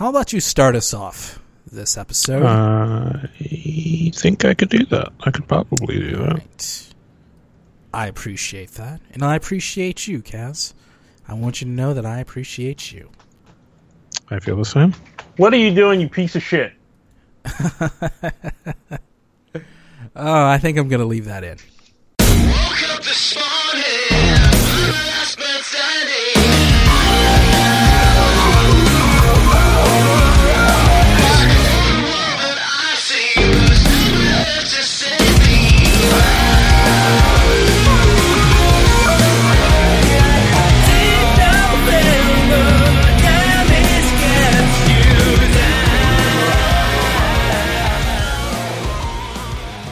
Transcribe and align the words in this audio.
how 0.00 0.08
about 0.08 0.32
you 0.32 0.40
start 0.40 0.74
us 0.74 0.94
off 0.94 1.38
this 1.70 1.98
episode? 1.98 2.42
Uh, 2.42 3.20
I 3.38 4.10
think 4.14 4.46
I 4.46 4.54
could 4.54 4.70
do 4.70 4.86
that. 4.86 5.12
I 5.24 5.30
could 5.30 5.46
probably 5.46 5.98
do 5.98 6.16
that. 6.16 6.32
Right. 6.32 6.86
I 7.92 8.06
appreciate 8.06 8.70
that, 8.72 9.02
and 9.12 9.22
I 9.22 9.36
appreciate 9.36 10.08
you, 10.08 10.22
Kaz. 10.22 10.72
I 11.28 11.34
want 11.34 11.60
you 11.60 11.66
to 11.66 11.70
know 11.70 11.92
that 11.92 12.06
I 12.06 12.18
appreciate 12.20 12.90
you. 12.90 13.10
I 14.30 14.40
feel 14.40 14.56
the 14.56 14.64
same. 14.64 14.94
What 15.36 15.52
are 15.52 15.58
you 15.58 15.74
doing, 15.74 16.00
you 16.00 16.08
piece 16.08 16.34
of 16.34 16.42
shit? 16.42 16.72
Oh, 20.16 20.44
I 20.44 20.58
think 20.58 20.76
I'm 20.76 20.88
gonna 20.88 21.04
leave 21.04 21.26
that 21.26 21.44
in. 21.44 21.56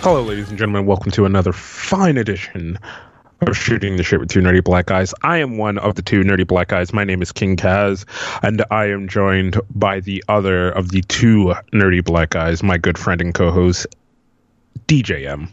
Hello, 0.01 0.23
ladies 0.23 0.49
and 0.49 0.57
gentlemen. 0.57 0.87
Welcome 0.87 1.11
to 1.13 1.25
another 1.25 1.53
fine 1.53 2.17
edition 2.19 2.79
of 3.41 3.57
Shooting 3.57 3.97
the 3.97 4.05
Shit 4.05 4.21
with 4.21 4.29
Two 4.29 4.41
Nerdy 4.41 4.63
Black 4.63 4.87
Guys. 4.87 5.13
I 5.23 5.39
am 5.39 5.59
one 5.59 5.77
of 5.79 5.97
the 5.97 6.03
two 6.03 6.21
nerdy 6.21 6.47
black 6.47 6.69
guys. 6.69 6.93
My 6.93 7.03
name 7.03 7.21
is 7.21 7.33
King 7.33 7.57
Kaz, 7.57 8.05
and 8.43 8.65
I 8.71 8.87
am 8.87 9.09
joined 9.09 9.61
by 9.75 9.99
the 9.99 10.23
other 10.29 10.71
of 10.71 10.91
the 10.91 11.03
two 11.03 11.53
nerdy 11.73 12.03
black 12.03 12.31
guys, 12.31 12.63
my 12.63 12.79
good 12.79 12.97
friend 12.97 13.21
and 13.21 13.35
co-host, 13.35 13.89
DJM. 14.87 15.51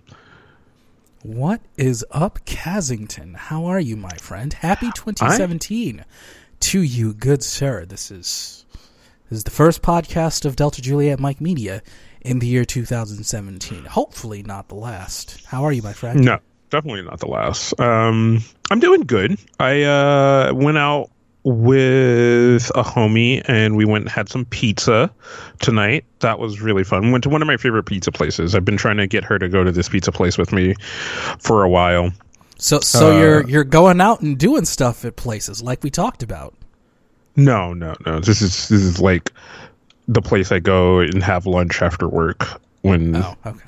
What 1.23 1.61
is 1.75 2.05
up, 2.11 2.39
Kazington? 2.45 3.35
How 3.35 3.65
are 3.65 3.79
you, 3.79 3.97
my 3.97 4.15
friend? 4.17 4.53
Happy 4.53 4.91
2017 4.93 6.05
to 6.59 6.81
you, 6.81 7.13
good 7.15 7.43
sir. 7.43 7.83
This 7.83 8.11
is 8.11 8.65
this 9.29 9.37
is 9.39 9.43
the 9.43 9.51
first 9.51 9.81
podcast 9.81 10.45
of 10.45 10.55
Delta 10.55 10.83
Juliet 10.83 11.19
Mike 11.19 11.41
Media 11.41 11.81
in 12.25 12.39
the 12.39 12.47
year 12.47 12.65
2017. 12.65 13.85
Hopefully, 13.85 14.43
not 14.43 14.67
the 14.67 14.75
last. 14.75 15.45
How 15.45 15.63
are 15.63 15.71
you, 15.71 15.81
my 15.81 15.93
friend? 15.93 16.23
No, 16.23 16.39
definitely 16.69 17.03
not 17.03 17.19
the 17.19 17.27
last. 17.27 17.79
Um, 17.79 18.43
I'm 18.71 18.79
doing 18.79 19.01
good. 19.01 19.37
I 19.59 19.83
uh, 19.83 20.53
went 20.53 20.77
out 20.77 21.11
with 21.43 22.71
a 22.73 22.81
homie 22.81 23.43
and 23.45 23.77
we 23.77 23.85
went 23.85 24.05
and 24.05 24.11
had 24.11 24.27
some 24.27 24.45
pizza 24.45 25.11
tonight. 25.59 26.03
That 26.21 26.39
was 26.39 26.59
really 26.59 26.83
fun. 26.83 27.11
Went 27.11 27.23
to 27.25 27.29
one 27.29 27.43
of 27.43 27.47
my 27.47 27.57
favorite 27.57 27.83
pizza 27.83 28.11
places. 28.11 28.55
I've 28.55 28.65
been 28.65 28.77
trying 28.77 28.97
to 28.97 29.05
get 29.05 29.23
her 29.23 29.37
to 29.37 29.47
go 29.47 29.63
to 29.63 29.71
this 29.71 29.87
pizza 29.87 30.11
place 30.11 30.39
with 30.39 30.51
me 30.51 30.73
for 31.37 31.63
a 31.63 31.69
while. 31.69 32.11
So, 32.57 32.79
so 32.79 33.11
Uh, 33.15 33.19
you're 33.19 33.47
you're 33.49 33.63
going 33.63 34.01
out 34.01 34.21
and 34.21 34.39
doing 34.39 34.65
stuff 34.65 35.05
at 35.05 35.17
places 35.17 35.61
like 35.61 35.83
we 35.83 35.91
talked 35.91 36.23
about. 36.23 36.55
No, 37.35 37.73
no, 37.73 37.95
no. 38.05 38.19
This 38.19 38.41
is 38.41 38.69
this 38.69 38.81
is 38.81 38.99
like 38.99 39.31
the 40.07 40.21
place 40.21 40.51
I 40.51 40.59
go 40.59 40.99
and 40.99 41.23
have 41.23 41.45
lunch 41.45 41.81
after 41.81 42.07
work 42.07 42.61
when 42.81 43.15
Oh, 43.15 43.35
okay. 43.45 43.59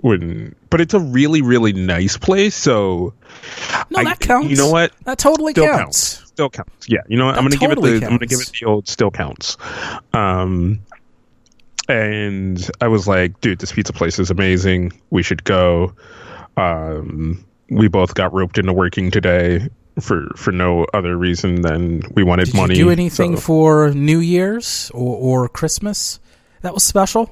when 0.00 0.54
but 0.70 0.80
it's 0.80 0.94
a 0.94 0.98
really 1.00 1.42
really 1.42 1.72
nice 1.72 2.16
place 2.16 2.54
so 2.56 3.14
No, 3.90 3.98
I- 4.00 4.04
that 4.04 4.20
counts. 4.20 4.48
You 4.50 4.56
know 4.56 4.70
what? 4.70 4.92
That 5.04 5.18
totally 5.18 5.52
still 5.52 5.66
counts. 5.66 6.16
counts. 6.18 6.28
Still 6.32 6.50
counts. 6.50 6.88
Yeah, 6.88 7.00
you 7.08 7.16
know 7.18 7.26
what? 7.26 7.36
I'm 7.36 7.44
gonna 7.44 7.56
totally 7.56 7.90
give 7.92 7.96
it 7.96 8.00
the 8.00 8.06
I'm 8.06 8.12
gonna 8.18 8.26
give 8.26 8.40
it 8.40 8.50
the 8.58 8.66
old 8.66 8.88
still 8.88 9.10
counts. 9.10 9.56
Um 10.12 10.80
and 11.88 12.70
I 12.80 12.88
was 12.88 13.06
like, 13.08 13.40
dude, 13.40 13.58
this 13.58 13.72
pizza 13.72 13.92
place 13.92 14.18
is 14.18 14.30
amazing. 14.30 14.92
We 15.10 15.22
should 15.22 15.44
go. 15.44 15.94
Um 16.56 17.44
we 17.70 17.88
both 17.88 18.14
got 18.14 18.32
roped 18.32 18.58
into 18.58 18.72
working 18.72 19.10
today 19.10 19.68
for 20.00 20.28
for 20.36 20.52
no 20.52 20.86
other 20.94 21.16
reason 21.16 21.62
than 21.62 22.02
we 22.14 22.22
wanted 22.22 22.46
Did 22.46 22.54
money. 22.56 22.76
you 22.78 22.84
do 22.84 22.90
anything 22.90 23.36
so- 23.36 23.42
for 23.42 23.90
New 23.92 24.18
Year's 24.20 24.90
or, 24.94 25.16
or 25.44 25.48
Christmas 25.48 26.18
that 26.62 26.72
was 26.74 26.82
special? 26.84 27.30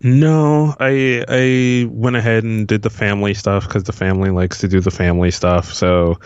No, 0.00 0.76
I 0.78 1.24
I 1.28 1.88
went 1.90 2.14
ahead 2.14 2.44
and 2.44 2.68
did 2.68 2.82
the 2.82 2.90
family 2.90 3.34
stuff 3.34 3.66
because 3.66 3.82
the 3.82 3.92
family 3.92 4.30
likes 4.30 4.58
to 4.58 4.68
do 4.68 4.80
the 4.80 4.92
family 4.92 5.32
stuff. 5.32 5.72
So 5.74 6.20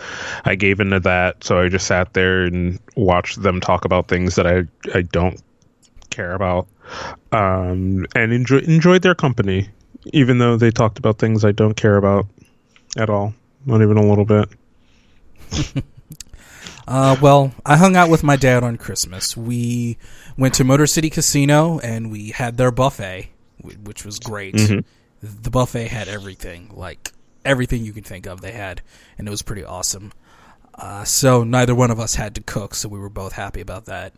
I 0.45 0.53
gave 0.53 0.79
into 0.79 0.99
that. 0.99 1.43
So 1.43 1.59
I 1.59 1.69
just 1.69 1.87
sat 1.87 2.13
there 2.13 2.43
and 2.43 2.77
watched 2.95 3.41
them 3.41 3.59
talk 3.59 3.83
about 3.83 4.07
things 4.07 4.35
that 4.35 4.45
I 4.45 4.65
I 4.93 5.01
don't 5.01 5.41
care 6.11 6.33
about, 6.35 6.67
um, 7.31 8.05
and 8.13 8.31
enjoy, 8.31 8.59
enjoyed 8.59 9.01
their 9.01 9.15
company, 9.15 9.69
even 10.13 10.37
though 10.37 10.55
they 10.55 10.69
talked 10.69 10.99
about 10.99 11.17
things 11.17 11.43
I 11.43 11.51
don't 11.51 11.73
care 11.75 11.97
about 11.97 12.27
at 12.95 13.09
all, 13.09 13.33
not 13.65 13.81
even 13.81 13.97
a 13.97 14.05
little 14.05 14.25
bit. 14.25 14.49
Uh, 16.85 17.15
well, 17.21 17.53
I 17.65 17.77
hung 17.77 17.95
out 17.95 18.09
with 18.09 18.23
my 18.23 18.35
dad 18.35 18.61
on 18.61 18.75
Christmas. 18.75 19.37
We 19.37 19.97
went 20.37 20.55
to 20.55 20.65
Motor 20.65 20.85
City 20.85 21.09
Casino 21.09 21.79
and 21.79 22.11
we 22.11 22.31
had 22.31 22.57
their 22.57 22.71
buffet, 22.71 23.29
which 23.83 24.03
was 24.03 24.19
great. 24.19 24.55
The 25.21 25.49
buffet 25.49 25.87
had 25.87 26.09
everything, 26.09 26.73
like 26.75 27.13
everything 27.45 27.85
you 27.85 27.93
can 27.93 28.03
think 28.03 28.25
of, 28.25 28.41
they 28.41 28.51
had, 28.51 28.81
and 29.17 29.25
it 29.25 29.31
was 29.31 29.41
pretty 29.41 29.63
awesome. 29.63 30.11
Uh, 30.75 31.05
so 31.05 31.45
neither 31.45 31.73
one 31.73 31.89
of 31.89 32.01
us 32.01 32.15
had 32.15 32.35
to 32.35 32.41
cook, 32.41 32.75
so 32.75 32.89
we 32.89 32.99
were 32.99 33.09
both 33.09 33.31
happy 33.31 33.61
about 33.61 33.85
that. 33.85 34.13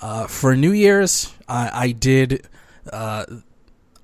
Uh, 0.00 0.26
for 0.26 0.56
New 0.56 0.72
Year's, 0.72 1.32
I, 1.48 1.70
I 1.72 1.92
did. 1.92 2.48
Uh, 2.92 3.26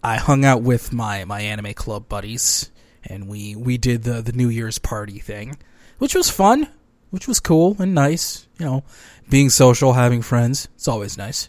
I 0.05 0.19
hung 0.19 0.45
out 0.45 0.63
with 0.63 0.93
my, 0.93 1.25
my 1.25 1.41
anime 1.41 1.75
club 1.75 2.09
buddies, 2.09 2.71
and 3.03 3.27
we, 3.27 3.57
we 3.57 3.77
did 3.77 4.05
the 4.05 4.23
the 4.23 4.33
New 4.33 4.49
Year's 4.49 4.79
party 4.79 5.19
thing, 5.19 5.57
which 5.99 6.15
was 6.15 6.31
fun, 6.31 6.69
which 7.11 7.29
was 7.29 7.41
cool 7.41 7.77
and 7.79 7.95
nice. 7.95 8.47
You 8.59 8.67
know, 8.67 8.85
being 9.29 9.51
social, 9.51 9.93
having 9.93 10.23
friends, 10.23 10.69
it's 10.75 10.89
always 10.89 11.17
nice. 11.17 11.49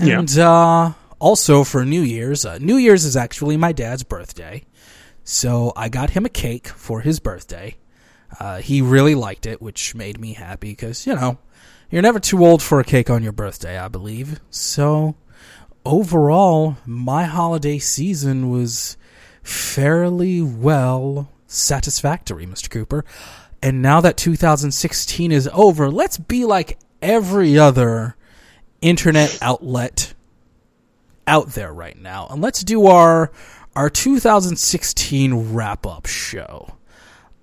Yeah. 0.00 0.18
And 0.18 0.38
uh, 0.38 0.92
also 1.18 1.62
for 1.64 1.84
New 1.84 2.02
Year's, 2.02 2.44
uh, 2.44 2.58
New 2.58 2.76
Year's 2.76 3.04
is 3.04 3.16
actually 3.16 3.56
my 3.56 3.72
dad's 3.72 4.02
birthday, 4.02 4.64
so 5.22 5.72
I 5.76 5.88
got 5.88 6.10
him 6.10 6.24
a 6.24 6.30
cake 6.30 6.68
for 6.68 7.00
his 7.00 7.20
birthday. 7.20 7.76
Uh, 8.40 8.58
he 8.58 8.82
really 8.82 9.14
liked 9.14 9.46
it, 9.46 9.62
which 9.62 9.94
made 9.94 10.18
me 10.18 10.32
happy 10.32 10.70
because 10.70 11.06
you 11.06 11.14
know 11.14 11.38
you're 11.90 12.02
never 12.02 12.18
too 12.18 12.44
old 12.44 12.62
for 12.62 12.80
a 12.80 12.84
cake 12.84 13.10
on 13.10 13.22
your 13.22 13.32
birthday, 13.32 13.78
I 13.78 13.86
believe. 13.88 14.40
So 14.50 15.14
overall, 15.84 16.76
my 16.84 17.24
holiday 17.24 17.78
season 17.78 18.50
was 18.50 18.96
fairly 19.42 20.42
well 20.42 21.30
satisfactory, 21.46 22.46
Mr. 22.46 22.70
Cooper. 22.70 23.04
And 23.64 23.80
now 23.80 24.02
that 24.02 24.18
2016 24.18 25.32
is 25.32 25.48
over, 25.50 25.90
let's 25.90 26.18
be 26.18 26.44
like 26.44 26.78
every 27.00 27.58
other 27.58 28.14
internet 28.82 29.38
outlet 29.40 30.12
out 31.26 31.48
there 31.52 31.72
right 31.72 31.98
now, 31.98 32.26
and 32.30 32.42
let's 32.42 32.62
do 32.62 32.86
our 32.88 33.32
our 33.74 33.88
2016 33.88 35.54
wrap 35.54 35.86
up 35.86 36.04
show. 36.04 36.76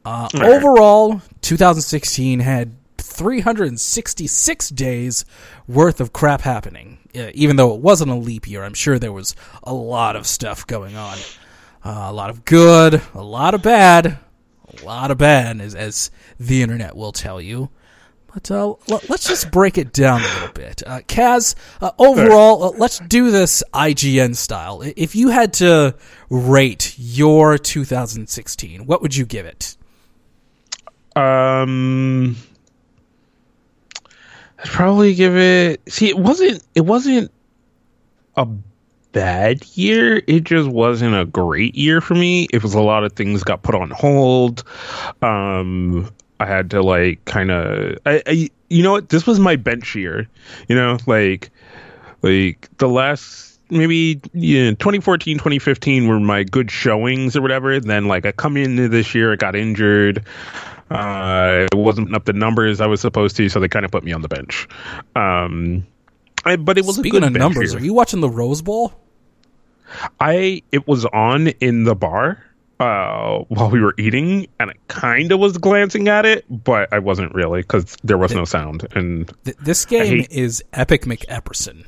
Uh, 0.06 0.30
overall, 0.36 1.24
2016 1.42 2.40
had 2.40 2.76
366 3.00 4.70
days 4.70 5.26
worth 5.68 6.00
of 6.00 6.14
crap 6.14 6.42
happening. 6.42 7.00
Even 7.16 7.56
though 7.56 7.74
it 7.74 7.82
wasn't 7.82 8.12
a 8.12 8.16
leap 8.16 8.48
year, 8.48 8.64
I'm 8.64 8.76
sure 8.76 9.00
there 9.00 9.12
was 9.12 9.36
a 9.64 9.74
lot 9.74 10.16
of 10.16 10.28
stuff 10.28 10.68
going 10.68 10.96
on. 10.96 11.18
Uh, 11.84 12.06
a 12.09 12.14
lot 12.14 12.30
of 12.30 12.46
good, 12.46 13.02
a 13.16 13.24
lot 13.24 13.56
of 13.56 13.64
bad, 13.64 14.20
a 14.80 14.86
lot 14.86 15.12
of 15.12 15.18
bad, 15.18 15.59
as, 15.62 15.76
as 15.76 16.12
the 16.40 16.62
internet 16.62 16.96
will 16.96 17.12
tell 17.12 17.42
you. 17.42 17.70
But 18.34 18.50
uh, 18.50 18.76
let's 18.88 19.28
just 19.28 19.52
break 19.52 19.78
it 19.78 19.92
down 19.92 20.22
a 20.22 20.34
little 20.36 20.54
bit. 20.54 20.84
Uh, 20.86 21.00
Kaz, 21.00 21.56
uh, 21.82 21.92
overall, 22.00 22.64
uh, 22.64 22.72
let's 22.78 23.00
do 23.00 23.29
this 23.29 23.62
IGN 23.73 24.35
style. 24.38 24.82
If 24.96 25.16
you 25.16 25.29
had 25.29 25.53
to 25.56 25.96
rate 26.29 26.96
your 26.97 27.58
2016, 27.58 28.85
what 28.85 29.02
would 29.02 29.14
you 29.14 29.26
give 29.26 29.46
it? 29.46 29.76
Um, 31.14 32.38
I'd 34.59 34.70
probably 34.70 35.14
give 35.14 35.35
it. 35.35 35.82
See, 35.91 36.08
it 36.08 36.18
wasn't. 36.18 36.64
It 36.73 36.82
wasn't 36.82 37.32
a 38.38 38.47
bad 39.11 39.66
year. 39.75 40.22
It 40.28 40.43
just 40.43 40.69
wasn't 40.69 41.16
a 41.16 41.25
great 41.25 41.75
year 41.75 42.02
for 42.02 42.16
me. 42.16 42.47
It 42.53 42.63
was 42.63 42.73
a 42.73 42.81
lot 42.81 43.03
of 43.03 43.13
things 43.13 43.43
got 43.43 43.63
put 43.63 43.75
on 43.75 43.90
hold. 43.91 44.63
Um, 45.22 46.09
I 46.40 46.46
had 46.46 46.72
to 46.72 46.81
like 46.81 47.23
kind 47.25 47.52
of. 47.52 47.97
I, 48.05 48.23
I. 48.25 48.49
You 48.69 48.84
know 48.84 48.93
what? 48.93 49.09
This 49.09 49.28
was 49.28 49.40
my 49.40 49.58
bench 49.58 49.96
year. 49.96 50.28
You 50.69 50.75
know, 50.75 50.97
like, 51.05 51.52
like 52.22 52.69
the 52.78 52.87
last 52.87 53.59
maybe 53.69 54.19
yeah, 54.34 54.72
2014 54.72 55.37
2015 55.37 56.08
were 56.08 56.19
my 56.19 56.43
good 56.43 56.69
showings 56.69 57.35
or 57.35 57.41
whatever 57.41 57.79
then 57.79 58.05
like 58.05 58.25
i 58.25 58.31
come 58.34 58.58
into 58.58 58.90
this 58.90 59.16
year 59.16 59.31
i 59.31 59.35
got 59.37 59.55
injured 59.55 60.25
uh 60.90 61.67
it 61.72 61.78
wasn't 61.78 62.13
up 62.13 62.25
the 62.25 62.34
numbers 62.34 62.81
i 62.81 62.85
was 62.85 62.99
supposed 62.99 63.37
to 63.37 63.47
so 63.47 63.61
they 63.61 63.69
kind 63.69 63.85
of 63.85 63.91
put 63.91 64.03
me 64.03 64.11
on 64.11 64.22
the 64.22 64.28
bench 64.28 64.67
um 65.16 65.87
I, 66.46 66.55
but 66.55 66.78
it 66.78 66.85
was 66.85 66.97
a 66.97 67.02
Speaking 67.02 67.20
good 67.22 67.28
of 67.28 67.34
numbers, 67.34 67.73
year. 67.73 67.82
are 67.82 67.85
you 67.85 67.93
watching 67.93 68.20
the 68.22 68.29
Rose 68.29 68.61
Bowl? 68.61 68.93
I 70.20 70.64
it 70.72 70.88
was 70.88 71.05
on 71.05 71.47
in 71.47 71.84
the 71.84 71.96
bar 71.96 72.43
uh, 72.79 73.40
while 73.49 73.70
we 73.70 73.82
were 73.82 73.93
eating, 73.97 74.47
and 74.59 74.72
I 74.72 74.73
kind 74.88 75.32
of 75.32 75.40
was 75.40 75.58
glancing 75.58 76.08
at 76.08 76.26
it, 76.26 76.46
but 76.49 76.91
I 76.93 76.99
wasn't 76.99 77.35
really 77.35 77.61
because 77.61 77.96
there 78.03 78.17
was 78.17 78.34
no 78.34 78.46
sound. 78.46 78.88
And 78.96 79.32
Th- 79.46 79.58
this 79.58 79.85
game 79.85 80.20
hate- 80.20 80.32
is 80.32 80.64
Epic 80.73 81.03
McEpperson. 81.03 81.85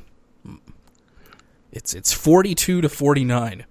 It's 1.72 1.94
it's 1.94 2.12
forty 2.12 2.54
two 2.54 2.80
to 2.82 2.88
forty 2.88 3.24
nine, 3.24 3.64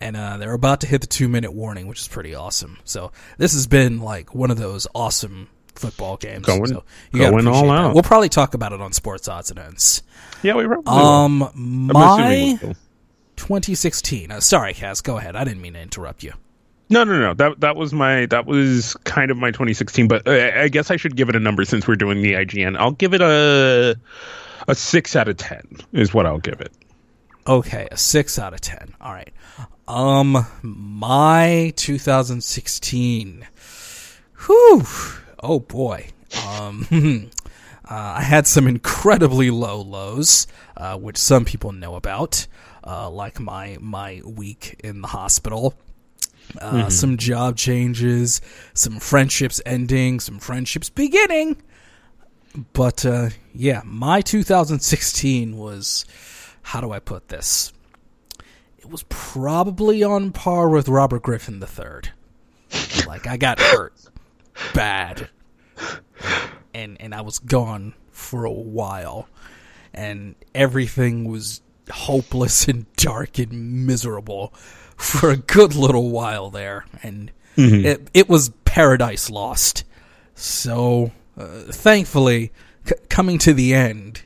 and 0.00 0.16
uh, 0.16 0.38
they're 0.38 0.52
about 0.54 0.80
to 0.80 0.86
hit 0.88 1.00
the 1.02 1.06
two 1.06 1.28
minute 1.28 1.52
warning, 1.52 1.86
which 1.86 2.00
is 2.00 2.08
pretty 2.08 2.34
awesome. 2.34 2.78
So 2.84 3.12
this 3.36 3.52
has 3.52 3.66
been 3.68 4.00
like 4.00 4.34
one 4.34 4.50
of 4.50 4.56
those 4.58 4.86
awesome 4.94 5.48
football 5.78 6.16
games. 6.16 6.44
Going- 6.46 6.66
so 6.66 6.84
going 7.12 7.46
all 7.46 7.54
appreciate 7.54 7.66
that. 7.68 7.84
out. 7.84 7.94
We'll 7.94 8.02
probably 8.02 8.28
talk 8.28 8.54
about 8.54 8.72
it 8.72 8.80
on 8.80 8.92
Sports 8.92 9.28
Odds 9.28 9.50
and 9.50 9.58
Ends. 9.58 10.02
yeah, 10.42 10.54
we 10.54 10.66
probably 10.66 10.92
will. 10.92 10.98
Um, 10.98 11.42
I'm 11.42 11.86
my 11.86 12.58
we 12.60 12.66
will. 12.68 12.74
2016. 13.36 14.30
Uh, 14.32 14.40
sorry, 14.40 14.74
Kaz. 14.74 15.02
Go 15.02 15.16
ahead. 15.18 15.36
I 15.36 15.44
didn't 15.44 15.62
mean 15.62 15.74
to 15.74 15.80
interrupt 15.80 16.22
you. 16.22 16.32
No, 16.90 17.04
no, 17.04 17.18
no. 17.20 17.34
That 17.34 17.60
that 17.60 17.76
was 17.76 17.92
my 17.92 18.26
that 18.26 18.46
was 18.46 18.96
kind 19.04 19.30
of 19.30 19.36
my 19.36 19.50
2016. 19.50 20.08
But 20.08 20.26
uh, 20.26 20.50
I 20.56 20.68
guess 20.68 20.90
I 20.90 20.96
should 20.96 21.16
give 21.16 21.28
it 21.28 21.36
a 21.36 21.40
number 21.40 21.64
since 21.64 21.86
we're 21.86 21.96
doing 21.96 22.22
the 22.22 22.32
IGN. 22.32 22.76
I'll 22.78 22.92
give 22.92 23.12
it 23.14 23.20
a 23.20 23.98
a 24.66 24.74
six 24.74 25.14
out 25.14 25.28
of 25.28 25.36
ten 25.36 25.62
is 25.92 26.12
what 26.14 26.24
I'll 26.26 26.38
give 26.38 26.60
it. 26.60 26.72
Okay, 27.46 27.88
a 27.90 27.96
six 27.96 28.38
out 28.38 28.54
of 28.54 28.60
ten. 28.60 28.94
All 29.00 29.12
right. 29.12 29.32
Um, 29.86 30.44
my 30.62 31.72
2016. 31.76 33.46
Whew. 34.46 34.84
Oh 35.40 35.60
boy. 35.60 36.08
Um, 36.46 36.86
uh, 37.88 37.94
I 37.94 38.22
had 38.22 38.46
some 38.46 38.66
incredibly 38.66 39.50
low 39.50 39.80
lows, 39.80 40.46
uh, 40.76 40.96
which 40.98 41.16
some 41.16 41.44
people 41.44 41.72
know 41.72 41.94
about, 41.94 42.46
uh, 42.84 43.08
like 43.10 43.40
my 43.40 43.76
my 43.80 44.20
week 44.24 44.80
in 44.84 45.00
the 45.00 45.08
hospital. 45.08 45.74
Uh, 46.58 46.88
Some 46.88 47.18
job 47.18 47.56
changes, 47.58 48.40
some 48.72 49.00
friendships 49.00 49.60
ending, 49.66 50.18
some 50.18 50.38
friendships 50.38 50.88
beginning. 50.88 51.60
But 52.72 53.04
uh, 53.04 53.28
yeah, 53.54 53.82
my 53.84 54.22
2016 54.22 55.58
was 55.58 56.06
how 56.62 56.80
do 56.80 56.90
I 56.90 57.00
put 57.00 57.28
this? 57.28 57.74
It 58.78 58.88
was 58.88 59.02
probably 59.10 60.02
on 60.02 60.32
par 60.32 60.70
with 60.70 60.88
Robert 60.88 61.22
Griffin 61.22 61.62
III. 61.62 62.12
like 63.06 63.26
I 63.26 63.36
got 63.36 63.60
hurt 63.60 63.92
bad, 64.74 65.28
and 66.74 67.00
and 67.00 67.14
I 67.14 67.20
was 67.20 67.38
gone 67.38 67.94
for 68.10 68.44
a 68.44 68.52
while, 68.52 69.28
and 69.94 70.34
everything 70.54 71.24
was 71.28 71.60
hopeless 71.90 72.68
and 72.68 72.86
dark 72.96 73.38
and 73.38 73.86
miserable 73.86 74.52
for 74.96 75.30
a 75.30 75.36
good 75.36 75.74
little 75.74 76.10
while 76.10 76.50
there, 76.50 76.84
and 77.02 77.30
it 77.84 78.08
it 78.14 78.28
was 78.28 78.50
paradise 78.64 79.30
lost. 79.30 79.84
So 80.34 81.10
uh, 81.36 81.46
thankfully, 81.70 82.52
c- 82.84 82.94
coming 83.08 83.38
to 83.38 83.52
the 83.52 83.74
end, 83.74 84.22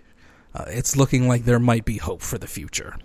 uh, 0.55 0.65
it's 0.69 0.97
looking 0.97 1.29
like 1.29 1.45
there 1.45 1.59
might 1.59 1.85
be 1.85 1.97
hope 1.99 2.21
for 2.23 2.37
the 2.39 2.47
future. 2.47 2.97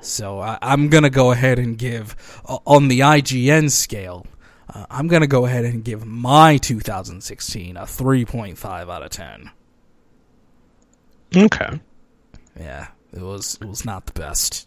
So 0.00 0.38
I, 0.40 0.58
I'm 0.62 0.88
gonna 0.88 1.10
go 1.10 1.32
ahead 1.32 1.58
and 1.58 1.76
give 1.76 2.16
uh, 2.46 2.58
on 2.66 2.88
the 2.88 3.00
IGN 3.00 3.70
scale. 3.70 4.26
Uh, 4.72 4.84
I'm 4.90 5.08
gonna 5.08 5.26
go 5.26 5.46
ahead 5.46 5.64
and 5.64 5.82
give 5.84 6.04
my 6.06 6.58
2016 6.58 7.76
a 7.76 7.82
3.5 7.82 8.90
out 8.92 9.02
of 9.02 9.10
10. 9.10 9.50
Okay. 11.36 11.80
Yeah, 12.58 12.88
it 13.12 13.20
was 13.22 13.58
it 13.60 13.66
was 13.68 13.84
not 13.84 14.06
the 14.06 14.12
best. 14.12 14.66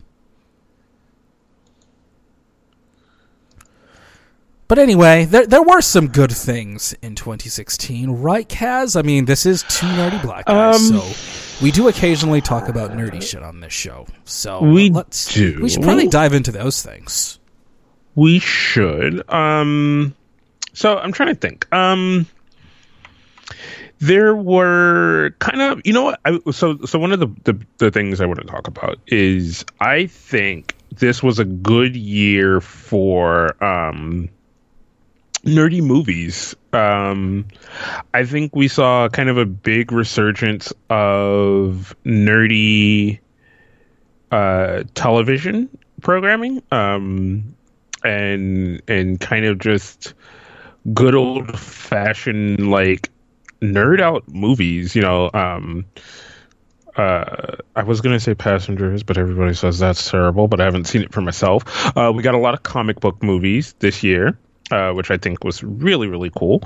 But 4.67 4.79
anyway, 4.79 5.25
there 5.25 5.45
there 5.45 5.61
were 5.61 5.81
some 5.81 6.07
good 6.07 6.31
things 6.31 6.93
in 7.01 7.15
2016, 7.15 8.09
right, 8.09 8.47
Kaz? 8.47 8.97
I 8.97 9.01
mean, 9.01 9.25
this 9.25 9.45
is 9.45 9.63
two 9.63 9.85
nerdy 9.85 10.21
black 10.21 10.45
guys, 10.45 10.89
Um, 10.91 10.99
so 11.01 11.63
we 11.63 11.71
do 11.71 11.89
occasionally 11.89 12.39
talk 12.39 12.69
about 12.69 12.91
nerdy 12.91 13.21
shit 13.21 13.43
on 13.43 13.59
this 13.59 13.73
show. 13.73 14.07
So 14.23 14.63
We 14.63 14.89
let's 14.89 15.33
do. 15.33 15.59
we 15.61 15.67
should 15.67 15.83
probably 15.83 16.07
dive 16.07 16.33
into 16.33 16.53
those 16.53 16.81
things. 16.81 17.37
We 18.15 18.39
should. 18.39 19.29
Um 19.29 20.15
so 20.73 20.97
I'm 20.97 21.11
trying 21.11 21.29
to 21.29 21.39
think. 21.39 21.71
Um 21.73 22.27
there 23.99 24.35
were 24.35 25.35
kind 25.39 25.61
of 25.61 25.81
you 25.85 25.93
know 25.93 26.03
what 26.03 26.19
I, 26.25 26.39
so 26.51 26.79
so 26.85 26.97
one 26.97 27.11
of 27.11 27.19
the, 27.19 27.27
the 27.43 27.65
the 27.77 27.91
things 27.91 28.19
I 28.19 28.25
want 28.25 28.39
to 28.39 28.47
talk 28.47 28.67
about 28.67 28.97
is 29.07 29.63
I 29.79 30.07
think 30.07 30.75
this 30.89 31.21
was 31.21 31.37
a 31.39 31.45
good 31.45 31.95
year 31.95 32.59
for 32.61 33.63
um 33.63 34.29
nerdy 35.43 35.81
movies. 35.83 36.55
Um 36.73 37.45
I 38.13 38.25
think 38.25 38.55
we 38.55 38.67
saw 38.67 39.07
kind 39.09 39.29
of 39.29 39.37
a 39.37 39.45
big 39.45 39.91
resurgence 39.91 40.73
of 40.89 41.95
nerdy 42.03 43.19
uh 44.31 44.83
television 44.95 45.69
programming. 46.01 46.63
Um 46.71 47.55
and 48.03 48.81
and 48.87 49.19
kind 49.19 49.45
of 49.45 49.59
just 49.59 50.13
good 50.93 51.15
old 51.15 51.59
fashioned 51.59 52.71
like 52.71 53.09
nerd 53.61 54.01
out 54.01 54.27
movies 54.27 54.95
you 54.95 55.01
know 55.01 55.29
um 55.33 55.85
uh 56.97 57.55
i 57.75 57.83
was 57.83 58.01
gonna 58.01 58.19
say 58.19 58.33
passengers 58.33 59.03
but 59.03 59.17
everybody 59.17 59.53
says 59.53 59.77
that's 59.77 60.09
terrible 60.09 60.47
but 60.47 60.59
i 60.59 60.65
haven't 60.65 60.85
seen 60.85 61.01
it 61.01 61.13
for 61.13 61.21
myself. 61.21 61.63
Uh 61.95 62.11
we 62.13 62.23
got 62.23 62.33
a 62.33 62.39
lot 62.39 62.53
of 62.53 62.63
comic 62.63 62.99
book 62.99 63.21
movies 63.21 63.73
this 63.79 64.03
year 64.03 64.37
uh 64.71 64.91
which 64.91 65.11
i 65.11 65.17
think 65.17 65.43
was 65.43 65.63
really 65.63 66.07
really 66.07 66.31
cool. 66.35 66.63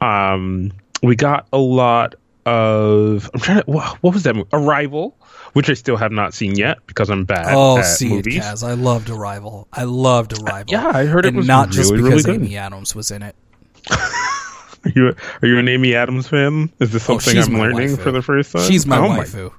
Um 0.00 0.72
we 1.02 1.14
got 1.14 1.46
a 1.52 1.58
lot 1.58 2.14
of 2.48 3.30
i'm 3.34 3.40
trying 3.40 3.62
to 3.62 3.70
what 3.70 4.14
was 4.14 4.22
that 4.24 4.34
movie 4.36 4.48
arrival 4.52 5.16
which 5.52 5.68
i 5.70 5.74
still 5.74 5.96
have 5.96 6.12
not 6.12 6.34
seen 6.34 6.54
yet 6.56 6.78
because 6.86 7.10
i'm 7.10 7.24
bad 7.24 7.46
Oh, 7.54 7.78
at 7.78 7.82
see 7.84 8.08
movies 8.08 8.36
it, 8.36 8.40
Kaz. 8.42 8.66
I 8.66 8.72
loved 8.74 9.08
Arrival. 9.10 9.66
I 9.72 9.84
loved 9.84 10.32
uh, 10.38 10.42
Arrival. 10.42 10.72
yeah, 10.72 10.88
I 10.94 11.04
heard 11.06 11.24
it 11.26 11.34
was 11.34 11.46
not 11.46 11.70
just 11.70 11.90
really, 11.92 12.02
because 12.10 12.26
really 12.26 12.38
good. 12.38 12.46
Amy 12.46 12.56
Adams 12.56 12.94
was 12.94 13.10
in 13.10 13.22
it. 13.22 13.34
Are 13.90 14.90
you 14.94 15.14
are 15.42 15.48
you 15.48 15.58
an 15.58 15.68
Amy 15.68 15.94
Adams 15.94 16.28
fan? 16.28 16.70
Is 16.78 16.92
this 16.92 17.02
Oh, 17.10 17.18
something 17.18 17.34
she's 17.34 17.48
I'm 17.48 17.58
learning 17.58 17.96
waifu. 17.96 17.98
for 18.02 18.12
the 18.12 18.22
first 18.22 18.52
time? 18.52 18.62
She's 18.62 18.86
my 18.86 18.98
Oh 18.98 19.10
waifu. 19.10 19.52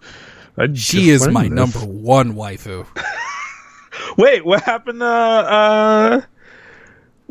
Just 0.73 0.87
She 0.89 1.09
is 1.09 1.27
my 1.27 1.43
this. 1.43 1.51
number 1.51 1.79
one 1.79 2.33
waifu. 2.35 2.85
Wait, 4.17 4.45
what 4.45 4.61
happened? 4.63 4.99
to 4.99 5.05
uh, 5.05 6.21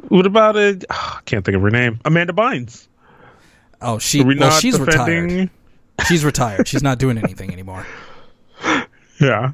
what 0.09 0.27
about 0.27 0.57
it? 0.57 0.85
I 0.91 1.21
can't 1.25 1.45
think 1.45 1.57
of 1.57 1.63
her 1.63 1.71
name. 1.71 1.99
Amanda 2.05 2.33
Bynes. 2.33 2.88
Oh, 3.81 3.99
she 3.99 4.23
we 4.23 4.37
well, 4.39 4.51
she's 4.51 4.79
retired. 4.79 5.51
She's 6.07 6.25
retired. 6.25 6.67
She's 6.69 6.83
not 6.83 6.99
doing 6.99 7.19
anything 7.19 7.53
anymore. 7.53 7.87
Yeah. 9.21 9.51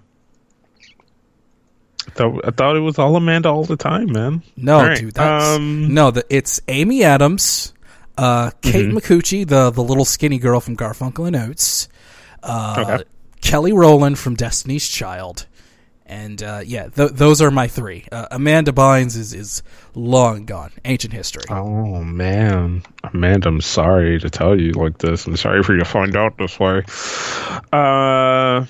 I 2.07 2.11
thought, 2.11 2.41
I 2.47 2.51
thought 2.51 2.77
it 2.77 2.81
was 2.81 2.99
all 2.99 3.17
Amanda 3.17 3.49
all 3.49 3.65
the 3.65 3.77
time, 3.79 4.13
man. 4.13 4.43
No, 4.59 4.77
right, 4.77 4.99
dude, 4.99 5.15
that's 5.15 5.57
um, 5.57 5.95
no. 5.95 6.11
The, 6.11 6.25
it's 6.29 6.61
Amy 6.69 7.03
Adams, 7.03 7.73
uh, 8.19 8.51
Kate 8.61 8.87
Mm-hmm. 8.89 8.97
Micucci, 8.99 9.49
the 9.49 9.71
the 9.71 9.83
little 9.83 10.05
skinny 10.05 10.39
girl 10.39 10.61
from 10.61 10.77
Garfunkel 10.77 11.27
and 11.27 11.35
Oates, 11.37 11.89
uh, 12.43 12.77
Okay. 12.87 13.05
Kelly 13.41 13.73
Rowland 13.73 14.19
from 14.19 14.35
Destiny's 14.35 14.87
Child, 14.87 15.47
and 16.07 16.43
uh, 16.43 16.61
yeah, 16.65 16.89
th- 16.89 17.13
those 17.13 17.41
are 17.41 17.51
my 17.51 17.67
three. 17.67 18.07
Uh, 18.13 18.27
Amanda 18.31 18.73
Bynes 18.73 19.17
is 19.17 19.33
is 19.33 19.63
long 19.95 20.45
gone, 20.45 20.73
ancient 20.85 21.13
history. 21.13 21.45
Oh 21.49 22.03
man, 22.03 22.83
Amanda, 23.03 23.49
I'm 23.49 23.61
sorry 23.61 24.19
to 24.21 24.29
tell 24.29 24.59
you 24.61 24.73
like 24.73 24.99
this. 24.99 25.27
I'm 25.27 25.37
sorry 25.37 25.63
for 25.63 25.73
you 25.73 25.79
to 25.79 25.85
find 25.85 26.17
out 26.17 26.37
this 26.37 26.59
way. 26.61 26.83
Uh, 27.73 28.67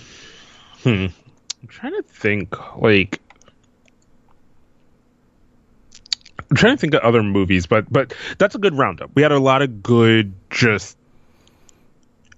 hmm. 0.83 1.07
I'm 1.65 1.69
trying 1.69 1.95
to 1.95 2.03
think. 2.03 2.77
Like, 2.77 3.21
I'm 6.51 6.57
trying 6.57 6.77
to 6.77 6.81
think 6.81 6.95
of 6.95 7.01
other 7.01 7.23
movies, 7.23 7.67
but 7.67 7.93
but 7.93 8.15
that's 8.39 8.55
a 8.55 8.59
good 8.59 8.75
roundup. 8.75 9.11
We 9.15 9.23
had 9.23 9.33
a 9.33 9.41
lot 9.41 9.63
of 9.63 9.83
good, 9.83 10.35
just 10.51 10.97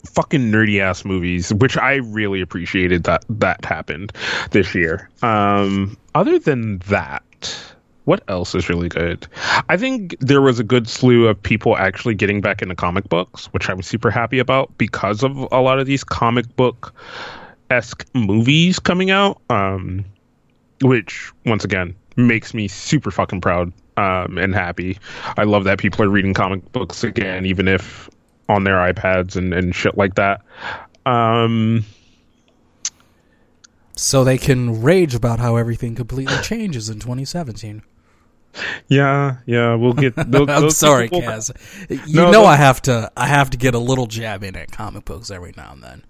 fucking 0.06 0.50
nerdy 0.50 0.80
ass 0.80 1.04
movies, 1.04 1.52
which 1.54 1.76
I 1.76 1.96
really 1.96 2.40
appreciated 2.40 3.04
that 3.04 3.24
that 3.28 3.64
happened 3.64 4.12
this 4.50 4.74
year. 4.74 5.08
Um, 5.22 5.96
other 6.14 6.38
than 6.38 6.78
that, 6.86 7.22
what 8.04 8.22
else 8.28 8.54
is 8.54 8.68
really 8.68 8.88
good? 8.88 9.26
I 9.68 9.76
think 9.76 10.16
there 10.20 10.40
was 10.40 10.58
a 10.58 10.64
good 10.64 10.88
slew 10.88 11.26
of 11.26 11.42
people 11.42 11.76
actually 11.76 12.14
getting 12.14 12.40
back 12.40 12.62
into 12.62 12.74
comic 12.74 13.08
books, 13.08 13.46
which 13.46 13.68
I'm 13.68 13.82
super 13.82 14.10
happy 14.10 14.38
about 14.38 14.76
because 14.78 15.22
of 15.22 15.36
a 15.36 15.60
lot 15.60 15.78
of 15.78 15.86
these 15.86 16.04
comic 16.04 16.54
book 16.56 16.94
esque 17.70 18.06
movies 18.14 18.78
coming 18.78 19.10
out. 19.10 19.40
Um, 19.50 20.04
which 20.82 21.32
once 21.44 21.64
again 21.64 21.94
makes 22.16 22.54
me 22.54 22.68
super 22.68 23.10
fucking 23.10 23.40
proud 23.40 23.72
um, 23.96 24.38
and 24.38 24.54
happy. 24.54 24.98
I 25.36 25.44
love 25.44 25.64
that 25.64 25.78
people 25.78 26.04
are 26.04 26.08
reading 26.08 26.34
comic 26.34 26.70
books 26.72 27.04
again, 27.04 27.46
even 27.46 27.68
if 27.68 28.10
on 28.48 28.64
their 28.64 28.76
iPads 28.76 29.36
and, 29.36 29.52
and 29.52 29.74
shit 29.74 29.96
like 29.96 30.14
that. 30.16 30.40
Um, 31.04 31.84
So 33.94 34.24
they 34.24 34.38
can 34.38 34.82
rage 34.82 35.14
about 35.14 35.38
how 35.38 35.56
everything 35.56 35.94
completely 35.94 36.36
changes 36.42 36.88
in 36.88 37.00
2017. 37.00 37.82
Yeah, 38.88 39.36
yeah, 39.44 39.74
we'll 39.74 39.92
get. 39.92 40.14
Those, 40.30 40.48
I'm 40.48 40.62
those 40.62 40.76
sorry, 40.78 41.04
people- 41.10 41.20
Kaz. 41.22 41.50
You 41.90 42.14
No, 42.22 42.30
know 42.30 42.44
I 42.46 42.56
have 42.56 42.80
to. 42.82 43.10
I 43.16 43.26
have 43.26 43.50
to 43.50 43.58
get 43.58 43.74
a 43.74 43.78
little 43.78 44.06
jab 44.06 44.42
in 44.42 44.56
at 44.56 44.70
comic 44.72 45.04
books 45.04 45.30
every 45.30 45.52
now 45.56 45.72
and 45.72 45.82
then. 45.82 46.02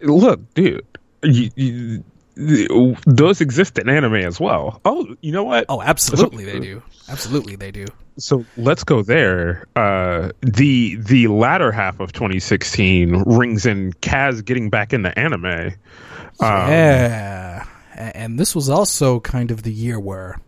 Look, 0.00 0.54
dude, 0.54 0.86
you, 1.24 1.50
you, 1.56 2.04
those 2.34 3.40
exist 3.40 3.78
in 3.78 3.88
anime 3.88 4.14
as 4.14 4.40
well. 4.40 4.80
Oh, 4.84 5.14
you 5.20 5.32
know 5.32 5.44
what? 5.44 5.66
Oh, 5.68 5.82
absolutely 5.82 6.44
they 6.44 6.60
do. 6.60 6.82
Absolutely 7.08 7.56
they 7.56 7.70
do. 7.70 7.86
So 8.18 8.44
let's 8.56 8.84
go 8.84 9.02
there. 9.02 9.66
Uh, 9.76 10.30
the 10.40 10.96
the 10.96 11.28
latter 11.28 11.72
half 11.72 12.00
of 12.00 12.12
2016 12.12 13.22
rings 13.26 13.66
in 13.66 13.92
Kaz 13.94 14.44
getting 14.44 14.70
back 14.70 14.92
into 14.92 15.16
anime. 15.18 15.74
Um, 16.40 16.68
yeah, 16.68 17.66
and 17.94 18.38
this 18.38 18.54
was 18.54 18.68
also 18.68 19.20
kind 19.20 19.50
of 19.50 19.62
the 19.62 19.72
year 19.72 20.00
where 20.00 20.40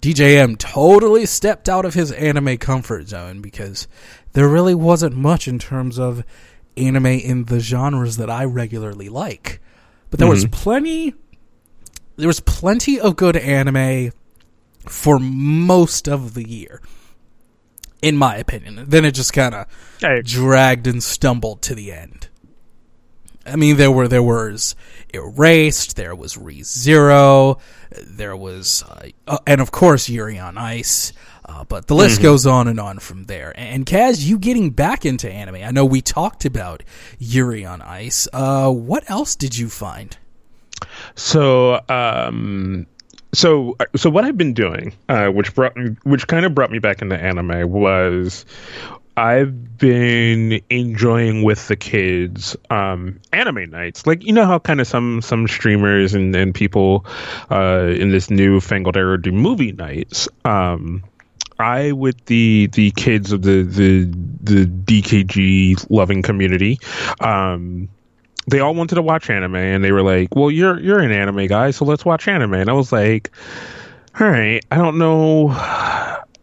DJM 0.00 0.58
totally 0.58 1.26
stepped 1.26 1.68
out 1.68 1.84
of 1.84 1.94
his 1.94 2.12
anime 2.12 2.58
comfort 2.58 3.08
zone 3.08 3.40
because 3.40 3.88
there 4.32 4.48
really 4.48 4.74
wasn't 4.74 5.16
much 5.16 5.48
in 5.48 5.58
terms 5.58 5.98
of 5.98 6.24
anime 6.76 7.06
in 7.06 7.44
the 7.44 7.58
genres 7.60 8.16
that 8.18 8.30
I 8.30 8.44
regularly 8.44 9.08
like. 9.08 9.60
But 10.10 10.20
there 10.20 10.28
was 10.28 10.46
plenty 10.46 11.14
there 12.16 12.28
was 12.28 12.40
plenty 12.40 12.98
of 12.98 13.16
good 13.16 13.36
anime 13.36 14.12
for 14.86 15.18
most 15.18 16.08
of 16.08 16.34
the 16.34 16.48
year. 16.48 16.80
In 18.02 18.16
my 18.16 18.36
opinion. 18.36 18.84
Then 18.88 19.04
it 19.04 19.12
just 19.12 19.32
kind 19.32 19.54
of 19.54 19.66
dragged 20.24 20.86
and 20.86 21.02
stumbled 21.02 21.62
to 21.62 21.74
the 21.74 21.92
end. 21.92 22.28
I 23.44 23.56
mean, 23.56 23.76
there 23.76 23.90
were 23.90 24.08
there 24.08 24.22
was 24.22 24.74
Erased, 25.14 25.96
there 25.96 26.14
was 26.14 26.34
ReZero, 26.34 27.60
there 27.90 28.36
was, 28.36 28.82
uh, 28.82 29.08
uh, 29.26 29.38
and 29.46 29.60
of 29.60 29.70
course 29.70 30.08
Yuri 30.08 30.38
on 30.38 30.58
Ice. 30.58 31.12
Uh, 31.46 31.64
but 31.64 31.86
the 31.86 31.94
list 31.94 32.20
goes 32.20 32.44
on 32.44 32.66
and 32.66 32.80
on 32.80 32.98
from 32.98 33.24
there. 33.24 33.52
And 33.56 33.86
Kaz, 33.86 34.24
you 34.26 34.38
getting 34.38 34.70
back 34.70 35.06
into 35.06 35.30
anime? 35.30 35.56
I 35.56 35.70
know 35.70 35.84
we 35.84 36.00
talked 36.00 36.44
about 36.44 36.82
Yuri 37.18 37.64
on 37.64 37.82
Ice. 37.82 38.26
Uh, 38.32 38.70
what 38.70 39.08
else 39.08 39.36
did 39.36 39.56
you 39.56 39.68
find? 39.68 40.16
So, 41.14 41.80
um, 41.88 42.86
so, 43.32 43.76
so 43.94 44.10
what 44.10 44.24
I've 44.24 44.36
been 44.36 44.54
doing, 44.54 44.92
uh, 45.08 45.28
which 45.28 45.54
brought 45.54 45.76
me, 45.76 45.96
which 46.02 46.26
kind 46.26 46.44
of 46.44 46.54
brought 46.54 46.70
me 46.70 46.80
back 46.80 47.00
into 47.00 47.16
anime, 47.16 47.70
was 47.70 48.44
I've 49.16 49.78
been 49.78 50.60
enjoying 50.68 51.42
with 51.42 51.68
the 51.68 51.76
kids 51.76 52.56
um, 52.70 53.20
anime 53.32 53.70
nights. 53.70 54.06
Like 54.06 54.24
you 54.24 54.32
know 54.32 54.44
how 54.44 54.58
kind 54.58 54.80
of 54.80 54.86
some 54.86 55.22
some 55.22 55.48
streamers 55.48 56.12
and 56.14 56.34
and 56.34 56.54
people 56.54 57.06
uh, 57.50 57.94
in 57.96 58.10
this 58.10 58.30
new 58.30 58.60
fangled 58.60 58.96
era 58.96 59.20
do 59.20 59.32
movie 59.32 59.72
nights. 59.72 60.28
Um, 60.44 61.02
I 61.58 61.92
with 61.92 62.24
the 62.26 62.68
the 62.72 62.90
kids 62.92 63.32
of 63.32 63.42
the 63.42 63.62
the 63.62 64.04
the 64.42 64.66
DKG 64.66 65.86
loving 65.90 66.22
community. 66.22 66.78
Um, 67.20 67.88
they 68.48 68.60
all 68.60 68.74
wanted 68.74 68.94
to 68.94 69.02
watch 69.02 69.28
anime 69.28 69.56
and 69.56 69.82
they 69.82 69.92
were 69.92 70.02
like, 70.02 70.34
"Well, 70.34 70.50
you're 70.50 70.78
you're 70.78 71.00
an 71.00 71.12
anime 71.12 71.46
guy, 71.46 71.70
so 71.70 71.84
let's 71.84 72.04
watch 72.04 72.28
anime." 72.28 72.54
And 72.54 72.70
I 72.70 72.74
was 72.74 72.92
like, 72.92 73.30
"All 74.18 74.28
right, 74.28 74.64
I 74.70 74.76
don't 74.76 74.98
know 74.98 75.48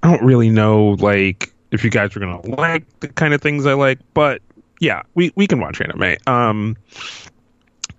I 0.03 0.11
don't 0.11 0.23
really 0.23 0.49
know 0.49 0.89
like 0.99 1.53
if 1.71 1.83
you 1.83 1.89
guys 1.89 2.15
are 2.15 2.19
to 2.19 2.41
like 2.49 2.83
the 2.99 3.07
kind 3.07 3.33
of 3.33 3.41
things 3.41 3.65
I 3.65 3.73
like, 3.73 3.99
but 4.13 4.41
yeah, 4.79 5.03
we 5.15 5.31
we 5.35 5.47
can 5.47 5.59
watch 5.59 5.81
anime." 5.81 6.17
Um 6.27 6.77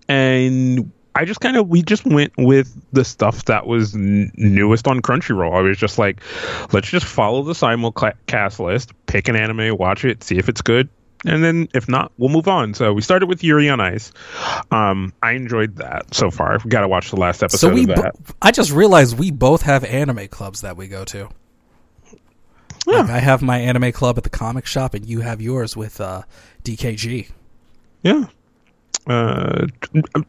and 0.09 0.93
I 1.15 1.25
just 1.25 1.41
kind 1.41 1.57
of 1.57 1.69
we 1.69 1.83
just 1.83 2.05
went 2.05 2.33
with 2.37 2.75
the 2.93 3.05
stuff 3.05 3.45
that 3.45 3.67
was 3.67 3.95
n- 3.95 4.33
newest 4.37 4.89
on 4.89 5.01
Crunchyroll. 5.01 5.55
I 5.57 5.61
was 5.61 5.79
just 5.79 5.99
like, 5.99 6.21
let's 6.73 6.89
just 6.89 7.07
follow 7.07 7.43
the 7.43 7.53
simulcast 7.53 8.59
list, 8.59 8.93
pick 9.07 9.29
an 9.29 9.37
anime, 9.37 9.77
watch 9.77 10.05
it, 10.05 10.25
see 10.25 10.39
if 10.39 10.49
it's 10.49 10.61
good, 10.63 10.89
and 11.25 11.43
then 11.45 11.69
if 11.73 11.89
not, 11.89 12.11
we'll 12.19 12.31
move 12.31 12.49
on. 12.49 12.75
So 12.75 12.93
we 12.93 13.01
started 13.01 13.27
with 13.27 13.45
Yuri 13.45 13.69
on 13.71 13.81
Ice. 13.81 14.13
Um, 14.71 15.13
I 15.23 15.33
enjoyed 15.33 15.77
that 15.77 16.13
so 16.15 16.31
far. 16.31 16.53
I've 16.55 16.69
got 16.69 16.81
to 16.81 16.89
watch 16.89 17.11
the 17.11 17.17
last 17.17 17.43
episode 17.43 17.59
So 17.69 17.73
we, 17.73 17.83
of 17.83 17.89
that. 17.97 18.15
bo- 18.25 18.35
I 18.43 18.51
just 18.51 18.73
realized 18.73 19.17
we 19.19 19.31
both 19.31 19.63
have 19.63 19.85
anime 19.85 20.27
clubs 20.29 20.63
that 20.63 20.77
we 20.77 20.89
go 20.89 21.05
to. 21.07 21.29
Like 22.87 23.09
I 23.09 23.19
have 23.19 23.41
my 23.41 23.59
anime 23.61 23.93
club 23.93 24.19
at 24.19 24.25
the 24.25 24.31
comic 24.31 24.67
shop, 24.67 24.93
and 24.93 25.07
you 25.07 25.21
have 25.23 25.41
yours 25.41 25.75
with 25.75 26.01
uh, 26.03 26.23
DKG. 26.65 27.31
Yeah. 28.03 28.27
Uh, 29.07 29.69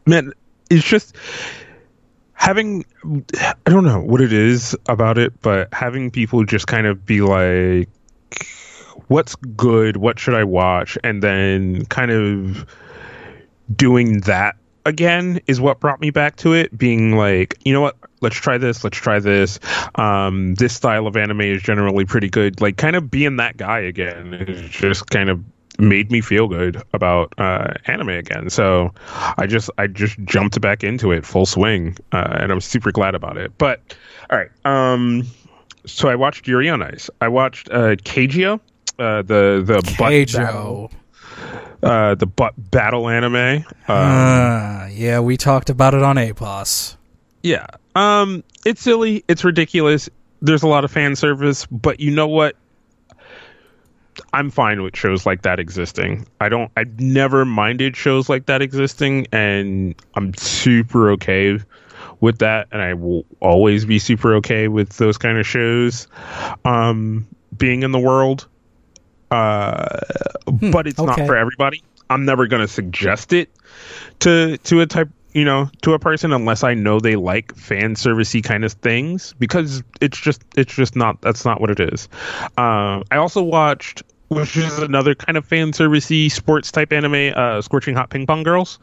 man, 0.06 0.32
it's 0.70 0.84
just 0.84 1.16
having 2.32 2.84
I 3.34 3.70
don't 3.70 3.84
know 3.84 4.00
what 4.00 4.20
it 4.20 4.32
is 4.32 4.76
about 4.88 5.18
it, 5.18 5.40
but 5.40 5.72
having 5.72 6.10
people 6.10 6.44
just 6.44 6.66
kind 6.66 6.86
of 6.86 7.04
be 7.04 7.20
like 7.20 7.88
what's 9.08 9.34
good, 9.34 9.96
what 9.96 10.18
should 10.18 10.34
I 10.34 10.44
watch? 10.44 10.98
And 11.02 11.22
then 11.22 11.86
kind 11.86 12.10
of 12.10 12.66
doing 13.74 14.20
that 14.20 14.56
again 14.84 15.40
is 15.48 15.60
what 15.60 15.80
brought 15.80 16.00
me 16.00 16.10
back 16.10 16.36
to 16.36 16.52
it 16.52 16.76
being 16.76 17.16
like 17.16 17.58
you 17.64 17.72
know 17.72 17.80
what? 17.80 17.96
Let's 18.20 18.36
try 18.36 18.58
this. 18.58 18.84
Let's 18.84 18.96
try 18.96 19.18
this. 19.18 19.58
Um 19.96 20.54
this 20.54 20.74
style 20.74 21.06
of 21.06 21.16
anime 21.16 21.40
is 21.40 21.62
generally 21.62 22.04
pretty 22.04 22.28
good. 22.28 22.60
Like 22.60 22.76
kind 22.76 22.96
of 22.96 23.10
being 23.10 23.36
that 23.36 23.56
guy 23.56 23.80
again 23.80 24.34
is 24.34 24.70
just 24.70 25.10
kind 25.10 25.30
of 25.30 25.42
made 25.78 26.10
me 26.10 26.20
feel 26.20 26.48
good 26.48 26.82
about 26.92 27.32
uh 27.38 27.72
anime 27.86 28.08
again 28.10 28.48
so 28.50 28.92
i 29.38 29.46
just 29.46 29.68
i 29.78 29.86
just 29.86 30.18
jumped 30.24 30.60
back 30.60 30.82
into 30.82 31.12
it 31.12 31.24
full 31.24 31.46
swing 31.46 31.96
uh, 32.12 32.38
and 32.40 32.50
i'm 32.52 32.60
super 32.60 32.90
glad 32.92 33.14
about 33.14 33.36
it 33.36 33.52
but 33.58 33.80
all 34.30 34.38
right 34.38 34.50
um 34.64 35.22
so 35.84 36.08
i 36.08 36.14
watched 36.14 36.46
yuri 36.46 36.68
on 36.68 36.82
ice 36.82 37.10
i 37.20 37.28
watched 37.28 37.68
uh 37.70 37.94
Keijo 37.96 38.60
uh 38.98 39.22
the 39.22 39.62
the 39.64 39.94
butt 39.98 40.32
battle, 40.32 40.90
uh 41.82 42.14
the 42.14 42.26
butt 42.26 42.54
battle 42.70 43.08
anime 43.08 43.64
uh, 43.88 43.92
Uh, 43.92 44.88
yeah, 44.90 45.20
we 45.20 45.36
talked 45.36 45.68
about 45.68 45.92
it 45.92 46.02
on 46.02 46.16
APOS. 46.16 46.96
Yeah. 47.42 47.66
Um 47.94 48.42
it's 48.64 48.80
silly, 48.80 49.22
it's 49.28 49.44
ridiculous. 49.44 50.08
There's 50.40 50.62
a 50.62 50.68
lot 50.68 50.84
of 50.84 50.90
fan 50.90 51.14
service, 51.16 51.66
but 51.66 52.00
you 52.00 52.10
know 52.10 52.26
what? 52.26 52.56
I'm 54.36 54.50
fine 54.50 54.82
with 54.82 54.94
shows 54.94 55.24
like 55.24 55.42
that 55.42 55.58
existing. 55.58 56.26
I 56.42 56.50
don't 56.50 56.70
I've 56.76 57.00
never 57.00 57.46
minded 57.46 57.96
shows 57.96 58.28
like 58.28 58.44
that 58.46 58.60
existing 58.60 59.28
and 59.32 59.94
I'm 60.14 60.34
super 60.34 61.10
okay 61.12 61.58
with 62.20 62.40
that 62.40 62.68
and 62.70 62.82
I 62.82 62.92
will 62.92 63.24
always 63.40 63.86
be 63.86 63.98
super 63.98 64.34
okay 64.34 64.68
with 64.68 64.90
those 64.98 65.16
kind 65.16 65.38
of 65.38 65.46
shows 65.46 66.06
um 66.66 67.26
being 67.56 67.82
in 67.82 67.92
the 67.92 67.98
world. 67.98 68.46
Uh 69.30 70.00
but 70.44 70.86
it's 70.86 71.00
not 71.00 71.16
for 71.16 71.34
everybody. 71.34 71.82
I'm 72.10 72.26
never 72.26 72.46
going 72.46 72.60
to 72.60 72.68
suggest 72.68 73.32
it 73.32 73.50
to 74.20 74.58
to 74.58 74.82
a 74.82 74.86
type 74.86 75.08
you 75.32 75.46
know 75.46 75.70
to 75.80 75.94
a 75.94 75.98
person 75.98 76.34
unless 76.34 76.62
I 76.62 76.74
know 76.74 77.00
they 77.00 77.16
like 77.16 77.54
fan 77.54 77.94
servicey 77.94 78.44
kind 78.44 78.66
of 78.66 78.72
things 78.74 79.32
because 79.38 79.82
it's 80.02 80.20
just 80.20 80.42
it's 80.56 80.74
just 80.74 80.94
not 80.94 81.22
that's 81.22 81.46
not 81.46 81.58
what 81.58 81.70
it 81.70 81.80
is. 81.80 82.10
Uh, 82.58 83.02
I 83.10 83.16
also 83.16 83.42
watched 83.42 84.02
which 84.28 84.56
is 84.56 84.78
another 84.78 85.14
kind 85.14 85.36
of 85.36 85.44
fan 85.44 85.72
servicey 85.72 86.30
sports 86.30 86.72
type 86.72 86.92
anime, 86.92 87.32
uh, 87.36 87.62
Scorching 87.62 87.94
Hot 87.94 88.10
Ping 88.10 88.26
Pong 88.26 88.42
Girls. 88.42 88.78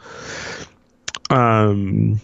Um. 1.30 2.22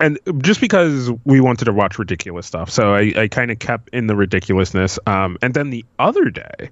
And 0.00 0.18
just 0.38 0.62
because 0.62 1.10
we 1.26 1.38
wanted 1.40 1.66
to 1.66 1.72
watch 1.72 1.98
ridiculous 1.98 2.46
stuff, 2.46 2.70
so 2.70 2.94
I, 2.94 3.12
I 3.14 3.28
kind 3.28 3.50
of 3.50 3.58
kept 3.58 3.90
in 3.90 4.06
the 4.06 4.16
ridiculousness. 4.16 4.98
Um, 5.06 5.36
and 5.42 5.52
then 5.52 5.68
the 5.68 5.84
other 5.98 6.30
day, 6.30 6.70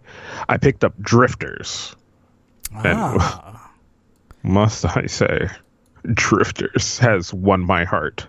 I 0.48 0.56
picked 0.56 0.84
up 0.84 0.98
Drifters 1.02 1.94
Ah, 2.74 3.70
must 4.42 4.84
I 4.96 5.06
say, 5.06 5.48
Drifters 6.04 6.98
has 6.98 7.32
won 7.32 7.60
my 7.60 7.84
heart. 7.84 8.26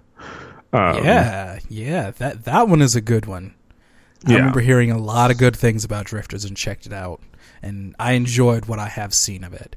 Um, 0.73 1.03
yeah, 1.03 1.59
yeah. 1.69 2.11
That 2.11 2.43
that 2.45 2.67
one 2.67 2.81
is 2.81 2.95
a 2.95 3.01
good 3.01 3.25
one. 3.25 3.53
I 4.27 4.31
Yeah. 4.31 4.37
remember 4.37 4.59
hearing 4.61 4.91
a 4.91 4.97
lot 4.97 5.31
of 5.31 5.37
good 5.37 5.55
things 5.55 5.83
about 5.83 6.05
Drifters 6.07 6.45
and 6.45 6.55
checked 6.57 6.85
it 6.85 6.93
out, 6.93 7.21
and 7.61 7.95
I 7.99 8.13
enjoyed 8.13 8.65
what 8.65 8.79
I 8.79 8.87
have 8.87 9.13
seen 9.13 9.43
of 9.43 9.53
it. 9.53 9.75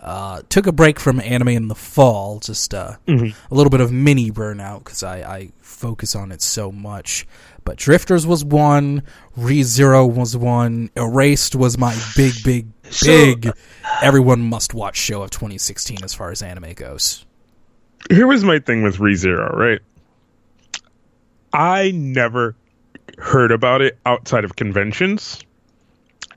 Uh, 0.00 0.42
took 0.48 0.66
a 0.66 0.72
break 0.72 0.98
from 0.98 1.20
anime 1.20 1.48
in 1.48 1.68
the 1.68 1.74
fall, 1.76 2.40
just 2.40 2.74
uh, 2.74 2.96
Mm-hmm. 3.06 3.36
a 3.50 3.54
little 3.54 3.70
bit 3.70 3.80
of 3.80 3.92
mini 3.92 4.32
burnout 4.32 4.80
because 4.84 5.04
I, 5.04 5.18
I 5.18 5.48
focus 5.60 6.16
on 6.16 6.32
it 6.32 6.42
so 6.42 6.72
much. 6.72 7.24
But 7.64 7.76
Drifters 7.76 8.26
was 8.26 8.44
one, 8.44 9.04
ReZero 9.38 10.12
was 10.12 10.36
one, 10.36 10.90
Erased 10.96 11.54
was 11.54 11.78
my 11.78 11.96
big, 12.16 12.32
big, 12.44 12.66
big, 13.04 13.52
everyone 14.02 14.40
must 14.40 14.74
watch 14.74 14.96
show 14.96 15.22
of 15.22 15.30
2016 15.30 15.98
as 16.02 16.12
far 16.14 16.32
as 16.32 16.42
anime 16.42 16.72
goes. 16.72 17.24
Here 18.10 18.26
was 18.26 18.42
my 18.42 18.58
thing 18.58 18.82
with 18.82 18.96
ReZero, 18.96 19.54
right? 19.54 19.78
I 21.52 21.92
never 21.92 22.56
heard 23.18 23.52
about 23.52 23.82
it 23.82 23.98
outside 24.06 24.44
of 24.44 24.56
conventions. 24.56 25.40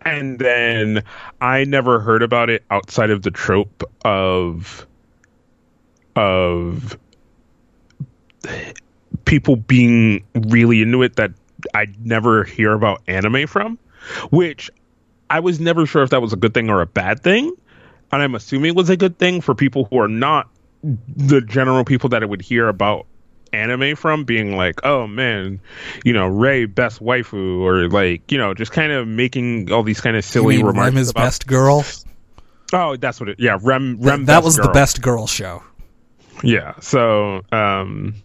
And 0.01 0.37
then 0.37 1.03
I 1.41 1.63
never 1.63 1.99
heard 1.99 2.21
about 2.21 2.49
it 2.49 2.63
outside 2.69 3.09
of 3.09 3.23
the 3.23 3.31
trope 3.31 3.83
of 4.03 4.85
of 6.15 6.97
people 9.25 9.55
being 9.55 10.23
really 10.33 10.81
into 10.81 11.01
it 11.03 11.15
that 11.15 11.31
I'd 11.73 12.05
never 12.05 12.43
hear 12.43 12.73
about 12.73 13.01
anime 13.07 13.47
from, 13.47 13.79
which 14.29 14.69
I 15.29 15.39
was 15.39 15.59
never 15.59 15.85
sure 15.85 16.03
if 16.03 16.11
that 16.11 16.21
was 16.21 16.33
a 16.33 16.37
good 16.37 16.53
thing 16.53 16.69
or 16.69 16.81
a 16.81 16.85
bad 16.85 17.21
thing. 17.21 17.51
And 18.11 18.21
I'm 18.21 18.35
assuming 18.35 18.69
it 18.69 18.75
was 18.75 18.89
a 18.89 18.97
good 18.97 19.17
thing 19.17 19.41
for 19.41 19.55
people 19.55 19.85
who 19.85 19.99
are 19.99 20.07
not 20.07 20.49
the 20.83 21.41
general 21.41 21.83
people 21.83 22.09
that 22.09 22.21
I 22.21 22.25
would 22.25 22.41
hear 22.41 22.67
about 22.67 23.07
anime 23.55 23.95
from 23.95 24.23
being 24.23 24.55
like, 24.55 24.79
oh 24.85 25.07
man, 25.07 25.59
you 26.03 26.13
know, 26.13 26.27
Ray 26.27 26.65
best 26.65 27.01
waifu 27.01 27.61
or 27.61 27.89
like, 27.89 28.31
you 28.31 28.37
know, 28.37 28.53
just 28.53 28.71
kind 28.71 28.91
of 28.91 29.07
making 29.07 29.71
all 29.71 29.83
these 29.83 30.01
kind 30.01 30.15
of 30.17 30.23
silly 30.25 30.57
remarks. 30.57 30.77
Rem 30.77 30.97
is 30.97 31.09
about- 31.09 31.23
best 31.23 31.47
girl? 31.47 31.83
Oh, 32.73 32.95
that's 32.97 33.19
what 33.19 33.29
it. 33.29 33.39
Yeah, 33.39 33.57
Rem. 33.61 33.99
Th- 34.01 34.21
that 34.25 34.43
was 34.43 34.55
the 34.57 34.69
best 34.69 35.01
girl 35.01 35.27
show. 35.27 35.63
Yeah. 36.43 36.73
So, 36.81 37.41
um, 37.51 38.15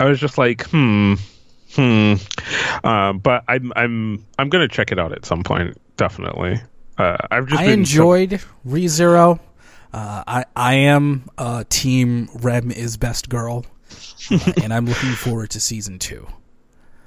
I 0.00 0.04
was 0.04 0.18
just 0.20 0.38
like, 0.38 0.64
hmm, 0.68 1.14
hmm. 1.74 2.14
Um, 2.84 3.18
but 3.18 3.44
I'm, 3.48 3.72
I'm, 3.76 4.24
I'm 4.38 4.48
gonna 4.48 4.68
check 4.68 4.92
it 4.92 4.98
out 4.98 5.12
at 5.12 5.24
some 5.26 5.42
point. 5.42 5.76
Definitely. 5.96 6.60
Uh, 6.98 7.16
I've 7.30 7.46
just 7.46 7.60
I 7.60 7.66
been 7.66 7.84
so- 7.84 7.90
enjoyed 8.14 8.40
ReZero. 8.66 9.40
Uh, 9.92 10.24
I 10.26 10.44
I 10.56 10.74
am 10.74 11.28
uh, 11.36 11.64
team 11.68 12.28
Rem 12.36 12.70
is 12.70 12.96
best 12.96 13.28
girl, 13.28 13.66
and 14.62 14.72
I'm 14.72 14.86
looking 14.86 15.12
forward 15.12 15.50
to 15.50 15.60
season 15.60 15.98
two. 15.98 16.26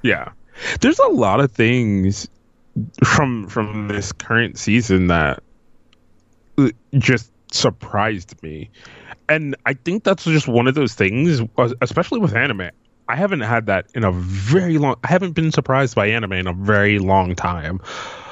yeah. 0.02 0.32
There's 0.80 0.98
a 0.98 1.08
lot 1.08 1.40
of 1.40 1.52
things 1.52 2.28
from 3.04 3.46
from 3.48 3.88
this 3.88 4.12
current 4.12 4.58
season 4.58 5.08
that 5.08 5.42
uh, 6.56 6.70
just 6.94 7.30
surprised 7.52 8.42
me, 8.42 8.70
and 9.28 9.54
I 9.66 9.74
think 9.74 10.04
that's 10.04 10.24
just 10.24 10.48
one 10.48 10.66
of 10.66 10.74
those 10.74 10.94
things, 10.94 11.42
especially 11.82 12.20
with 12.20 12.34
anime. 12.34 12.70
I 13.08 13.16
haven't 13.16 13.40
had 13.40 13.66
that 13.66 13.86
in 13.94 14.02
a 14.02 14.12
very 14.12 14.78
long. 14.78 14.96
I 15.04 15.08
haven't 15.08 15.32
been 15.32 15.52
surprised 15.52 15.94
by 15.94 16.06
anime 16.08 16.32
in 16.32 16.46
a 16.46 16.52
very 16.52 16.98
long 16.98 17.34
time. 17.34 17.80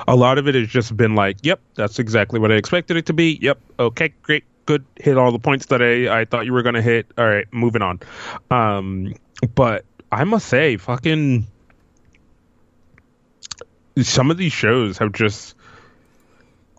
A 0.09 0.17
lot 0.17 0.39
of 0.39 0.49
it 0.49 0.55
has 0.55 0.69
just 0.69 0.97
been 0.97 1.15
like, 1.15 1.37
"Yep, 1.43 1.61
that's 1.75 1.99
exactly 1.99 2.41
what 2.41 2.51
I 2.51 2.55
expected 2.57 2.97
it 2.97 3.07
to 3.07 3.13
be." 3.13 3.39
Yep, 3.41 3.59
okay, 3.79 4.13
great, 4.23 4.45
good, 4.67 4.85
hit 4.97 5.17
all 5.19 5.33
the 5.33 5.39
points 5.39 5.67
that 5.67 5.83
I 5.83 6.21
I 6.21 6.25
thought 6.25 6.47
you 6.47 6.53
were 6.53 6.63
gonna 6.63 6.83
hit. 6.83 7.07
All 7.19 7.27
right, 7.27 7.47
moving 7.53 7.83
on. 7.83 8.01
Um, 8.51 9.15
but 9.55 9.85
I 10.13 10.25
must 10.25 10.47
say, 10.49 10.77
fucking, 10.77 11.47
some 14.01 14.31
of 14.31 14.37
these 14.37 14.53
shows 14.53 14.99
have 14.99 15.13
just, 15.13 15.55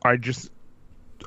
I 0.03 0.15
just, 0.17 0.51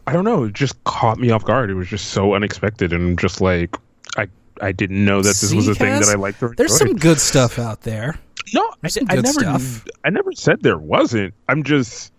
I 0.07 0.13
don't 0.13 0.25
know, 0.25 0.45
it 0.45 0.55
just 0.55 0.83
caught 0.85 1.19
me 1.19 1.31
off 1.31 1.45
guard. 1.45 1.71
It 1.71 1.75
was 1.75 1.89
just 1.89 2.09
so 2.09 2.35
unexpected 2.35 2.93
and 2.93 3.19
just 3.19 3.41
like. 3.41 3.77
I, 4.17 4.29
I 4.61 4.73
didn't 4.73 5.05
know 5.05 5.23
that 5.23 5.37
this 5.37 5.55
was 5.55 5.67
See, 5.67 5.73
a 5.73 5.75
thing 5.75 6.01
that 6.01 6.09
I 6.09 6.15
liked. 6.15 6.43
There's 6.57 6.77
some 6.77 6.97
good 6.97 7.21
stuff 7.21 7.59
out 7.59 7.83
there. 7.83 8.19
No, 8.55 8.63
I, 8.63 8.89
There's 8.89 8.99
I 9.09 9.15
never, 9.17 9.29
stuff. 9.29 9.85
I 10.05 10.11
never 10.11 10.33
said 10.33 10.63
there 10.63 10.79
wasn't. 10.79 11.35
I'm 11.49 11.63
just, 11.63 12.13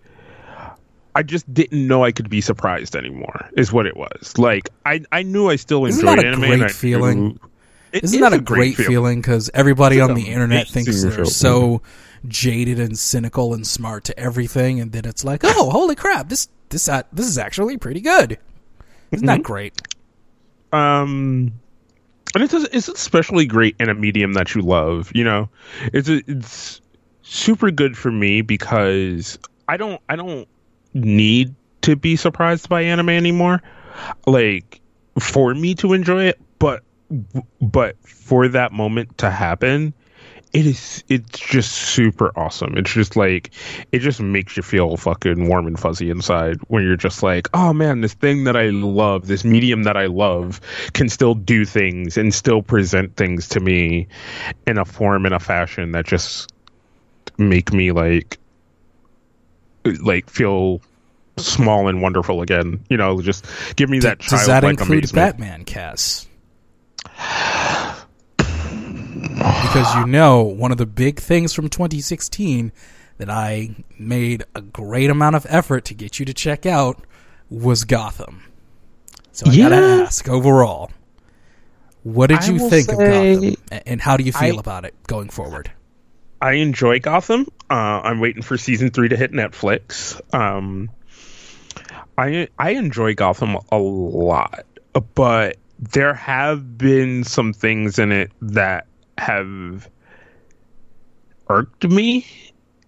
I 1.19 1.23
just 1.23 1.53
didn't 1.53 1.85
know 1.85 2.05
I 2.05 2.13
could 2.13 2.29
be 2.29 2.39
surprised 2.39 2.95
anymore. 2.95 3.49
Is 3.57 3.73
what 3.73 3.85
it 3.85 3.97
was. 3.97 4.37
Like 4.37 4.69
I, 4.85 5.01
I 5.11 5.23
knew 5.23 5.49
I 5.49 5.57
still 5.57 5.85
Isn't 5.85 5.99
enjoyed 5.99 6.17
that 6.19 6.23
a 6.23 6.27
anime. 6.29 6.39
great 6.41 6.61
and 6.61 6.71
feeling? 6.71 7.19
knew- 7.19 7.39
It 7.91 8.03
Isn't 8.05 8.15
is 8.15 8.21
that 8.21 8.33
a 8.33 8.39
great, 8.41 8.75
feeling? 8.77 9.19
Because 9.19 9.49
everybody 9.53 9.99
on 9.99 10.13
the 10.13 10.29
internet 10.29 10.67
thinks 10.69 11.03
they're 11.03 11.25
so 11.25 11.81
jaded 12.27 12.79
and 12.79 12.97
cynical 12.97 13.53
and 13.53 13.67
smart 13.67 14.05
to 14.05 14.17
everything, 14.19 14.79
and 14.79 14.91
then 14.93 15.03
it's 15.05 15.25
like, 15.25 15.41
oh, 15.43 15.69
holy 15.71 15.95
crap! 15.95 16.29
This 16.29 16.47
this 16.69 16.87
uh, 16.87 17.03
this 17.11 17.27
is 17.27 17.37
actually 17.37 17.77
pretty 17.77 17.99
good. 18.01 18.37
Isn't 19.11 19.25
that 19.27 19.43
great? 19.43 19.73
Um, 20.71 21.51
and 22.35 22.43
it's 22.43 22.53
it's 22.53 22.87
especially 22.87 23.45
great 23.45 23.75
in 23.79 23.89
a 23.89 23.93
medium 23.95 24.33
that 24.33 24.53
you 24.55 24.61
love. 24.61 25.11
You 25.13 25.23
know, 25.23 25.49
it's 25.91 26.07
it's 26.09 26.79
super 27.23 27.71
good 27.71 27.97
for 27.97 28.11
me 28.11 28.41
because 28.41 29.37
I 29.67 29.77
don't 29.77 29.99
I 30.07 30.15
don't 30.15 30.47
need 30.93 31.55
to 31.81 31.95
be 31.95 32.15
surprised 32.15 32.69
by 32.69 32.83
anime 32.83 33.09
anymore. 33.09 33.61
Like 34.25 34.81
for 35.19 35.53
me 35.53 35.75
to 35.75 35.93
enjoy 35.93 36.25
it, 36.25 36.39
but 36.59 36.83
but 37.61 37.95
for 38.07 38.47
that 38.49 38.71
moment 38.71 39.17
to 39.19 39.29
happen, 39.29 39.93
it 40.53 40.65
is 40.65 41.03
it's 41.07 41.39
just 41.39 41.71
super 41.71 42.31
awesome. 42.37 42.77
It's 42.77 42.91
just 42.91 43.15
like 43.15 43.51
it 43.91 43.99
just 43.99 44.19
makes 44.19 44.57
you 44.57 44.63
feel 44.63 44.97
fucking 44.97 45.47
warm 45.47 45.67
and 45.67 45.79
fuzzy 45.79 46.09
inside 46.09 46.57
when 46.67 46.83
you're 46.83 46.95
just 46.95 47.21
like, 47.21 47.47
oh 47.53 47.73
man, 47.73 48.01
this 48.01 48.13
thing 48.13 48.45
that 48.45 48.55
I 48.55 48.69
love, 48.69 49.27
this 49.27 49.43
medium 49.43 49.83
that 49.83 49.97
I 49.97 50.07
love, 50.07 50.59
can 50.93 51.09
still 51.09 51.35
do 51.35 51.65
things 51.65 52.17
and 52.17 52.33
still 52.33 52.61
present 52.61 53.15
things 53.15 53.49
to 53.49 53.59
me 53.59 54.07
in 54.65 54.77
a 54.77 54.85
form 54.85 55.25
and 55.25 55.35
a 55.35 55.39
fashion 55.39 55.91
that 55.91 56.05
just 56.05 56.51
make 57.37 57.71
me 57.71 57.91
like 57.91 58.39
like 59.85 60.29
feel 60.29 60.81
small 61.37 61.87
and 61.87 62.01
wonderful 62.01 62.41
again. 62.41 62.83
You 62.89 62.97
know, 62.97 63.21
just 63.21 63.45
give 63.75 63.89
me 63.89 63.99
that 63.99 64.19
Does 64.19 64.45
that 64.47 64.63
include 64.63 64.89
amazement. 65.11 65.37
Batman, 65.37 65.65
Kaz? 65.65 66.25
because 68.37 69.95
you 69.95 70.05
know, 70.07 70.41
one 70.43 70.71
of 70.71 70.77
the 70.77 70.85
big 70.85 71.19
things 71.19 71.53
from 71.53 71.69
2016 71.69 72.71
that 73.17 73.29
I 73.29 73.75
made 73.97 74.43
a 74.55 74.61
great 74.61 75.09
amount 75.09 75.35
of 75.35 75.45
effort 75.49 75.85
to 75.85 75.93
get 75.93 76.19
you 76.19 76.25
to 76.25 76.33
check 76.33 76.65
out 76.65 77.03
was 77.49 77.83
Gotham. 77.83 78.43
So 79.31 79.49
I 79.49 79.55
gotta 79.57 79.75
ask 79.75 80.27
overall, 80.27 80.91
what 82.03 82.27
did 82.27 82.39
I 82.39 82.47
you 82.47 82.69
think 82.69 82.87
say- 82.89 82.93
of 82.93 82.99
Gotham, 82.99 83.81
and 83.85 84.01
how 84.01 84.17
do 84.17 84.23
you 84.23 84.31
feel 84.33 84.57
I- 84.57 84.59
about 84.59 84.85
it 84.85 84.93
going 85.07 85.29
forward? 85.29 85.71
I 86.41 86.53
enjoy 86.53 86.99
Gotham. 86.99 87.47
Uh, 87.69 87.73
I'm 87.73 88.19
waiting 88.19 88.41
for 88.41 88.57
season 88.57 88.91
three 88.91 89.09
to 89.09 89.17
hit 89.17 89.31
Netflix. 89.31 90.19
Um, 90.33 90.89
I 92.17 92.47
I 92.57 92.71
enjoy 92.71 93.15
Gotham 93.15 93.57
a 93.71 93.77
lot, 93.77 94.65
but 95.15 95.57
there 95.79 96.13
have 96.13 96.77
been 96.77 97.23
some 97.23 97.53
things 97.53 97.99
in 97.99 98.11
it 98.11 98.31
that 98.41 98.87
have 99.17 99.89
irked 101.47 101.87
me 101.87 102.25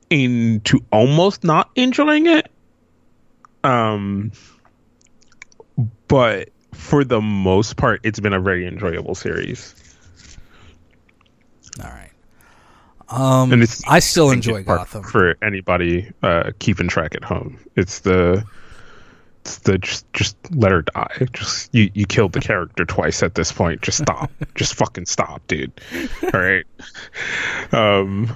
into 0.10 0.80
almost 0.92 1.44
not 1.44 1.70
enjoying 1.76 2.28
it. 2.28 2.50
Um, 3.64 4.32
but 6.08 6.50
for 6.74 7.04
the 7.04 7.22
most 7.22 7.78
part, 7.78 8.02
it's 8.04 8.20
been 8.20 8.34
a 8.34 8.42
very 8.42 8.68
enjoyable 8.68 9.16
series. 9.16 9.76
All 11.82 11.90
right. 11.90 12.11
Um, 13.12 13.52
And 13.52 13.62
it's 13.62 13.82
I 13.88 14.00
still 14.00 14.32
enjoy 14.32 14.64
Gotham. 14.64 15.04
for 15.04 15.36
anybody 15.44 16.12
uh, 16.24 16.52
keeping 16.60 16.88
track 16.88 17.14
at 17.16 17.24
home. 17.24 17.60
It's 17.76 18.00
the 18.00 18.44
it's 19.42 19.58
the 19.60 19.78
just 19.80 20.12
just 20.14 20.38
let 20.56 20.72
her 20.72 20.84
die. 20.84 21.28
Just 21.34 21.74
you 21.74 21.92
you 21.94 22.06
killed 22.06 22.32
the 22.34 22.40
character 22.40 22.86
twice 22.86 23.22
at 23.24 23.36
this 23.36 23.52
point. 23.52 23.82
Just 23.82 23.98
stop. 23.98 24.32
just 24.56 24.76
fucking 24.76 25.06
stop, 25.08 25.46
dude. 25.48 25.72
All 26.34 26.40
right. 26.40 26.66
Um. 27.72 28.36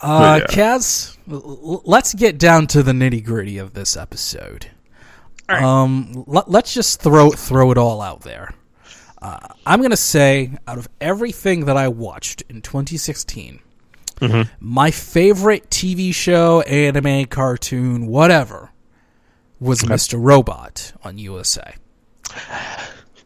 Uh, 0.00 0.40
yeah. 0.42 0.46
Kaz, 0.46 1.16
let's 1.26 2.14
get 2.14 2.38
down 2.38 2.68
to 2.68 2.82
the 2.84 2.92
nitty 2.92 3.24
gritty 3.24 3.58
of 3.58 3.74
this 3.74 3.96
episode. 3.96 4.68
Right. 5.48 5.60
Um, 5.62 6.24
l- 6.28 6.44
let's 6.46 6.72
just 6.72 7.00
throw 7.02 7.30
throw 7.30 7.72
it 7.72 7.78
all 7.78 8.00
out 8.00 8.20
there. 8.20 8.54
Uh, 9.20 9.38
I'm 9.66 9.82
gonna 9.82 9.96
say, 9.96 10.52
out 10.66 10.78
of 10.78 10.88
everything 11.00 11.64
that 11.66 11.76
I 11.76 11.88
watched 11.88 12.42
in 12.48 12.62
2016, 12.62 13.60
Mm-hmm. 14.20 14.50
my 14.58 14.90
favorite 14.90 15.70
TV 15.70 16.12
show, 16.12 16.60
anime, 16.62 17.26
cartoon, 17.26 18.08
whatever, 18.08 18.72
was 19.60 19.82
Mr. 19.82 20.18
Robot 20.20 20.92
on 21.04 21.18
USA. 21.18 21.74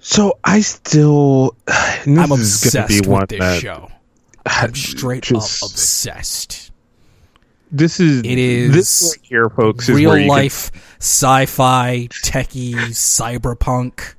So 0.00 0.38
I 0.44 0.61
still. 0.61 1.57
I'm 2.07 2.33
obsessed 2.33 3.07
one 3.07 3.20
with 3.22 3.31
this 3.31 3.38
that 3.40 3.61
show. 3.62 3.90
I'm 4.46 4.74
straight 4.74 5.22
just- 5.22 5.62
up 5.62 5.70
obsessed. 5.70 6.72
this 7.70 7.98
is 8.00 8.18
It 8.20 8.38
is 8.38 8.72
this 8.74 9.16
right 9.16 9.26
here, 9.26 9.48
folks. 9.48 9.88
is 9.88 9.94
real 9.96 10.26
life 10.26 10.70
sci-fi 11.00 12.09
techie 12.22 12.74
cyberpunk 12.90 14.14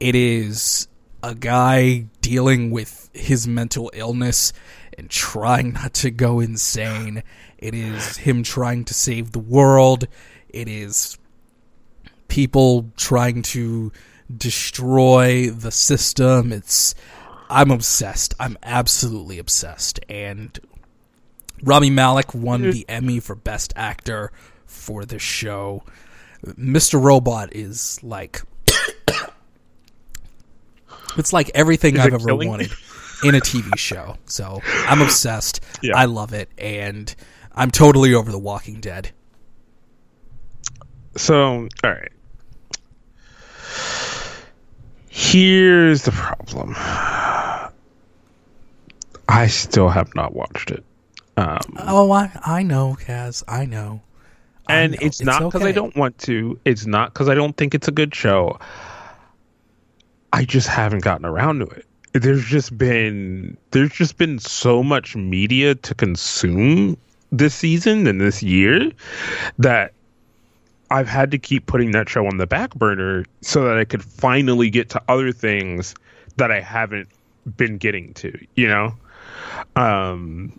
it 0.00 0.14
is 0.14 0.88
a 1.22 1.34
guy 1.34 2.06
dealing 2.20 2.70
with 2.70 3.10
his 3.12 3.46
mental 3.46 3.90
illness 3.94 4.52
and 4.98 5.10
trying 5.10 5.72
not 5.72 5.94
to 5.94 6.10
go 6.10 6.40
insane 6.40 7.22
it 7.58 7.74
is 7.74 8.18
him 8.18 8.42
trying 8.42 8.84
to 8.84 8.94
save 8.94 9.32
the 9.32 9.38
world 9.38 10.06
it 10.48 10.68
is 10.68 11.18
people 12.28 12.90
trying 12.96 13.42
to 13.42 13.92
destroy 14.36 15.48
the 15.50 15.70
system 15.70 16.52
it's 16.52 16.94
i'm 17.48 17.70
obsessed 17.70 18.34
i'm 18.40 18.58
absolutely 18.62 19.38
obsessed 19.38 20.00
and 20.08 20.60
Rami 21.62 21.90
Malek 21.90 22.34
won 22.34 22.62
the 22.70 22.84
Emmy 22.88 23.20
for 23.20 23.34
Best 23.34 23.72
Actor 23.76 24.30
for 24.66 25.04
this 25.04 25.22
show. 25.22 25.82
Mr. 26.44 27.02
Robot 27.02 27.48
is 27.52 27.98
like 28.02 28.42
it's 31.18 31.32
like 31.32 31.50
everything 31.54 31.98
I've 31.98 32.14
ever 32.14 32.26
killing? 32.26 32.48
wanted. 32.48 32.70
in 33.24 33.34
a 33.34 33.40
TV 33.40 33.76
show. 33.78 34.16
So 34.26 34.60
I'm 34.86 35.00
obsessed. 35.00 35.60
Yeah. 35.82 35.96
I 35.96 36.04
love 36.04 36.32
it, 36.34 36.50
and 36.58 37.14
I'm 37.54 37.70
totally 37.70 38.12
over 38.14 38.30
The 38.30 38.38
Walking 38.38 38.80
Dead. 38.80 39.10
So, 41.16 41.66
all 41.82 41.90
right. 41.90 42.12
Here's 45.08 46.02
the 46.02 46.12
problem. 46.12 46.74
I 49.28 49.46
still 49.48 49.88
have 49.88 50.14
not 50.14 50.34
watched 50.34 50.70
it. 50.70 50.84
Um, 51.36 51.58
Oh, 51.78 52.12
I 52.12 52.30
I 52.44 52.62
know, 52.62 52.96
Kaz. 53.00 53.42
I 53.48 53.64
know. 53.66 54.02
I 54.68 54.74
and 54.76 54.92
know. 54.92 54.98
it's 55.00 55.22
not 55.22 55.42
because 55.44 55.62
I 55.62 55.72
don't 55.72 55.96
want 55.96 56.18
to. 56.20 56.58
It's 56.64 56.86
not 56.86 57.12
because 57.12 57.28
I 57.28 57.34
don't 57.34 57.56
think 57.56 57.74
it's 57.74 57.88
a 57.88 57.92
good 57.92 58.14
show. 58.14 58.58
I 60.32 60.44
just 60.44 60.68
haven't 60.68 61.02
gotten 61.02 61.26
around 61.26 61.60
to 61.60 61.66
it. 61.66 61.86
There's 62.12 62.44
just 62.44 62.76
been 62.76 63.56
there's 63.72 63.92
just 63.92 64.16
been 64.16 64.38
so 64.38 64.82
much 64.82 65.14
media 65.16 65.74
to 65.74 65.94
consume 65.94 66.96
this 67.30 67.54
season 67.54 68.06
and 68.06 68.20
this 68.20 68.42
year 68.42 68.90
that 69.58 69.92
I've 70.90 71.08
had 71.08 71.30
to 71.32 71.38
keep 71.38 71.66
putting 71.66 71.90
that 71.90 72.08
show 72.08 72.26
on 72.26 72.38
the 72.38 72.46
back 72.46 72.74
burner 72.74 73.24
so 73.42 73.64
that 73.64 73.76
I 73.76 73.84
could 73.84 74.02
finally 74.02 74.70
get 74.70 74.88
to 74.90 75.02
other 75.08 75.32
things 75.32 75.94
that 76.36 76.50
I 76.50 76.60
haven't 76.60 77.08
been 77.56 77.76
getting 77.76 78.14
to, 78.14 78.38
you 78.54 78.68
know? 78.68 78.94
Um 79.74 80.58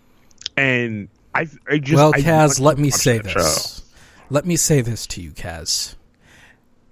and 0.56 1.08
I 1.34 1.48
I 1.68 1.78
just 1.78 1.96
Well, 1.96 2.12
I 2.14 2.20
Kaz, 2.20 2.60
let 2.60 2.78
me 2.78 2.90
say 2.90 3.18
this. 3.18 3.82
Let 4.30 4.44
me 4.44 4.56
say 4.56 4.80
this 4.80 5.06
to 5.08 5.22
you, 5.22 5.30
Kaz. 5.30 5.94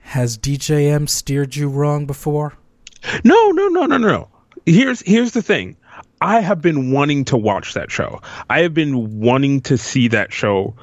Has 0.00 0.38
DJM 0.38 1.08
steered 1.08 1.56
you 1.56 1.68
wrong 1.68 2.06
before? 2.06 2.54
No, 3.24 3.50
no, 3.50 3.68
no, 3.68 3.86
no, 3.86 3.96
no. 3.96 4.28
Here's 4.64 5.00
here's 5.00 5.32
the 5.32 5.42
thing. 5.42 5.76
I 6.20 6.40
have 6.40 6.62
been 6.62 6.92
wanting 6.92 7.26
to 7.26 7.36
watch 7.36 7.74
that 7.74 7.90
show. 7.90 8.20
I 8.48 8.60
have 8.60 8.74
been 8.74 9.20
wanting 9.20 9.60
to 9.62 9.76
see 9.76 10.08
that 10.08 10.32
show 10.32 10.74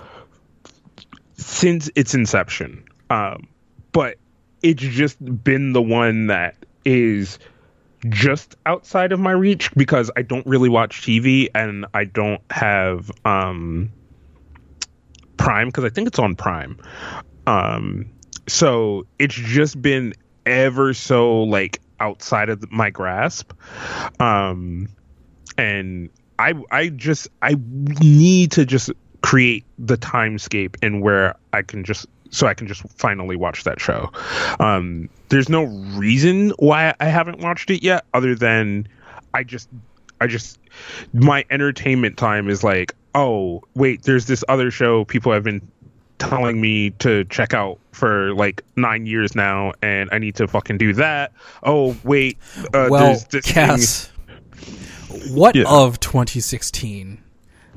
since 1.34 1.90
its 1.96 2.14
inception. 2.14 2.86
Um, 3.10 3.48
but 3.92 4.18
it's 4.62 4.82
just 4.82 5.44
been 5.44 5.74
the 5.74 5.82
one 5.82 6.28
that 6.28 6.56
is 6.86 7.40
just 8.10 8.56
outside 8.66 9.12
of 9.12 9.20
my 9.20 9.32
reach 9.32 9.74
because 9.76 10.12
I 10.16 10.22
don't 10.22 10.46
really 10.46 10.70
watch 10.70 11.02
TV 11.02 11.50
and 11.56 11.86
I 11.94 12.06
don't 12.06 12.42
have 12.50 13.12
um, 13.26 13.92
Prime 15.38 15.68
because 15.68 15.84
I 15.84 15.90
think 15.90 16.08
it's 16.08 16.20
on 16.20 16.36
Prime. 16.36 16.80
Um, 17.48 18.10
so 18.48 19.06
it's 19.20 19.36
just 19.36 19.82
been 19.82 20.14
ever 20.46 20.94
so 20.94 21.44
like 21.44 21.80
outside 22.00 22.50
of 22.50 22.72
my 22.72 22.90
grasp. 22.90 23.54
Um, 24.20 24.90
and 25.58 26.10
I 26.40 26.54
I 26.72 26.90
just 26.90 27.28
I 27.42 27.56
need 27.76 28.52
to 28.54 28.66
just 28.66 28.92
create 29.22 29.66
the 29.80 29.98
timescape 29.98 30.76
and 30.82 31.02
where 31.02 31.36
I 31.54 31.62
can 31.62 31.84
just 31.84 32.08
so 32.30 32.48
I 32.48 32.54
can 32.54 32.68
just 32.68 32.82
finally 32.98 33.36
watch 33.36 33.64
that 33.64 33.80
show. 33.80 34.12
Um, 34.60 35.10
there's 35.30 35.50
no 35.50 35.64
reason 35.64 36.50
why 36.58 36.94
I 37.00 37.06
haven't 37.06 37.40
watched 37.40 37.70
it 37.70 37.84
yet, 37.84 38.06
other 38.14 38.36
than 38.36 38.88
I 39.34 39.44
just 39.44 39.70
I 40.20 40.28
just 40.28 40.60
my 41.14 41.46
entertainment 41.50 42.18
time 42.18 42.50
is 42.50 42.64
like, 42.64 42.96
oh 43.14 43.62
wait, 43.76 44.04
there's 44.04 44.26
this 44.26 44.44
other 44.50 44.72
show 44.72 45.06
people 45.06 45.32
have 45.32 45.44
been 45.44 45.62
telling 46.30 46.60
me 46.62 46.92
to 47.00 47.24
check 47.26 47.54
out 47.54 47.80
for 47.92 48.34
like 48.34 48.64
nine 48.76 49.06
years 49.06 49.36
now, 49.36 49.74
and 49.82 50.10
I 50.12 50.18
need 50.20 50.36
to 50.36 50.48
fucking 50.48 50.78
do 50.78 50.94
that. 50.94 51.32
Oh 51.64 51.96
wait, 52.04 52.38
uh, 52.74 52.88
well, 52.90 53.06
there's 53.08 53.26
this 53.26 53.46
thing- 53.46 54.10
what 55.36 55.56
Yeah. 55.56 55.66
of 55.68 56.00
2016? 56.00 57.20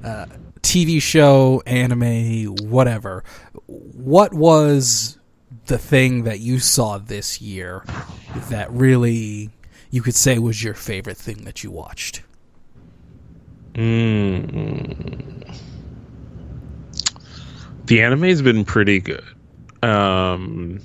Uh, 0.02 0.26
TV 0.62 1.00
show, 1.00 1.62
anime, 1.66 2.54
whatever. 2.56 3.24
What 3.66 4.32
was 4.34 5.18
the 5.66 5.78
thing 5.78 6.24
that 6.24 6.40
you 6.40 6.58
saw 6.58 6.98
this 6.98 7.40
year 7.40 7.84
that 8.50 8.70
really 8.72 9.50
you 9.90 10.02
could 10.02 10.14
say 10.14 10.38
was 10.38 10.62
your 10.62 10.74
favorite 10.74 11.16
thing 11.16 11.44
that 11.44 11.62
you 11.64 11.70
watched? 11.70 12.22
Mm. 13.74 15.56
The 17.86 18.02
anime's 18.02 18.42
been 18.42 18.64
pretty 18.64 19.00
good. 19.00 19.24
Um, 19.82 20.80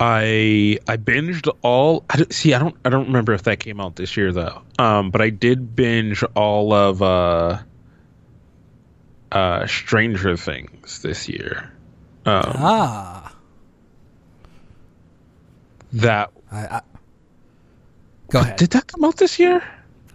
I 0.00 0.78
I 0.88 0.96
binged 0.96 1.48
all. 1.62 2.04
I 2.10 2.18
don't, 2.18 2.32
see, 2.32 2.52
I 2.52 2.58
don't 2.58 2.76
I 2.84 2.90
don't 2.90 3.06
remember 3.06 3.32
if 3.32 3.44
that 3.44 3.60
came 3.60 3.80
out 3.80 3.96
this 3.96 4.16
year 4.16 4.32
though. 4.32 4.62
Um, 4.78 5.10
but 5.10 5.20
I 5.20 5.30
did 5.30 5.74
binge 5.76 6.22
all 6.34 6.72
of 6.72 7.00
uh, 7.00 7.58
uh, 9.32 9.66
Stranger 9.66 10.36
Things 10.36 11.00
this 11.02 11.28
year. 11.28 11.72
Um, 12.26 12.42
Ah, 12.46 13.34
that 15.92 16.30
I, 16.50 16.58
I 16.66 16.80
go 18.30 18.40
ahead. 18.40 18.56
did 18.56 18.70
that 18.70 18.86
come 18.88 19.04
out 19.04 19.16
this 19.16 19.38
year? 19.38 19.62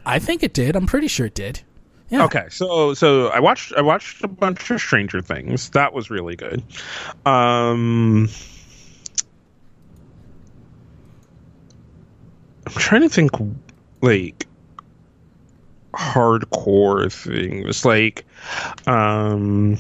I 0.06 0.20
think 0.20 0.44
it 0.44 0.54
did. 0.54 0.76
I'm 0.76 0.88
pretty 0.88 1.08
sure 1.08 1.26
it 1.28 1.36
did. 1.36 1.62
Yeah. 2.10 2.26
Okay, 2.26 2.46
so 2.50 2.94
so 2.96 3.28
I 3.28 3.40
watched 3.40 3.74
I 3.74 3.82
watched 3.82 4.24
a 4.24 4.28
bunch 4.28 4.72
of 4.72 4.82
Stranger 4.82 5.22
Things. 5.22 5.70
That 5.72 5.94
was 5.94 6.10
really 6.10 6.36
good. 6.36 6.64
Um 7.26 8.30
I'm 12.66 12.74
trying 12.74 13.02
to 13.02 13.10
think 13.10 13.32
like 14.02 14.48
hardcore 15.94 17.12
things 17.12 17.86
like 17.86 18.26
um 18.88 19.78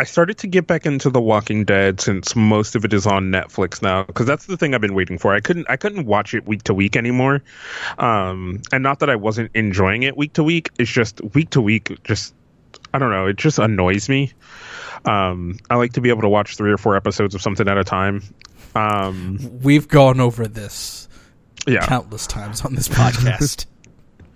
I 0.00 0.04
started 0.04 0.38
to 0.38 0.46
get 0.46 0.66
back 0.66 0.86
into 0.86 1.10
The 1.10 1.20
Walking 1.20 1.64
Dead 1.64 2.00
since 2.00 2.36
most 2.36 2.76
of 2.76 2.84
it 2.84 2.92
is 2.92 3.06
on 3.06 3.32
Netflix 3.32 3.82
now 3.82 4.04
because 4.04 4.26
that's 4.26 4.46
the 4.46 4.56
thing 4.56 4.74
I've 4.74 4.80
been 4.80 4.94
waiting 4.94 5.18
for. 5.18 5.34
I 5.34 5.40
couldn't 5.40 5.66
I 5.68 5.76
couldn't 5.76 6.06
watch 6.06 6.34
it 6.34 6.46
week 6.46 6.62
to 6.64 6.74
week 6.74 6.94
anymore, 6.96 7.42
um, 7.98 8.62
and 8.72 8.82
not 8.82 9.00
that 9.00 9.10
I 9.10 9.16
wasn't 9.16 9.50
enjoying 9.54 10.04
it 10.04 10.16
week 10.16 10.34
to 10.34 10.44
week. 10.44 10.70
It's 10.78 10.90
just 10.90 11.20
week 11.34 11.50
to 11.50 11.60
week, 11.60 12.02
just 12.04 12.32
I 12.94 12.98
don't 12.98 13.10
know. 13.10 13.26
It 13.26 13.36
just 13.36 13.58
annoys 13.58 14.08
me. 14.08 14.32
Um, 15.04 15.58
I 15.68 15.76
like 15.76 15.94
to 15.94 16.00
be 16.00 16.10
able 16.10 16.22
to 16.22 16.28
watch 16.28 16.56
three 16.56 16.72
or 16.72 16.78
four 16.78 16.96
episodes 16.96 17.34
of 17.34 17.42
something 17.42 17.68
at 17.68 17.76
a 17.76 17.84
time. 17.84 18.22
Um, 18.74 19.38
We've 19.62 19.88
gone 19.88 20.20
over 20.20 20.46
this 20.46 21.08
yeah, 21.66 21.84
countless 21.86 22.26
times 22.26 22.64
on 22.64 22.74
this 22.74 22.88
podcast. 22.88 23.66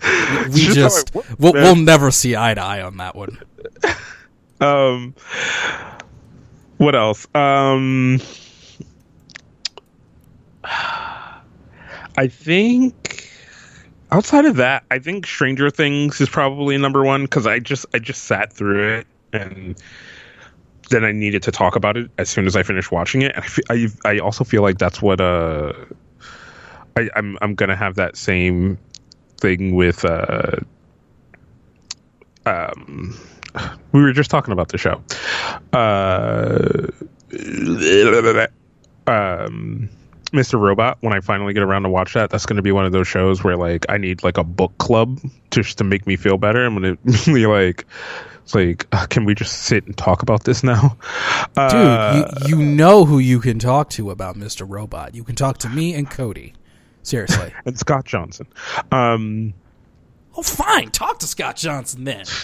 we 0.52 0.60
just 0.60 0.74
just 0.74 1.14
works, 1.14 1.38
we'll, 1.38 1.52
we'll 1.52 1.76
never 1.76 2.10
see 2.10 2.34
eye 2.34 2.54
to 2.54 2.60
eye 2.60 2.82
on 2.82 2.96
that 2.96 3.14
one. 3.14 3.38
Um, 4.62 5.14
what 6.78 6.94
else? 6.94 7.26
Um, 7.34 8.20
I 12.16 12.28
think 12.28 13.28
outside 14.10 14.44
of 14.44 14.56
that, 14.56 14.84
I 14.90 14.98
think 15.00 15.26
Stranger 15.26 15.70
Things 15.70 16.20
is 16.20 16.28
probably 16.28 16.78
number 16.78 17.04
one 17.04 17.22
because 17.22 17.46
I 17.46 17.58
just 17.58 17.86
I 17.92 17.98
just 17.98 18.24
sat 18.24 18.52
through 18.52 18.98
it 18.98 19.06
and 19.32 19.80
then 20.90 21.04
I 21.04 21.12
needed 21.12 21.42
to 21.44 21.50
talk 21.52 21.74
about 21.74 21.96
it 21.96 22.10
as 22.18 22.28
soon 22.28 22.46
as 22.46 22.54
I 22.54 22.62
finished 22.62 22.92
watching 22.92 23.22
it. 23.22 23.32
And 23.34 23.44
I 23.68 23.74
I, 24.04 24.10
I 24.14 24.18
also 24.18 24.44
feel 24.44 24.62
like 24.62 24.78
that's 24.78 25.02
what 25.02 25.20
uh 25.20 25.72
I, 26.96 27.08
I'm 27.16 27.36
I'm 27.42 27.54
gonna 27.54 27.76
have 27.76 27.96
that 27.96 28.16
same 28.16 28.78
thing 29.38 29.74
with 29.74 30.04
uh 30.04 30.56
um 32.46 33.16
we 33.92 34.02
were 34.02 34.12
just 34.12 34.30
talking 34.30 34.52
about 34.52 34.68
the 34.68 34.78
show. 34.78 35.02
Uh, 35.72 36.88
um, 39.06 39.88
Mr. 40.32 40.58
Robot. 40.58 40.98
When 41.00 41.12
I 41.12 41.20
finally 41.20 41.52
get 41.52 41.62
around 41.62 41.82
to 41.82 41.88
watch 41.90 42.14
that, 42.14 42.30
that's 42.30 42.46
going 42.46 42.56
to 42.56 42.62
be 42.62 42.72
one 42.72 42.86
of 42.86 42.92
those 42.92 43.06
shows 43.06 43.44
where 43.44 43.56
like 43.56 43.86
I 43.88 43.98
need 43.98 44.22
like 44.22 44.38
a 44.38 44.44
book 44.44 44.76
club 44.78 45.20
just 45.50 45.78
to 45.78 45.84
make 45.84 46.06
me 46.06 46.16
feel 46.16 46.38
better. 46.38 46.64
I'm 46.64 46.80
going 46.80 46.96
to 47.06 47.34
be 47.34 47.46
like, 47.46 47.86
it's 48.42 48.54
like, 48.54 48.86
uh, 48.92 49.06
can 49.06 49.24
we 49.24 49.34
just 49.34 49.62
sit 49.62 49.86
and 49.86 49.96
talk 49.96 50.22
about 50.22 50.44
this 50.44 50.62
now, 50.62 50.96
Dude, 51.54 51.58
Uh, 51.58 52.30
you, 52.46 52.58
you 52.58 52.64
know 52.64 53.04
who 53.04 53.18
you 53.18 53.40
can 53.40 53.58
talk 53.58 53.90
to 53.90 54.10
about 54.10 54.36
Mr. 54.36 54.68
Robot. 54.68 55.14
You 55.14 55.22
can 55.22 55.36
talk 55.36 55.58
to 55.58 55.68
me 55.68 55.94
and 55.94 56.10
Cody. 56.10 56.54
Seriously. 57.02 57.52
and 57.64 57.78
Scott 57.78 58.04
Johnson. 58.04 58.46
Um, 58.90 59.54
oh, 60.36 60.42
fine. 60.42 60.90
Talk 60.90 61.18
to 61.20 61.26
Scott 61.26 61.56
Johnson 61.56 62.04
then. 62.04 62.24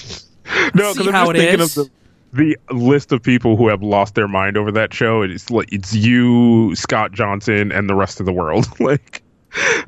no, 0.74 0.92
because 0.94 1.08
I'm 1.08 1.14
just 1.14 1.32
thinking 1.32 1.60
is? 1.60 1.76
of 1.76 1.84
the 1.86 1.90
the 2.32 2.56
list 2.70 3.12
of 3.12 3.22
people 3.22 3.56
who 3.56 3.68
have 3.68 3.82
lost 3.82 4.14
their 4.14 4.28
mind 4.28 4.56
over 4.56 4.70
that 4.72 4.92
show. 4.92 5.22
It's 5.22 5.50
like 5.50 5.72
it's 5.72 5.94
you, 5.94 6.74
Scott 6.74 7.12
Johnson, 7.12 7.72
and 7.72 7.88
the 7.88 7.94
rest 7.94 8.20
of 8.20 8.26
the 8.26 8.32
world. 8.32 8.66
like, 8.80 9.22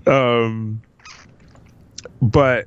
um, 0.06 0.80
but 2.22 2.66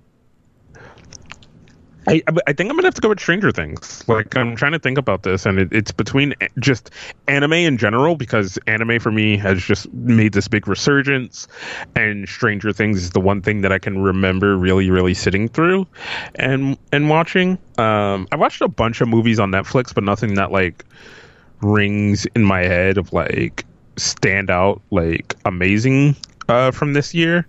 I 2.08 2.22
I 2.48 2.54
think 2.54 2.70
I'm 2.70 2.76
gonna 2.76 2.88
have 2.88 2.94
to 2.96 3.02
go 3.02 3.10
with 3.10 3.20
Stranger 3.20 3.52
Things. 3.52 4.04
Like 4.08 4.36
I'm 4.36 4.56
trying 4.56 4.74
to 4.74 4.80
think 4.80 4.98
about 4.98 5.24
this, 5.24 5.46
and 5.46 5.60
it, 5.60 5.70
it's 5.72 5.92
between 5.92 6.34
just 6.60 6.90
anime 7.28 7.54
in 7.54 7.78
general 7.78 8.16
because 8.16 8.60
anime 8.68 9.00
for 9.00 9.12
me 9.12 9.38
has 9.38 9.64
just 9.64 9.92
made 9.94 10.34
this 10.34 10.48
big 10.48 10.68
resurgence, 10.68 11.48
and 11.96 12.28
Stranger 12.28 12.74
Things 12.74 13.04
is 13.04 13.12
the 13.12 13.22
one 13.22 13.42
thing 13.42 13.62
that 13.62 13.72
I 13.72 13.80
can 13.80 14.02
remember 14.02 14.58
really, 14.58 14.90
really 14.90 15.14
sitting 15.14 15.48
through, 15.48 15.88
and 16.36 16.78
and 16.92 17.10
watching. 17.10 17.58
Um, 17.78 18.28
I 18.32 18.36
watched 18.36 18.62
a 18.62 18.68
bunch 18.68 19.02
of 19.02 19.08
movies 19.08 19.40
on 19.40 19.52
Netflix, 19.52 19.94
but 19.94 20.04
nothing 20.04 20.36
that 20.36 20.52
like 20.52 20.86
rings 21.62 22.26
in 22.36 22.44
my 22.44 22.62
head 22.62 22.98
of 22.98 23.14
like 23.14 23.66
stand 23.96 24.50
out 24.50 24.82
like 24.92 25.36
amazing 25.46 26.16
uh 26.50 26.72
from 26.72 26.94
this 26.94 27.14
year. 27.14 27.48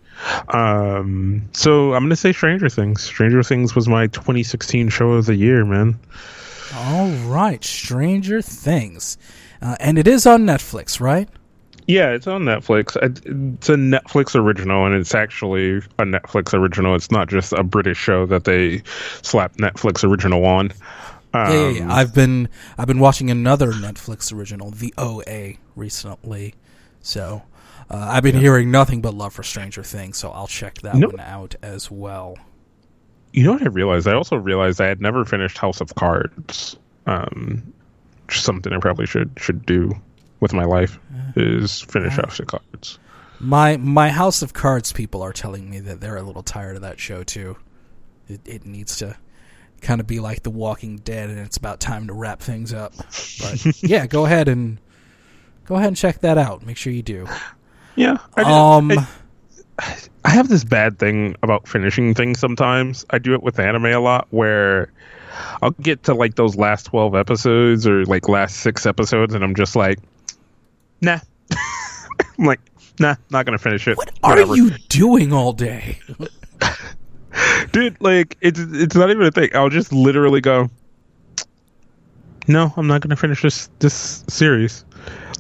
Um 0.49 1.49
so 1.53 1.95
i'm 1.95 2.05
gonna 2.05 2.17
say 2.17 2.33
stranger 2.33 2.69
things. 2.69 3.03
Stranger 3.03 3.43
things 3.43 3.75
was 3.75 3.89
my 3.89 4.07
2016 4.09 4.89
show 4.89 5.13
of 5.13 5.27
the 5.27 5.35
year 5.35 5.65
man. 5.65 5.99
All 6.77 7.09
right, 7.29 7.63
Stranger 7.63 8.43
Things, 8.43 9.17
uh, 9.63 9.77
and 9.79 9.97
it 9.97 10.09
is 10.09 10.27
on 10.27 10.45
Netflix, 10.45 11.01
right? 11.01 11.29
yeah 11.87 12.11
it's 12.13 12.27
on 12.27 12.45
netflix. 12.45 12.97
It's 12.97 13.69
a 13.69 13.75
netflix 13.75 14.35
original 14.35 14.87
and 14.87 14.95
it's 14.95 15.15
actually 15.15 15.77
a 15.99 16.05
netflix 16.05 16.55
original. 16.55 16.95
It's 16.95 17.11
not 17.11 17.29
just 17.29 17.53
a 17.53 17.63
british 17.63 17.99
show 17.99 18.25
that 18.27 18.45
they 18.45 18.83
slapped 19.23 19.59
netflix 19.59 20.03
original 20.03 20.47
on. 20.47 20.73
Um, 21.35 21.51
Yeah, 21.53 21.53
yeah, 21.53 21.69
yeah. 21.71 21.95
I've 21.95 22.15
been 22.15 22.49
I've 22.79 22.87
been 22.87 23.01
watching 23.01 23.31
another 23.31 23.73
Netflix 23.73 24.33
original, 24.33 24.71
The 24.71 24.95
OA, 24.97 25.55
recently. 25.77 26.55
So 27.03 27.43
uh, 27.91 28.09
I've 28.11 28.23
been 28.23 28.37
hearing 28.37 28.71
nothing 28.71 29.01
but 29.01 29.15
love 29.15 29.35
for 29.35 29.43
Stranger 29.43 29.83
Things, 29.83 30.19
so 30.19 30.31
I'll 30.31 30.47
check 30.47 30.79
that 30.79 30.95
one 30.95 31.21
out 31.21 31.55
as 31.63 31.91
well. 31.91 32.37
You 33.33 33.45
know 33.45 33.53
what 33.53 33.63
I 33.63 33.69
realized? 33.69 34.07
I 34.07 34.15
also 34.15 34.37
realized 34.37 34.81
I 34.81 34.87
had 34.87 35.01
never 35.01 35.25
finished 35.25 35.59
House 35.59 35.81
of 35.81 35.95
Cards. 35.95 36.77
Um, 37.07 37.75
something 38.31 38.73
I 38.73 38.79
probably 38.79 39.07
should 39.07 39.33
should 39.37 39.67
do 39.67 39.93
with 40.41 40.53
my 40.53 40.65
life 40.65 40.99
is 41.37 41.83
finish 41.83 42.15
House 42.15 42.41
of 42.41 42.47
Cards. 42.47 42.99
My 43.41 43.77
my 43.77 44.09
House 44.09 44.43
of 44.43 44.53
Cards 44.55 44.93
people 44.93 45.23
are 45.23 45.33
telling 45.33 45.69
me 45.69 45.81
that 45.81 46.01
they're 46.01 46.17
a 46.17 46.23
little 46.23 46.43
tired 46.43 46.77
of 46.77 46.83
that 46.83 47.01
show 47.01 47.23
too. 47.23 47.57
It, 48.29 48.41
it 48.47 48.65
needs 48.65 48.97
to 48.99 49.17
kind 49.83 50.01
of 50.01 50.07
be 50.07 50.21
like 50.21 50.43
The 50.43 50.51
Walking 50.51 50.97
Dead, 50.97 51.29
and 51.29 51.39
it's 51.39 51.57
about 51.57 51.81
time 51.81 52.07
to 52.07 52.15
wrap 52.15 52.41
things 52.41 52.73
up. 52.73 52.95
But 52.97 53.83
yeah, 53.83 54.07
go 54.07 54.25
ahead 54.25 54.49
and 54.49 54.81
go 55.67 55.75
ahead 55.75 55.89
and 55.89 55.97
check 55.97 56.21
that 56.21 56.39
out. 56.39 56.65
Make 56.65 56.77
sure 56.77 56.93
you 56.93 57.03
do. 57.03 57.27
Yeah. 57.97 58.19
I, 58.37 58.43
just- 58.43 58.51
Um, 58.51 58.91
I, 59.79 59.97
I 60.25 60.31
have 60.31 60.49
this 60.49 60.65
bad 60.65 60.99
thing 60.99 61.37
about 61.43 61.69
finishing 61.69 62.15
things 62.15 62.39
sometimes. 62.41 63.05
I 63.11 63.19
do 63.19 63.35
it 63.35 63.43
with 63.43 63.59
anime 63.59 63.87
a 63.87 63.99
lot 63.99 64.27
where 64.31 64.91
I'll 65.63 65.73
get 65.73 66.05
to 66.05 66.15
like 66.15 66.37
those 66.37 66.57
last 66.57 66.85
12 66.87 67.15
episodes 67.15 67.87
or 67.87 68.05
like 68.05 68.29
last 68.29 68.59
six 68.59 68.87
episodes 68.87 69.35
and 69.35 69.43
I'm 69.45 69.55
just 69.55 69.77
like, 69.77 69.99
nah. 71.01 71.19
I'm 72.39 72.45
like, 72.47 72.61
nah, 73.01 73.17
not 73.31 73.45
going 73.47 73.57
to 73.59 73.63
finish 73.63 73.87
it. 73.89 73.97
what 73.97 74.13
are 74.23 74.57
you 74.57 74.71
doing 74.89 75.33
all 75.33 75.53
day? 75.53 75.99
dude 77.73 77.97
like 78.01 78.37
it's 78.41 78.61
it's 78.61 78.95
not 78.95 79.11
even 79.11 79.27
a 79.27 79.31
thing 79.33 79.51
i'll 79.55 79.69
just 79.69 79.93
literally 79.93 80.41
go 80.41 80.71
no 82.47 82.73
i'm 82.77 82.87
not 82.87 83.01
gonna 83.01 83.17
finish 83.17 83.43
this 83.43 83.69
this 83.81 84.25
series 84.29 84.85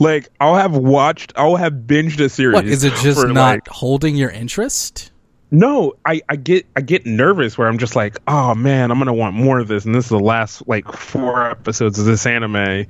like 0.00 0.28
i'll 0.40 0.54
have 0.56 0.76
watched 0.76 1.32
i'll 1.36 1.56
have 1.56 1.72
binged 1.72 2.20
a 2.20 2.28
series 2.28 2.54
What 2.54 2.66
is 2.66 2.84
it? 2.84 2.94
Just 2.96 3.20
for, 3.20 3.28
not 3.28 3.54
like- 3.54 3.68
holding 3.68 4.16
your 4.16 4.30
interest? 4.30 5.10
no 5.50 5.92
i 6.04 6.20
i 6.28 6.34
get 6.36 6.66
i 6.74 6.80
get 6.80 7.06
nervous 7.06 7.56
where 7.56 7.68
i'm 7.68 7.78
just 7.78 7.94
like 7.94 8.16
oh 8.26 8.54
man 8.56 8.90
i'm 8.90 8.98
gonna 8.98 9.14
want 9.14 9.36
more 9.36 9.60
of 9.60 9.68
this 9.68 9.84
and 9.84 9.94
this 9.94 10.04
is 10.06 10.10
the 10.10 10.18
last 10.18 10.66
like 10.66 10.90
four 10.90 11.48
episodes 11.50 11.98
of 11.98 12.06
this 12.06 12.26
anime. 12.26 12.86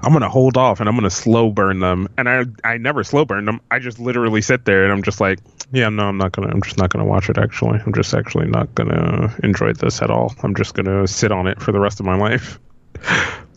I'm 0.00 0.12
gonna 0.12 0.28
hold 0.28 0.56
off 0.56 0.78
and 0.80 0.88
i'm 0.88 0.94
gonna 0.94 1.08
slow 1.10 1.50
burn 1.50 1.80
them. 1.80 2.08
And 2.18 2.28
i 2.28 2.44
i 2.62 2.76
never 2.76 3.02
slow 3.04 3.24
burn 3.24 3.46
them. 3.46 3.60
I 3.70 3.78
just 3.78 3.98
literally 3.98 4.42
sit 4.42 4.64
there 4.64 4.84
and 4.84 4.92
i'm 4.92 5.02
just 5.02 5.20
like 5.20 5.38
yeah 5.72 5.88
no 5.88 6.04
i'm 6.08 6.18
not 6.18 6.32
gonna 6.32 6.48
i'm 6.48 6.62
just 6.62 6.76
not 6.78 6.90
gonna 6.90 7.04
watch 7.06 7.30
it 7.30 7.38
actually. 7.38 7.80
I'm 7.84 7.92
just 7.94 8.12
actually 8.14 8.46
not 8.48 8.74
gonna 8.74 9.34
enjoy 9.42 9.72
this 9.72 10.02
at 10.02 10.10
all. 10.10 10.34
I'm 10.42 10.54
just 10.54 10.74
gonna 10.74 11.06
sit 11.06 11.32
on 11.32 11.46
it 11.46 11.60
for 11.62 11.72
the 11.72 11.80
rest 11.80 12.00
of 12.00 12.06
my 12.06 12.16
life 12.16 12.58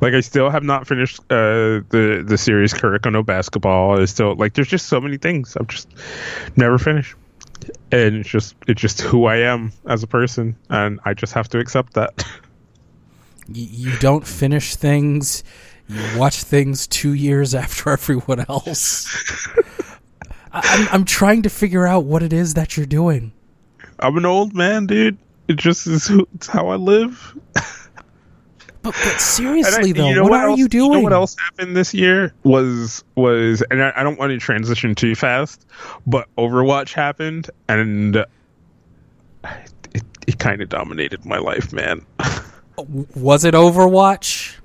like 0.00 0.14
I 0.14 0.20
still 0.20 0.50
have 0.50 0.62
not 0.62 0.86
finished 0.86 1.20
uh, 1.30 1.82
the 1.88 2.24
the 2.26 2.38
series 2.38 2.72
Kuroko 2.72 3.12
no 3.12 3.22
Basketball. 3.22 3.98
Is 4.00 4.10
still 4.10 4.34
like 4.36 4.54
there's 4.54 4.68
just 4.68 4.86
so 4.86 5.00
many 5.00 5.16
things 5.16 5.56
I've 5.56 5.68
just 5.68 5.88
never 6.56 6.78
finished, 6.78 7.14
and 7.92 8.16
it's 8.16 8.28
just 8.28 8.54
it's 8.66 8.80
just 8.80 9.00
who 9.00 9.26
I 9.26 9.38
am 9.38 9.72
as 9.86 10.02
a 10.02 10.06
person, 10.06 10.56
and 10.68 11.00
I 11.04 11.14
just 11.14 11.32
have 11.34 11.48
to 11.50 11.58
accept 11.58 11.94
that. 11.94 12.24
You, 13.48 13.90
you 13.90 13.98
don't 13.98 14.26
finish 14.26 14.74
things. 14.74 15.44
You 15.88 16.18
watch 16.18 16.42
things 16.42 16.86
two 16.88 17.12
years 17.12 17.54
after 17.54 17.90
everyone 17.92 18.44
else. 18.48 19.06
I'm, 20.52 20.88
I'm 20.90 21.04
trying 21.04 21.42
to 21.42 21.50
figure 21.50 21.86
out 21.86 22.04
what 22.04 22.22
it 22.22 22.32
is 22.32 22.54
that 22.54 22.76
you're 22.76 22.86
doing. 22.86 23.32
I'm 23.98 24.16
an 24.16 24.26
old 24.26 24.54
man, 24.54 24.86
dude. 24.86 25.18
It 25.48 25.56
just 25.56 25.86
is 25.86 26.06
who, 26.08 26.26
it's 26.34 26.48
how 26.48 26.68
I 26.68 26.76
live. 26.76 27.38
But, 28.86 28.94
but 28.94 29.06
And 29.06 29.14
I- 29.14 29.18
seriously, 29.18 29.92
though, 29.92 30.08
you 30.08 30.14
know 30.14 30.22
what, 30.24 30.40
are 30.40 30.48
else, 30.50 30.58
you 30.58 30.68
doing? 30.68 30.92
know 30.92 31.00
what 31.00 31.12
else 31.12 31.34
happened 31.44 31.76
this 31.76 31.92
year 31.92 32.32
was 32.44 33.02
was, 33.16 33.62
and 33.70 33.82
I, 33.82 33.92
I 33.96 34.02
don't 34.04 34.18
want 34.18 34.30
to 34.30 34.38
transition 34.38 34.94
too 34.94 35.14
fast, 35.16 35.66
but 36.06 36.28
Overwatch 36.38 36.92
happened, 36.92 37.50
and 37.68 38.16
it 39.94 40.04
it 40.26 40.38
kind 40.38 40.60
of 40.62 40.68
dominated 40.68 41.24
my 41.24 41.38
life, 41.38 41.72
man. 41.72 42.04
Was 43.16 43.44
it 43.44 43.54
Overwatch? 43.54 44.56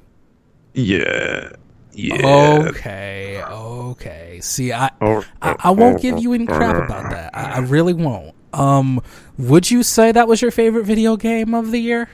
yeah, 0.73 1.49
yeah. 1.93 2.65
Okay, 2.69 3.41
okay. 3.43 4.39
See, 4.41 4.71
I, 4.73 4.89
Oh, 5.01 5.23
I 5.41 5.55
I 5.59 5.71
won't 5.71 6.01
give 6.01 6.19
you 6.19 6.33
any 6.33 6.45
crap 6.45 6.75
about 6.85 7.09
that. 7.11 7.31
I, 7.35 7.53
I 7.55 7.59
really 7.59 7.93
won't. 7.93 8.35
Um, 8.53 9.01
would 9.37 9.71
you 9.71 9.81
say 9.81 10.11
that 10.11 10.27
was 10.27 10.41
your 10.41 10.51
favorite 10.51 10.83
video 10.83 11.15
game 11.17 11.53
of 11.53 11.71
the 11.71 11.79
year? 11.79 12.09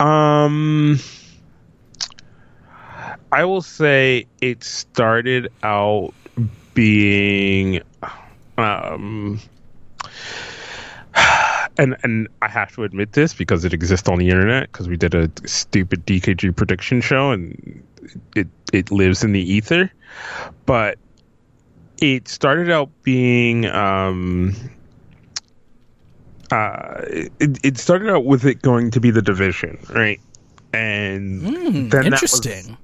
Um, 0.00 0.98
I 3.32 3.44
will 3.44 3.62
say 3.62 4.26
it 4.40 4.62
started 4.64 5.50
out 5.62 6.14
being, 6.74 7.82
um, 8.56 9.40
and 11.78 11.96
and 12.02 12.28
I 12.42 12.48
have 12.48 12.72
to 12.76 12.84
admit 12.84 13.12
this 13.12 13.34
because 13.34 13.64
it 13.64 13.72
exists 13.72 14.08
on 14.08 14.18
the 14.18 14.28
internet 14.28 14.70
because 14.70 14.88
we 14.88 14.96
did 14.96 15.14
a 15.14 15.30
stupid 15.46 16.06
DKG 16.06 16.54
prediction 16.54 17.00
show 17.00 17.32
and 17.32 17.82
it 18.36 18.46
it 18.72 18.90
lives 18.90 19.24
in 19.24 19.32
the 19.32 19.40
ether, 19.40 19.92
but 20.64 20.98
it 22.00 22.28
started 22.28 22.70
out 22.70 22.90
being 23.02 23.66
um 23.66 24.54
uh, 26.50 27.02
it, 27.40 27.58
it 27.64 27.78
started 27.78 28.10
out 28.10 28.24
with 28.24 28.44
it 28.46 28.62
going 28.62 28.90
to 28.92 29.00
be 29.00 29.10
the 29.10 29.22
division, 29.22 29.78
right? 29.90 30.20
And 30.72 31.42
Hmm, 31.42 31.72
then 31.72 31.88
that 31.90 31.96
was- 32.04 32.04
interesting. 32.06 32.76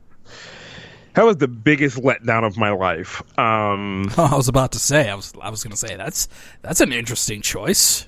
That 1.14 1.24
was, 1.24 1.36
the 1.36 1.46
biggest 1.46 1.98
letdown 1.98 2.44
of 2.44 2.56
my 2.56 2.70
life. 2.70 3.22
Um, 3.38 4.10
I 4.18 4.34
was 4.34 4.48
about 4.48 4.72
to 4.72 4.80
say. 4.80 5.08
I 5.08 5.14
was. 5.14 5.32
I 5.40 5.48
was 5.48 5.62
going 5.62 5.70
to 5.70 5.76
say 5.76 5.94
that's 5.94 6.28
that's 6.62 6.80
an 6.80 6.92
interesting 6.92 7.40
choice. 7.40 8.06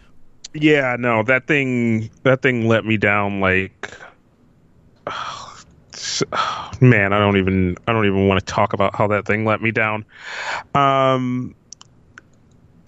yeah, 0.54 0.96
no, 0.98 1.22
that 1.22 1.46
thing, 1.46 2.10
that 2.24 2.42
thing 2.42 2.66
let 2.66 2.84
me 2.84 2.96
down. 2.96 3.38
Like, 3.40 3.90
man, 6.80 7.12
I 7.12 7.18
don't 7.18 7.36
even, 7.36 7.76
I 7.86 7.92
don't 7.92 8.06
even 8.06 8.26
want 8.28 8.40
to 8.40 8.44
talk 8.46 8.72
about 8.72 8.94
how 8.94 9.06
that 9.08 9.24
thing 9.26 9.44
let 9.44 9.62
me 9.62 9.70
down. 9.70 10.04
Um, 10.74 11.54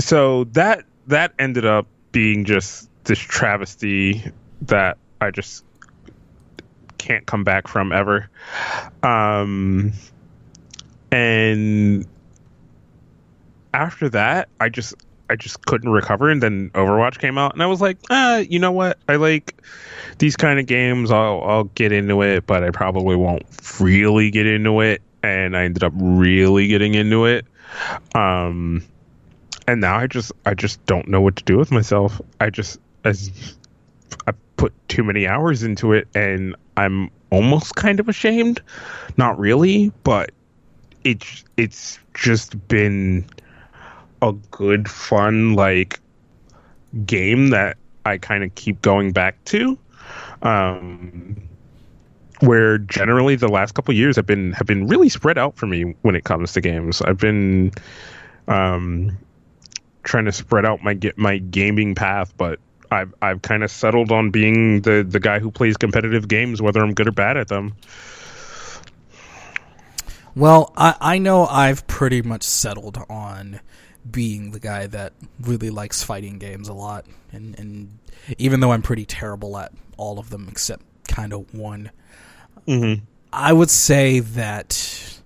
so 0.00 0.44
that 0.44 0.85
that 1.07 1.33
ended 1.38 1.64
up 1.64 1.87
being 2.12 2.44
just 2.44 2.88
this 3.04 3.18
travesty 3.18 4.30
that 4.62 4.98
I 5.20 5.30
just 5.30 5.64
can't 6.98 7.26
come 7.26 7.44
back 7.44 7.68
from 7.68 7.92
ever. 7.92 8.28
Um, 9.02 9.92
and 11.10 12.06
after 13.72 14.08
that, 14.10 14.48
I 14.60 14.68
just 14.68 14.94
I 15.30 15.36
just 15.36 15.64
couldn't 15.66 15.90
recover, 15.90 16.30
and 16.30 16.42
then 16.42 16.70
Overwatch 16.70 17.18
came 17.18 17.38
out, 17.38 17.52
and 17.52 17.62
I 17.62 17.66
was 17.66 17.80
like, 17.80 17.98
ah, 18.10 18.38
you 18.38 18.58
know 18.58 18.72
what? 18.72 18.98
I 19.08 19.16
like 19.16 19.62
these 20.18 20.36
kind 20.36 20.58
of 20.58 20.66
games. 20.66 21.10
I'll 21.10 21.42
I'll 21.42 21.64
get 21.64 21.92
into 21.92 22.22
it, 22.22 22.46
but 22.46 22.64
I 22.64 22.70
probably 22.70 23.16
won't 23.16 23.44
really 23.80 24.30
get 24.30 24.46
into 24.46 24.80
it. 24.80 25.02
And 25.22 25.56
I 25.56 25.64
ended 25.64 25.82
up 25.82 25.92
really 25.96 26.68
getting 26.68 26.94
into 26.94 27.26
it. 27.26 27.44
Um, 28.14 28.84
and 29.68 29.83
now 29.83 29.98
I 29.98 30.07
just 30.07 30.33
I 30.46 30.54
just 30.54 30.85
don't 30.87 31.07
know 31.09 31.20
what 31.20 31.37
to 31.37 31.44
do 31.44 31.59
with 31.59 31.70
myself. 31.70 32.20
I 32.40 32.48
just 32.48 32.81
as 33.04 33.54
I 34.26 34.33
put 34.57 34.72
too 34.88 35.04
many 35.04 35.26
hours 35.26 35.62
into 35.62 35.92
it, 35.92 36.09
and 36.14 36.57
I'm 36.78 37.11
almost 37.31 37.74
kind 37.76 38.00
of 38.00 38.09
ashamed. 38.09 38.62
Not 39.18 39.38
really, 39.38 39.92
but 40.04 40.31
it's 41.04 41.44
it's 41.59 41.98
just 42.14 42.66
been 42.66 43.26
a 44.22 44.33
good 44.50 44.88
fun 44.88 45.52
like 45.52 46.00
game 47.04 47.50
that 47.50 47.76
I 48.07 48.16
kind 48.16 48.42
of 48.42 48.54
keep 48.54 48.81
going 48.81 49.12
back 49.12 49.44
to. 49.44 49.78
Um, 50.40 51.37
where 52.40 52.78
generally 52.78 53.35
the 53.35 53.48
last 53.48 53.74
couple 53.74 53.92
years 53.92 54.16
have 54.16 54.24
been 54.24 54.52
have 54.52 54.66
been 54.66 54.87
really 54.87 55.11
spread 55.11 55.37
out 55.37 55.57
for 55.57 55.66
me 55.66 55.94
when 56.02 56.14
it 56.14 56.24
comes 56.24 56.54
to 56.54 56.62
games. 56.62 57.02
I've 57.02 57.18
been 57.18 57.72
um, 58.46 59.18
trying 60.08 60.24
to 60.24 60.32
spread 60.32 60.64
out 60.64 60.82
my 60.82 60.94
get 60.94 61.18
my 61.18 61.38
gaming 61.38 61.94
path, 61.94 62.36
but 62.36 62.58
I've 62.90 63.14
I've 63.22 63.42
kind 63.42 63.62
of 63.62 63.70
settled 63.70 64.10
on 64.10 64.30
being 64.30 64.82
the 64.82 65.06
the 65.08 65.20
guy 65.20 65.38
who 65.38 65.50
plays 65.50 65.76
competitive 65.76 66.28
games, 66.28 66.60
whether 66.60 66.80
I'm 66.80 66.94
good 66.94 67.08
or 67.08 67.12
bad 67.12 67.36
at 67.36 67.48
them. 67.48 67.74
Well, 70.34 70.72
I, 70.76 70.94
I 71.00 71.18
know 71.18 71.46
I've 71.46 71.86
pretty 71.86 72.22
much 72.22 72.44
settled 72.44 72.98
on 73.08 73.60
being 74.08 74.52
the 74.52 74.60
guy 74.60 74.86
that 74.86 75.12
really 75.40 75.70
likes 75.70 76.02
fighting 76.02 76.38
games 76.38 76.68
a 76.68 76.74
lot, 76.74 77.06
and, 77.32 77.58
and 77.58 77.98
even 78.38 78.60
though 78.60 78.70
I'm 78.70 78.82
pretty 78.82 79.04
terrible 79.04 79.58
at 79.58 79.72
all 79.96 80.20
of 80.20 80.30
them 80.30 80.46
except 80.48 80.84
kind 81.08 81.32
of 81.32 81.52
one, 81.52 81.90
Mm-hmm. 82.68 83.02
I 83.32 83.52
would 83.52 83.70
say 83.70 84.20
that 84.20 85.17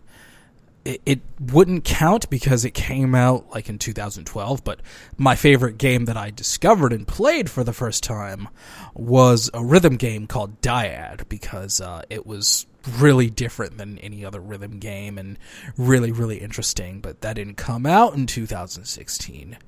it, 0.85 1.01
it 1.07 1.21
wouldn't 1.41 1.85
count 1.85 2.29
because 2.31 2.65
it 2.65 2.73
came 2.73 3.15
out 3.15 3.51
like 3.51 3.69
in 3.69 3.79
2012. 3.79 4.65
But 4.65 4.81
my 5.17 5.35
favorite 5.35 5.79
game 5.79 6.07
that 6.07 6.17
I 6.17 6.31
discovered 6.31 6.93
and 6.93 7.07
played 7.07 7.51
for 7.51 7.65
the 7.65 7.73
first 7.73 8.03
time 8.03 8.49
was 8.95 9.51
a 9.55 9.65
rhythm 9.65 9.97
game 9.97 10.27
called 10.27 10.61
Dyad 10.61 11.29
because 11.29 11.81
uh, 11.81 12.03
it 12.11 12.27
was 12.27 12.67
really 12.99 13.31
different 13.31 13.79
than 13.79 13.99
any 13.99 14.25
other 14.25 14.41
rhythm 14.41 14.79
game 14.79 15.19
and 15.19 15.39
really 15.77 16.13
really 16.13 16.39
interesting. 16.39 17.01
But 17.01 17.21
that 17.21 17.35
didn't 17.35 17.57
come 17.57 17.87
out 17.87 18.15
in 18.15 18.27
2016. 18.27 19.59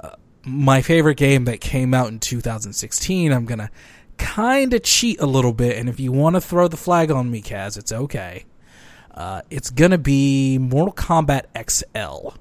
Uh, 0.00 0.10
my 0.44 0.82
favorite 0.82 1.16
game 1.16 1.44
that 1.44 1.60
came 1.60 1.94
out 1.94 2.08
in 2.08 2.18
2016, 2.18 3.32
I'm 3.32 3.44
gonna 3.44 3.70
kind 4.18 4.72
of 4.72 4.82
cheat 4.82 5.20
a 5.20 5.26
little 5.26 5.52
bit, 5.52 5.76
and 5.76 5.88
if 5.88 6.00
you 6.00 6.10
want 6.10 6.36
to 6.36 6.40
throw 6.40 6.68
the 6.68 6.76
flag 6.76 7.10
on 7.10 7.30
me, 7.30 7.42
Kaz, 7.42 7.76
it's 7.76 7.92
okay. 7.92 8.44
Uh, 9.16 9.40
it's 9.50 9.70
gonna 9.70 9.98
be 9.98 10.58
Mortal 10.58 10.92
Kombat 10.92 11.46
XL, 11.56 12.36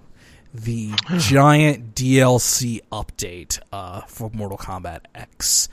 the 0.54 0.92
giant 1.18 1.96
DLC 1.96 2.82
update 2.92 3.60
uh, 3.72 4.02
for 4.02 4.30
Mortal 4.34 4.58
Kombat 4.58 5.02
X. 5.16 5.70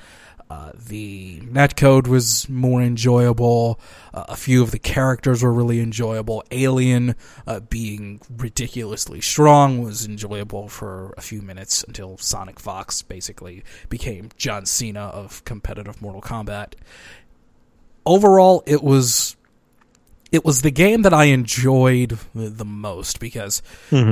Uh, 0.52 0.70
the 0.74 1.40
netcode 1.40 2.06
was 2.06 2.46
more 2.46 2.82
enjoyable. 2.82 3.80
Uh, 4.12 4.26
a 4.28 4.36
few 4.36 4.62
of 4.62 4.70
the 4.70 4.78
characters 4.78 5.42
were 5.42 5.52
really 5.52 5.80
enjoyable. 5.80 6.44
Alien, 6.50 7.16
uh, 7.46 7.60
being 7.60 8.20
ridiculously 8.36 9.22
strong, 9.22 9.82
was 9.82 10.04
enjoyable 10.04 10.68
for 10.68 11.14
a 11.16 11.22
few 11.22 11.40
minutes 11.40 11.82
until 11.84 12.18
Sonic 12.18 12.60
Fox 12.60 13.00
basically 13.00 13.64
became 13.88 14.28
John 14.36 14.66
Cena 14.66 15.00
of 15.00 15.42
competitive 15.46 16.02
Mortal 16.02 16.20
Kombat. 16.20 16.74
Overall, 18.04 18.62
it 18.66 18.82
was 18.82 19.36
it 20.32 20.44
was 20.44 20.62
the 20.62 20.70
game 20.70 21.02
that 21.02 21.12
I 21.14 21.24
enjoyed 21.24 22.18
the 22.34 22.64
most 22.64 23.20
because 23.20 23.62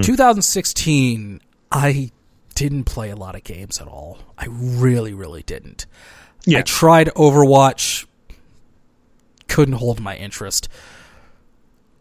2016 0.02 1.40
I 1.72 2.10
didn't 2.54 2.84
play 2.84 3.10
a 3.10 3.16
lot 3.16 3.34
of 3.34 3.42
games 3.42 3.80
at 3.80 3.88
all. 3.88 4.18
I 4.36 4.46
really, 4.48 5.14
really 5.14 5.42
didn't. 5.42 5.86
I 6.58 6.62
tried 6.62 7.08
Overwatch, 7.08 8.06
couldn't 9.48 9.74
hold 9.74 10.00
my 10.00 10.14
interest. 10.16 10.68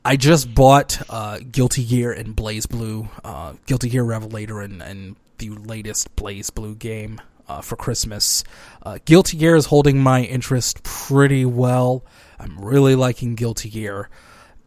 I 0.04 0.16
just 0.16 0.54
bought 0.54 1.02
uh, 1.10 1.40
Guilty 1.52 1.86
Gear 1.86 2.12
and 2.12 2.36
BlazBlue, 2.36 3.10
uh, 3.24 3.54
Guilty 3.66 3.90
Gear 3.90 4.04
Revelator, 4.04 4.62
and, 4.62 4.82
and 4.82 5.16
the 5.38 5.50
latest 5.50 6.16
BlazBlue 6.16 6.80
game 6.80 7.22
uh, 7.48 7.62
for 7.62 7.76
Christmas. 7.76 8.44
Uh, 8.82 9.00
Guilty 9.06 9.38
Gear 9.38 9.56
is 9.56 9.66
holding 9.66 10.00
my 10.02 10.24
interest 10.24 10.84
pretty 10.84 11.46
well. 11.46 12.04
I'm 12.40 12.58
really 12.60 12.96
liking 12.96 13.36
Guilty 13.36 13.70
Gear. 13.70 14.10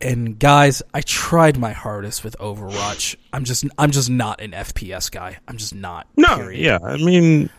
And 0.00 0.38
guys, 0.38 0.82
I 0.92 1.00
tried 1.00 1.58
my 1.58 1.72
hardest 1.72 2.24
with 2.24 2.36
Overwatch. 2.38 3.16
I'm 3.32 3.44
just 3.44 3.64
I'm 3.78 3.92
just 3.92 4.10
not 4.10 4.40
an 4.40 4.50
FPS 4.50 5.10
guy. 5.10 5.38
I'm 5.46 5.56
just 5.56 5.74
not. 5.74 6.08
No, 6.16 6.36
period. 6.36 6.60
yeah, 6.60 6.78
I 6.82 6.96
mean, 6.96 7.50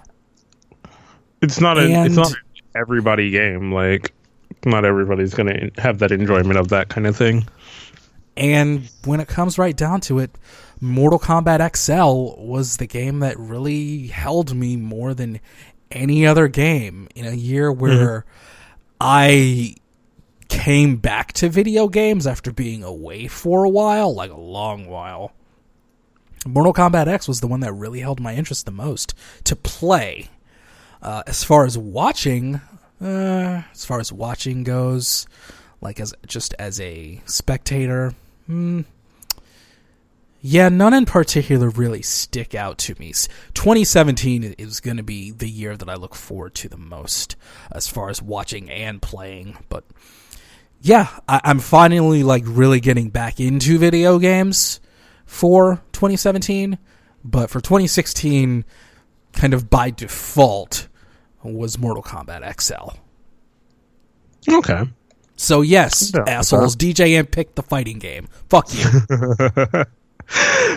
it's 1.41 1.61
not 1.61 1.77
a 1.77 1.81
And- 1.81 2.07
it's 2.07 2.15
not 2.15 2.31
an 2.31 2.37
everybody 2.75 3.29
game. 3.29 3.71
Like, 3.71 4.13
not 4.65 4.83
everybody's 4.83 5.33
gonna 5.33 5.69
have 5.77 5.99
that 5.99 6.11
enjoyment 6.11 6.59
of 6.59 6.69
that 6.69 6.89
kind 6.89 7.07
of 7.07 7.15
thing. 7.15 7.47
And 8.35 8.89
when 9.05 9.19
it 9.19 9.27
comes 9.27 9.57
right 9.57 9.75
down 9.75 10.01
to 10.01 10.19
it, 10.19 10.31
Mortal 10.81 11.19
Kombat 11.19 11.75
XL 11.77 12.41
was 12.41 12.77
the 12.77 12.87
game 12.87 13.19
that 13.19 13.37
really 13.39 14.07
held 14.07 14.55
me 14.55 14.75
more 14.75 15.13
than 15.13 15.39
any 15.91 16.25
other 16.25 16.47
game 16.47 17.07
in 17.15 17.25
a 17.25 17.33
year 17.33 17.71
mm-hmm. 17.71 17.81
where 17.81 18.25
I 18.99 19.75
came 20.53 20.97
back 20.97 21.33
to 21.33 21.49
video 21.49 21.87
games 21.87 22.27
after 22.27 22.51
being 22.51 22.83
away 22.83 23.27
for 23.27 23.63
a 23.63 23.69
while, 23.69 24.13
like 24.13 24.31
a 24.31 24.39
long 24.39 24.85
while. 24.85 25.33
Mortal 26.45 26.73
Kombat 26.73 27.07
X 27.07 27.27
was 27.27 27.41
the 27.41 27.47
one 27.47 27.61
that 27.61 27.73
really 27.73 28.01
held 28.01 28.19
my 28.19 28.35
interest 28.35 28.65
the 28.65 28.71
most 28.71 29.13
to 29.45 29.55
play. 29.55 30.29
Uh, 31.01 31.23
as 31.27 31.43
far 31.43 31.65
as 31.65 31.77
watching, 31.77 32.61
uh, 33.01 33.63
as 33.73 33.83
far 33.83 33.99
as 33.99 34.13
watching 34.13 34.63
goes, 34.63 35.25
like 35.81 35.99
as 35.99 36.13
just 36.27 36.53
as 36.59 36.79
a 36.79 37.21
spectator, 37.25 38.13
hmm, 38.45 38.81
yeah, 40.39 40.69
none 40.69 40.93
in 40.93 41.05
particular 41.05 41.69
really 41.69 42.01
stick 42.01 42.53
out 42.53 42.77
to 42.79 42.95
me. 42.99 43.11
2017 43.53 44.55
is 44.57 44.79
going 44.79 44.97
to 44.97 45.03
be 45.03 45.31
the 45.31 45.49
year 45.49 45.75
that 45.75 45.89
I 45.89 45.95
look 45.95 46.15
forward 46.15 46.53
to 46.55 46.69
the 46.69 46.77
most 46.77 47.35
as 47.71 47.87
far 47.87 48.09
as 48.09 48.21
watching 48.21 48.69
and 48.69 49.01
playing. 49.01 49.57
But 49.67 49.85
yeah, 50.83 51.07
I- 51.27 51.41
I'm 51.45 51.59
finally 51.59 52.21
like 52.23 52.43
really 52.45 52.79
getting 52.79 53.09
back 53.09 53.39
into 53.39 53.79
video 53.79 54.19
games 54.19 54.79
for 55.25 55.81
2017. 55.93 56.77
But 57.25 57.49
for 57.49 57.61
2016, 57.61 58.65
kind 59.31 59.53
of 59.53 59.69
by 59.69 59.89
default, 59.89 60.89
was 61.41 61.79
Mortal 61.79 62.03
Kombat 62.03 62.43
XL. 62.61 62.97
Okay. 64.53 64.83
So 65.37 65.61
yes, 65.61 66.11
assholes, 66.27 66.75
DJM 66.75 67.31
picked 67.31 67.55
the 67.55 67.63
fighting 67.63 67.97
game. 67.97 68.27
Fuck 68.49 68.67
you. 68.73 68.83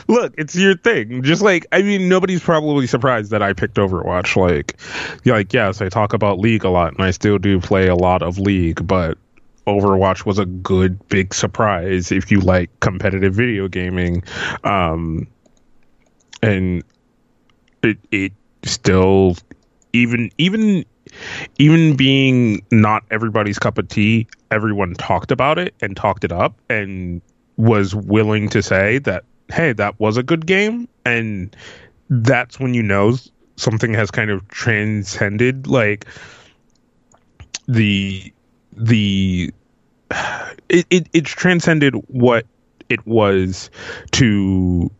Look, 0.09 0.35
it's 0.38 0.55
your 0.57 0.77
thing. 0.77 1.23
Just 1.23 1.42
like 1.42 1.66
I 1.73 1.83
mean, 1.83 2.09
nobody's 2.09 2.42
probably 2.42 2.87
surprised 2.87 3.31
that 3.33 3.42
I 3.42 3.53
picked 3.53 3.77
Overwatch. 3.77 4.37
Like, 4.37 4.77
yeah, 5.25 5.35
like 5.35 5.53
yes, 5.53 5.81
I 5.81 5.88
talk 5.88 6.12
about 6.12 6.38
League 6.38 6.64
a 6.64 6.69
lot, 6.69 6.95
and 6.95 7.03
I 7.03 7.11
still 7.11 7.38
do 7.38 7.61
play 7.61 7.88
a 7.88 7.95
lot 7.95 8.23
of 8.23 8.38
League, 8.38 8.87
but 8.87 9.19
Overwatch 9.67 10.25
was 10.25 10.39
a 10.39 10.47
good 10.47 11.07
big 11.09 11.35
surprise 11.35 12.13
if 12.13 12.31
you 12.31 12.41
like 12.41 12.71
competitive 12.81 13.35
video 13.35 13.69
gaming. 13.69 14.23
Um, 14.65 15.27
and 16.43 16.85
it 17.83 17.99
it 18.11 18.33
still 18.65 19.37
even 19.93 20.31
even 20.39 20.85
even 21.59 21.97
being 21.97 22.65
not 22.71 23.05
everybody's 23.11 23.59
cup 23.59 23.79
of 23.79 23.89
tea, 23.89 24.27
everyone 24.51 24.95
talked 24.95 25.31
about 25.31 25.59
it 25.59 25.75
and 25.81 25.97
talked 25.97 26.25
it 26.25 26.33
up 26.33 26.59
and 26.69 27.21
was 27.57 27.95
willing 27.95 28.49
to 28.51 28.63
say 28.63 28.99
that, 28.99 29.25
hey, 29.51 29.73
that 29.73 29.99
was 29.99 30.17
a 30.17 30.23
good 30.23 30.47
game. 30.47 30.89
And 31.05 31.55
that's 32.11 32.61
when 32.61 32.75
you 32.75 32.83
know 32.83 33.17
something 33.57 33.95
has 33.95 34.11
kind 34.11 34.31
of 34.31 34.47
transcended 34.49 35.67
like 35.67 36.07
the 37.67 38.33
the 38.77 39.53
it, 40.69 40.87
it 40.91 41.09
it's 41.12 41.31
transcended 41.31 41.95
what 42.09 42.47
it 42.89 43.05
was 43.07 43.71
to 44.12 44.91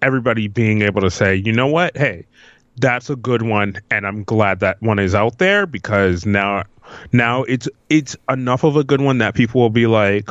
everybody 0.00 0.48
being 0.48 0.82
able 0.82 1.00
to 1.00 1.10
say, 1.10 1.34
you 1.34 1.52
know 1.52 1.66
what, 1.66 1.96
hey, 1.96 2.26
that's 2.76 3.10
a 3.10 3.16
good 3.16 3.42
one, 3.42 3.80
and 3.90 4.06
I'm 4.06 4.24
glad 4.24 4.60
that 4.60 4.80
one 4.82 4.98
is 4.98 5.14
out 5.14 5.38
there 5.38 5.66
because 5.66 6.26
now 6.26 6.64
now 7.12 7.42
it's 7.44 7.68
it's 7.88 8.16
enough 8.28 8.64
of 8.64 8.76
a 8.76 8.84
good 8.84 9.00
one 9.00 9.18
that 9.18 9.34
people 9.34 9.60
will 9.60 9.70
be 9.70 9.86
like, 9.86 10.30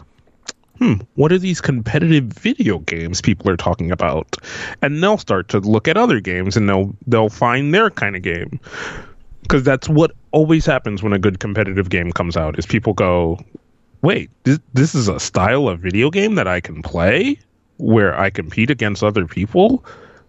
hmm, 0.78 0.96
what 1.16 1.32
are 1.32 1.38
these 1.38 1.62
competitive 1.62 2.26
video 2.26 2.80
games 2.80 3.22
people 3.22 3.50
are 3.50 3.58
talking 3.58 3.92
about? 3.92 4.36
And 4.82 5.02
they'll 5.02 5.18
start 5.18 5.50
to 5.50 5.60
look 5.60 5.88
at 5.88 5.98
other 5.98 6.20
games 6.20 6.58
and 6.58 6.68
they'll 6.68 6.96
they'll 7.08 7.30
find 7.30 7.74
their 7.74 7.90
kind 7.90 8.16
of 8.16 8.22
game. 8.22 8.60
Because 9.42 9.64
that's 9.64 9.90
what 9.90 10.12
always 10.34 10.66
happens 10.66 11.02
when 11.02 11.14
a 11.14 11.20
good 11.20 11.40
competitive 11.40 11.90
game 11.90 12.12
comes 12.12 12.36
out 12.36 12.60
is 12.60 12.66
people 12.66 12.94
go, 12.94 13.40
wait, 14.02 14.30
this, 14.44 14.60
this 14.74 14.94
is 14.94 15.08
a 15.08 15.20
style 15.20 15.70
of 15.70 15.80
video 15.80 16.10
game 16.10 16.36
that 16.36 16.48
I 16.48 16.60
can 16.60 16.82
play 16.82 17.40
where 17.78 18.20
I 18.20 18.30
compete 18.30 18.70
against 18.70 19.04
other 19.04 19.26
people? 19.26 19.86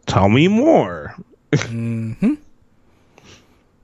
Tell 0.06 0.28
me 0.28 0.46
more. 0.48 1.14
hmm 1.54 2.34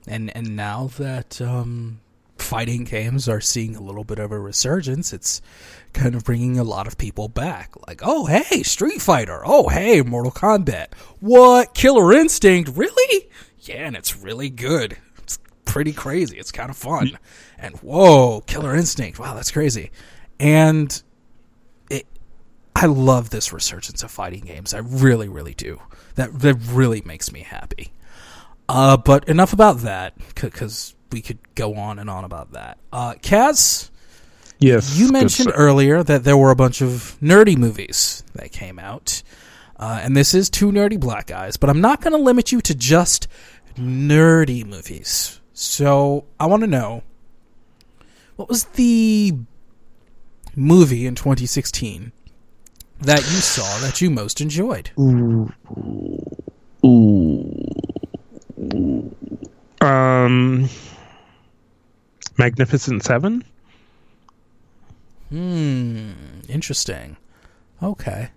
And 0.07 0.35
and 0.35 0.55
now 0.55 0.89
that 0.97 1.41
um, 1.41 1.99
fighting 2.37 2.83
games 2.83 3.29
are 3.29 3.41
seeing 3.41 3.75
a 3.75 3.81
little 3.81 4.03
bit 4.03 4.19
of 4.19 4.31
a 4.31 4.39
resurgence, 4.39 5.13
it's 5.13 5.41
kind 5.93 6.15
of 6.15 6.23
bringing 6.23 6.57
a 6.57 6.63
lot 6.63 6.87
of 6.87 6.97
people 6.97 7.27
back. 7.27 7.71
Like, 7.87 8.01
oh 8.03 8.25
hey, 8.25 8.63
Street 8.63 9.01
Fighter. 9.01 9.41
Oh 9.45 9.67
hey, 9.69 10.01
Mortal 10.01 10.31
Kombat. 10.31 10.93
What 11.19 11.73
Killer 11.73 12.13
Instinct? 12.13 12.71
Really? 12.75 13.29
yeah, 13.59 13.85
and 13.87 13.95
it's 13.95 14.17
really 14.17 14.49
good. 14.49 14.97
Pretty 15.65 15.93
crazy. 15.93 16.37
It's 16.37 16.51
kind 16.51 16.69
of 16.69 16.77
fun. 16.77 17.17
And 17.57 17.75
whoa, 17.77 18.41
Killer 18.41 18.75
Instinct. 18.75 19.19
Wow, 19.19 19.35
that's 19.35 19.51
crazy. 19.51 19.91
And 20.39 21.01
it, 21.89 22.05
I 22.75 22.87
love 22.87 23.29
this 23.29 23.53
resurgence 23.53 24.03
of 24.03 24.11
fighting 24.11 24.41
games. 24.41 24.73
I 24.73 24.79
really, 24.79 25.29
really 25.29 25.53
do. 25.53 25.79
That 26.15 26.39
that 26.39 26.55
really 26.71 27.01
makes 27.05 27.31
me 27.31 27.41
happy. 27.41 27.93
Uh, 28.67 28.97
but 28.97 29.27
enough 29.29 29.53
about 29.53 29.79
that, 29.79 30.13
because 30.35 30.95
we 31.11 31.21
could 31.21 31.39
go 31.55 31.75
on 31.75 31.99
and 31.99 32.09
on 32.09 32.23
about 32.23 32.53
that. 32.53 32.77
Uh, 32.91 33.13
Kaz, 33.15 33.89
Yes. 34.59 34.97
you 34.97 35.11
mentioned 35.11 35.51
earlier 35.53 36.03
that 36.03 36.23
there 36.23 36.37
were 36.37 36.51
a 36.51 36.55
bunch 36.55 36.81
of 36.81 37.17
nerdy 37.21 37.57
movies 37.57 38.23
that 38.33 38.51
came 38.51 38.79
out. 38.79 39.21
Uh, 39.77 39.99
and 40.03 40.15
this 40.15 40.33
is 40.33 40.49
two 40.49 40.71
nerdy 40.71 40.99
black 40.99 41.27
guys, 41.27 41.57
but 41.57 41.69
I'm 41.69 41.81
not 41.81 41.99
going 42.01 42.13
to 42.13 42.19
limit 42.19 42.51
you 42.51 42.61
to 42.61 42.75
just 42.75 43.27
nerdy 43.75 44.63
movies. 44.65 45.40
So 45.61 46.25
I 46.39 46.47
want 46.47 46.61
to 46.61 46.67
know 46.67 47.03
what 48.35 48.49
was 48.49 48.63
the 48.63 49.35
movie 50.55 51.05
in 51.05 51.13
2016 51.13 52.11
that 52.99 53.19
you 53.19 53.37
saw 53.37 53.77
that 53.77 54.01
you 54.01 54.09
most 54.09 54.41
enjoyed? 54.41 54.89
Um, 59.81 60.67
Magnificent 62.39 63.03
Seven. 63.03 63.43
Hmm, 65.29 66.09
interesting. 66.49 67.17
Okay. 67.83 68.31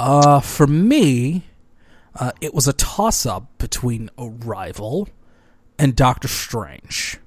Uh, 0.00 0.40
for 0.40 0.66
me, 0.66 1.44
uh, 2.16 2.32
it 2.40 2.52
was 2.52 2.66
a 2.66 2.72
toss 2.72 3.24
up 3.24 3.56
between 3.58 4.10
Arrival 4.18 5.08
and 5.80 5.96
Doctor 5.96 6.28
Strange. 6.28 7.18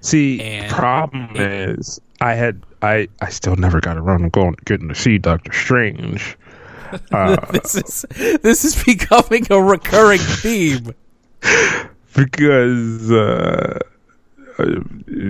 See, 0.00 0.40
And- 0.40 0.72
problem 0.72 1.30
is, 1.36 2.00
I 2.20 2.34
had 2.34 2.62
I 2.82 3.08
I 3.20 3.28
still 3.28 3.56
never 3.56 3.80
got 3.80 3.96
around 3.96 4.22
to 4.22 4.30
going 4.30 4.56
getting 4.64 4.88
to 4.88 4.94
see 4.94 5.18
Doctor 5.18 5.52
Strange. 5.52 6.36
this 7.52 7.74
is 7.74 8.04
this 8.42 8.64
is 8.64 8.84
becoming 8.84 9.46
a 9.50 9.60
recurring 9.62 10.18
theme. 10.18 10.94
because 12.14 13.10
uh, 13.10 13.78
uh, 14.58 14.64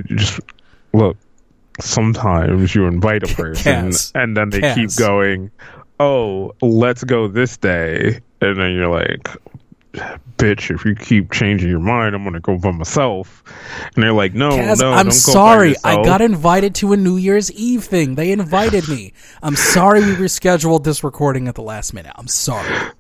just 0.07 0.41
look 0.93 1.17
sometimes 1.81 2.75
you 2.75 2.87
invite 2.87 3.23
a 3.23 3.35
person 3.35 3.93
and 4.15 4.37
then 4.37 4.51
they 4.51 4.75
keep 4.75 4.95
going 4.97 5.51
oh 6.01 6.53
let's 6.61 7.03
go 7.05 7.29
this 7.29 7.57
day 7.57 8.21
and 8.43 8.59
then 8.61 8.73
you're 8.73 8.89
like 8.91 9.29
bitch 10.38 10.74
if 10.74 10.84
you 10.86 10.95
keep 10.95 11.30
changing 11.30 11.68
your 11.68 11.78
mind 11.78 12.14
i'm 12.14 12.24
gonna 12.24 12.40
go 12.40 12.57
by 12.57 12.70
myself 12.70 13.43
and 13.95 14.03
they're 14.03 14.12
like 14.12 14.32
no 14.32 14.51
Kaz, 14.51 14.80
no 14.80 14.93
I'm 14.93 15.07
don't 15.07 15.12
sorry. 15.12 15.74
I 15.84 16.03
got 16.03 16.20
invited 16.20 16.74
to 16.76 16.93
a 16.93 16.97
New 16.97 17.16
Year's 17.16 17.51
Eve 17.53 17.84
thing. 17.84 18.14
They 18.14 18.32
invited 18.32 18.88
me. 18.88 19.12
I'm 19.43 19.57
sorry 19.57 20.01
we 20.01 20.12
rescheduled 20.12 20.84
this 20.84 21.03
recording 21.03 21.49
at 21.49 21.55
the 21.55 21.62
last 21.62 21.93
minute. 21.93 22.12
I'm 22.16 22.28
sorry. 22.28 22.93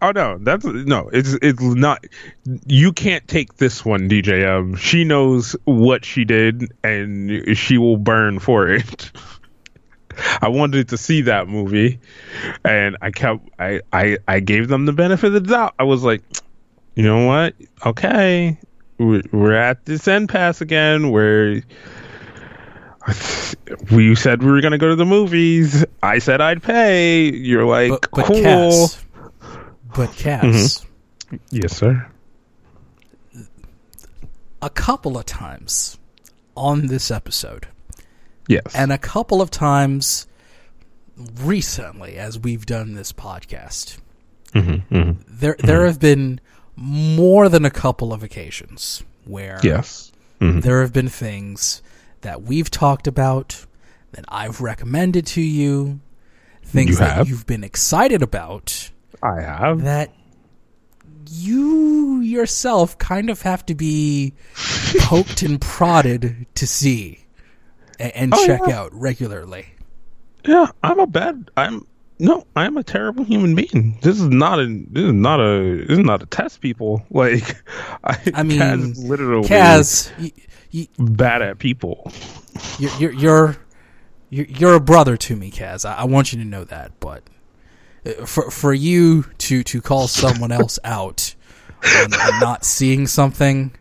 Oh 0.00 0.12
no, 0.12 0.38
that's 0.40 0.64
no. 0.64 1.10
It's 1.12 1.36
it's 1.42 1.60
not. 1.60 2.04
You 2.66 2.92
can't 2.92 3.26
take 3.26 3.56
this 3.56 3.84
one, 3.84 4.08
DJM. 4.08 4.78
She 4.78 5.04
knows 5.04 5.56
what 5.64 6.04
she 6.04 6.24
did, 6.24 6.72
and 6.84 7.56
she 7.56 7.78
will 7.78 7.96
burn 7.96 8.38
for 8.38 8.68
it. 8.68 9.10
I 10.42 10.48
wanted 10.48 10.88
to 10.90 10.96
see 10.96 11.22
that 11.22 11.48
movie, 11.48 12.00
and 12.64 12.96
I 13.00 13.10
kept. 13.10 13.48
I 13.58 13.80
I 13.92 14.18
I 14.26 14.40
gave 14.40 14.68
them 14.68 14.86
the 14.86 14.92
benefit 14.92 15.28
of 15.28 15.32
the 15.32 15.40
doubt. 15.40 15.74
I 15.78 15.84
was 15.84 16.02
like, 16.04 16.22
you 16.94 17.02
know 17.02 17.26
what? 17.26 17.54
Okay, 17.86 18.58
we're, 18.98 19.52
at 19.54 19.84
this 19.84 20.08
end 20.08 20.28
pass 20.28 20.60
again, 20.60 21.10
where. 21.10 21.62
We 23.90 24.14
said 24.16 24.42
we 24.42 24.50
were 24.50 24.60
gonna 24.60 24.76
go 24.76 24.88
to 24.88 24.96
the 24.96 25.06
movies. 25.06 25.82
I 26.02 26.18
said 26.18 26.42
I'd 26.42 26.62
pay. 26.62 27.32
You're 27.32 27.64
like, 27.64 27.90
But, 27.90 28.10
but 28.10 28.24
cool. 28.26 28.36
Kaz, 28.36 29.04
but 29.94 30.10
Kaz, 30.10 30.40
Mm-hmm. 30.42 31.36
Yes, 31.50 31.76
sir. 31.76 32.06
a 34.60 34.68
couple 34.70 35.16
of 35.16 35.24
times 35.26 35.98
on 36.54 36.88
this 36.88 37.10
episode, 37.10 37.68
Yes. 38.48 38.74
and 38.74 38.90
a 38.92 38.98
couple 38.98 39.40
of 39.40 39.50
times 39.50 40.26
recently 41.40 42.16
as 42.16 42.38
we've 42.38 42.66
done 42.66 42.94
this 42.94 43.12
podcast, 43.12 43.98
Mm-hmm, 44.54 44.94
mm-hmm. 44.96 45.20
there 45.28 45.56
there 45.58 45.78
mm-hmm. 45.80 45.86
have 45.86 46.00
been 46.00 46.40
more 46.74 47.50
than 47.50 47.66
a 47.66 47.70
couple 47.70 48.14
of 48.14 48.22
occasions 48.22 49.02
where 49.26 49.60
yes. 49.62 50.10
Mm-hmm. 50.40 50.60
there 50.60 50.80
have 50.80 50.92
been 50.94 51.08
things 51.10 51.82
that 52.22 52.42
we've 52.42 52.70
talked 52.70 53.06
about 53.06 53.66
that 54.12 54.24
I've 54.28 54.62
recommended 54.62 55.26
to 55.26 55.42
you, 55.42 56.00
things 56.62 56.92
You 56.92 56.96
that 56.96 57.16
have. 57.16 57.28
you've 57.28 57.46
been 57.46 57.62
excited 57.62 58.22
about 58.22 58.90
I 59.22 59.42
have. 59.42 59.82
that 59.82 60.14
you 61.30 62.20
yourself 62.20 62.96
kind 62.96 63.28
of 63.28 63.42
have 63.42 63.66
to 63.66 63.74
be 63.74 64.32
poked 65.00 65.42
and 65.42 65.60
prodded 65.60 66.46
to 66.54 66.66
see 66.66 67.18
and, 67.98 68.12
and 68.14 68.34
Oh, 68.34 68.46
check 68.46 68.60
yeah. 68.66 68.78
out 68.80 68.94
regularly. 68.94 69.66
Yeah, 70.44 70.66
I'm 70.82 70.98
a 71.00 71.06
bad. 71.06 71.50
I'm 71.56 71.86
no. 72.18 72.46
I'm 72.56 72.76
a 72.76 72.82
terrible 72.84 73.24
human 73.24 73.54
being. 73.54 73.98
This 74.02 74.16
is 74.20 74.28
not 74.28 74.58
a. 74.60 74.66
This 74.66 75.04
is 75.04 75.12
not 75.12 75.40
a. 75.40 75.84
This 75.86 75.98
is 75.98 76.04
not 76.04 76.22
a 76.22 76.26
test. 76.26 76.60
People 76.60 77.04
like. 77.10 77.62
I, 78.04 78.18
I 78.34 78.42
mean, 78.44 78.60
Kaz 78.60 79.08
literally 79.08 79.48
Kaz, 79.48 80.10
y- 80.18 80.32
y- 80.72 80.88
bad 80.98 81.42
at 81.42 81.58
people. 81.58 82.10
you're 82.78 82.90
you're 82.98 83.12
you're 83.12 83.56
you're, 84.30 84.46
you're 84.46 84.74
a 84.74 84.80
brother 84.80 85.16
to 85.16 85.36
me, 85.36 85.50
Kaz. 85.50 85.88
I, 85.88 85.94
I 85.94 86.04
want 86.04 86.32
you 86.32 86.38
to 86.38 86.44
know 86.44 86.64
that. 86.64 86.92
But 87.00 87.22
uh, 88.06 88.24
for 88.26 88.50
for 88.50 88.72
you 88.72 89.24
to 89.38 89.62
to 89.64 89.80
call 89.82 90.08
someone 90.08 90.52
else 90.52 90.78
out 90.84 91.34
on, 91.84 92.14
on 92.14 92.40
not 92.40 92.64
seeing 92.64 93.06
something, 93.06 93.72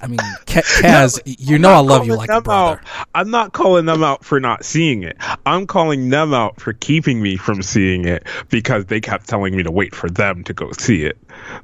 I 0.00 0.06
mean, 0.06 0.18
Ka- 0.46 0.60
Kaz, 0.80 1.20
you 1.24 1.58
know 1.58 1.70
I 1.70 1.78
love 1.78 2.06
you 2.06 2.16
like 2.16 2.28
a 2.28 2.40
brother. 2.40 2.80
out. 2.80 3.06
I'm 3.14 3.30
not 3.30 3.52
calling 3.52 3.86
them 3.86 4.02
out 4.02 4.24
for 4.24 4.38
not 4.38 4.64
seeing 4.64 5.02
it. 5.02 5.16
I'm 5.46 5.66
calling 5.66 6.10
them 6.10 6.34
out 6.34 6.60
for 6.60 6.72
keeping 6.74 7.22
me 7.22 7.36
from 7.36 7.62
seeing 7.62 8.04
it 8.04 8.26
because 8.50 8.86
they 8.86 9.00
kept 9.00 9.28
telling 9.28 9.56
me 9.56 9.62
to 9.62 9.70
wait 9.70 9.94
for 9.94 10.10
them 10.10 10.44
to 10.44 10.52
go 10.52 10.70
see 10.72 11.04
it. 11.04 11.16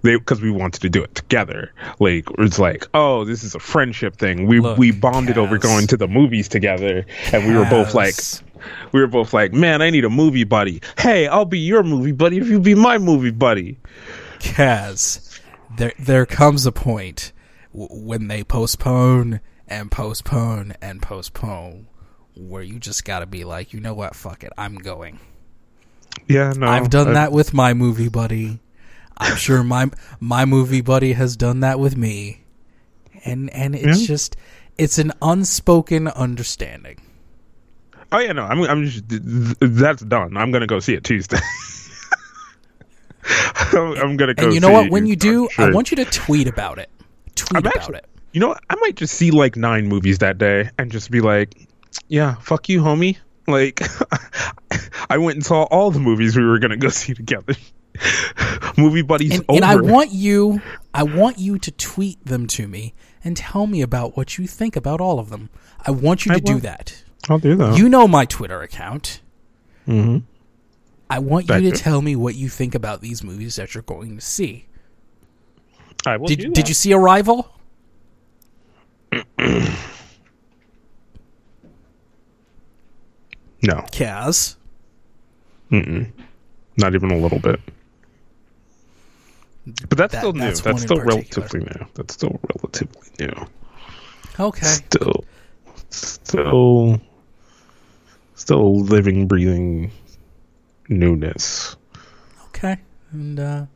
They 0.03 0.17
because 0.17 0.41
we 0.41 0.51
wanted 0.51 0.81
to 0.83 0.89
do 0.89 1.03
it 1.03 1.15
together. 1.15 1.73
Like 1.99 2.27
it's 2.39 2.59
like, 2.59 2.87
oh, 2.95 3.25
this 3.25 3.45
is 3.45 3.55
a 3.55 3.61
friendship 3.61 4.17
thing. 4.17 4.47
We 4.47 4.61
Look, 4.61 4.79
we 4.79 4.91
bonded 4.93 5.37
over 5.37 5.59
going 5.59 5.87
to 5.89 5.97
the 5.97 6.09
movies 6.09 6.49
together, 6.49 7.05
and 7.33 7.47
we 7.47 7.57
were 7.57 7.67
both 7.67 7.95
like. 7.95 8.15
We 8.93 9.01
were 9.01 9.07
both 9.07 9.33
like, 9.33 9.55
man, 9.55 9.81
I 9.81 9.89
need 9.89 10.05
a 10.05 10.11
movie 10.11 10.45
buddy. 10.45 10.83
Hey, 10.99 11.27
I'll 11.27 11.47
be 11.47 11.59
your 11.59 11.83
movie 11.83 12.13
buddy 12.13 12.37
if 12.37 12.47
you 12.47 12.61
be 12.61 12.75
my 12.75 12.99
movie 12.99 13.31
buddy. 13.31 13.79
Kaz, 14.39 15.41
there 15.79 15.95
there 15.99 16.27
comes 16.27 16.67
a 16.67 16.73
point 16.73 17.33
w- 17.73 17.89
when 18.07 18.29
they 18.29 18.43
postpone 18.45 19.41
and 19.69 19.91
postpone 19.91 20.75
and 20.81 21.01
postpone 21.03 21.87
where 22.37 22.63
you 22.63 22.79
just 22.79 23.05
got 23.05 23.19
to 23.21 23.27
be 23.27 23.45
like, 23.45 23.73
you 23.73 23.81
know 23.81 23.95
what, 23.95 24.15
fuck 24.15 24.45
it, 24.45 24.53
I'm 24.57 24.77
going. 24.77 25.19
Yeah, 26.29 26.53
no, 26.57 26.67
I've 26.69 26.91
done 26.91 27.09
I- 27.09 27.13
that 27.15 27.33
with 27.33 27.53
my 27.55 27.75
movie 27.75 28.09
buddy. 28.09 28.61
I'm 29.17 29.37
sure 29.47 29.63
my 29.63 29.91
my 30.19 30.45
movie 30.45 30.81
buddy 30.81 31.13
has 31.13 31.37
done 31.37 31.61
that 31.61 31.79
with 31.79 31.97
me. 31.97 32.45
And 33.25 33.51
and 33.51 33.75
it's 33.75 34.01
Yeah. 34.03 34.07
just 34.07 34.37
it's 34.79 34.99
an 34.99 35.13
unspoken 35.21 36.09
understanding. 36.09 37.03
Oh 38.13 38.19
yeah, 38.19 38.33
no, 38.33 38.45
I'm 38.45 38.63
I'm 38.63 38.87
just 38.87 39.09
th- 39.09 39.23
th- 39.23 39.57
that's 39.61 40.03
done. 40.03 40.37
I'm 40.37 40.51
gonna 40.51 40.67
go 40.67 40.81
see 40.81 40.95
it 40.95 41.05
Tuesday. 41.05 41.39
I'm, 43.25 43.93
I'm 43.99 44.17
gonna 44.17 44.35
go. 44.35 44.45
And 44.45 44.55
you 44.55 44.61
know 44.61 44.71
what? 44.71 44.91
When 44.91 45.07
you 45.07 45.17
do, 45.17 45.47
Doctor 45.49 45.63
I 45.63 45.71
want 45.71 45.91
you 45.91 45.97
to 45.99 46.05
tweet 46.07 46.49
about 46.49 46.79
it. 46.79 46.89
Tweet 47.41 47.57
I'm 47.57 47.67
about 47.67 47.77
actually- 47.77 47.99
it. 47.99 48.07
You 48.33 48.41
know? 48.41 48.55
I 48.69 48.77
might 48.77 48.95
just 48.97 49.15
see 49.15 49.31
like 49.33 49.57
nine 49.57 49.89
movies 49.89 50.19
that 50.19 50.39
day 50.39 50.71
and 50.79 50.93
just 50.93 51.11
be 51.11 51.21
like, 51.21 51.67
"Yeah, 52.09 52.37
fuck 52.37 52.69
you, 52.69 52.81
homie." 52.81 53.17
Like, 53.49 53.83
I 55.11 55.19
went 55.19 55.35
and 55.37 55.45
saw 55.45 55.63
all 55.65 55.91
the 55.91 55.99
movies 55.99 56.37
we 56.37 56.45
were 56.45 56.59
gonna 56.61 56.77
go 56.77 56.89
see 57.01 57.15
together. 57.15 57.55
Movie 58.77 59.03
buddies 59.03 59.33
And, 59.35 59.45
over. 59.49 59.57
and 59.57 59.65
I 59.65 59.77
want 59.77 60.13
you 60.13 60.63
I 60.95 61.03
want 61.03 61.39
you 61.39 61.59
to 61.59 61.71
tweet 61.73 62.25
them 62.25 62.47
to 62.49 62.69
me 62.69 62.95
and 63.25 63.37
tell 63.37 63.67
me 63.67 63.83
about 63.83 64.17
what 64.17 64.39
you 64.39 64.47
think 64.47 64.77
about 64.77 65.01
all 65.01 65.19
of 65.19 65.29
them. 65.31 65.51
I 65.85 65.91
want 65.91 66.25
you 66.25 66.33
to 66.33 66.41
do 66.41 66.61
that. 66.61 67.03
I'll 67.29 67.39
do 67.39 67.57
that. 67.57 67.77
You 67.77 67.89
know 67.89 68.07
my 68.09 68.25
Twitter 68.25 68.63
account. 68.63 69.21
hmm 69.87 70.19
I 71.11 71.19
want 71.19 71.49
you 71.51 71.61
to 71.63 71.73
tell 71.73 72.01
me 72.01 72.15
what 72.15 72.37
you 72.37 72.49
think 72.49 72.75
about 72.77 73.01
these 73.01 73.25
movies 73.25 73.57
that 73.57 73.75
you're 73.75 73.83
going 73.83 74.15
to 74.15 74.25
see. 74.25 74.67
I 76.07 76.17
will. 76.17 76.27
Did 76.29 76.53
did 76.53 76.69
you 76.69 76.75
see 76.75 76.93
Arrival? 76.93 77.51
No, 83.63 83.75
Kaz. 83.93 84.57
Mm-mm. 85.71 86.11
not 86.77 86.95
even 86.95 87.11
a 87.11 87.17
little 87.19 87.39
bit. 87.39 87.61
But 89.89 89.99
that's 89.99 90.13
That- 90.13 90.19
still 90.21 90.33
new. 90.33 90.41
that's 90.41 90.61
That's, 90.63 90.83
still 90.83 91.01
relatively 91.01 91.61
new. 91.61 91.87
That's 91.95 92.15
still 92.15 92.41
relatively 92.55 93.09
new. 93.21 93.47
Okay. 94.39 94.67
Still, 94.67 95.25
still, 95.91 97.01
still 98.35 98.81
living, 98.81 99.27
breathing 99.29 99.93
newness. 100.89 101.77
Okay. 102.49 102.79
And 103.13 103.39
uh 103.39 103.67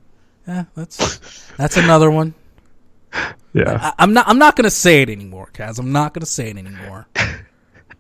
yeah, 0.47 0.65
that's 0.75 1.49
that's 1.57 1.77
another 1.77 2.11
one. 2.11 2.35
Yeah, 3.57 3.79
I, 3.81 4.03
I'm 4.03 4.13
not 4.13 4.27
I'm 4.27 4.39
not 4.39 4.57
gonna 4.57 4.69
say 4.69 5.01
it 5.01 5.09
anymore, 5.09 5.49
Kaz. 5.55 5.79
I'm 5.79 5.93
not 5.93 6.13
gonna 6.13 6.27
say 6.27 6.51
it 6.51 6.57
anymore. 6.57 7.07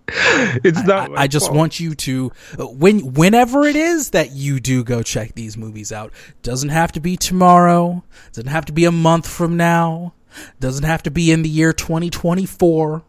it's 0.08 0.82
not. 0.82 1.16
I, 1.16 1.22
I 1.22 1.26
just 1.28 1.52
want 1.52 1.78
you 1.78 1.94
to 1.94 2.32
when 2.58 3.14
whenever 3.14 3.64
it 3.64 3.76
is 3.76 4.10
that 4.10 4.32
you 4.32 4.58
do 4.58 4.82
go 4.82 5.04
check 5.04 5.36
these 5.36 5.56
movies 5.56 5.92
out. 5.92 6.12
Doesn't 6.42 6.70
have 6.70 6.90
to 6.92 7.00
be 7.00 7.16
tomorrow. 7.16 8.02
Doesn't 8.32 8.50
have 8.50 8.64
to 8.64 8.72
be 8.72 8.84
a 8.84 8.90
month 8.90 9.28
from 9.28 9.56
now. 9.56 10.14
Doesn't 10.58 10.84
have 10.84 11.02
to 11.04 11.10
be 11.12 11.30
in 11.30 11.42
the 11.42 11.48
year 11.48 11.72
2024. 11.72 13.02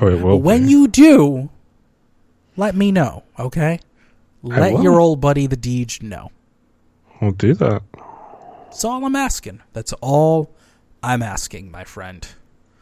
Oh, 0.00 0.06
it 0.08 0.20
will 0.20 0.40
when 0.40 0.64
be. 0.64 0.72
you 0.72 0.88
do, 0.88 1.50
let 2.56 2.74
me 2.74 2.90
know, 2.92 3.22
okay? 3.38 3.80
Let 4.42 4.74
will. 4.74 4.82
your 4.82 5.00
old 5.00 5.20
buddy 5.20 5.46
the 5.46 5.56
Deej 5.56 6.02
know. 6.02 6.30
I'll 7.20 7.32
do 7.32 7.54
that. 7.54 7.82
That's 8.76 8.84
all 8.84 9.06
I'm 9.06 9.16
asking. 9.16 9.62
That's 9.72 9.94
all 10.02 10.54
I'm 11.02 11.22
asking, 11.22 11.70
my 11.70 11.84
friend. 11.84 12.28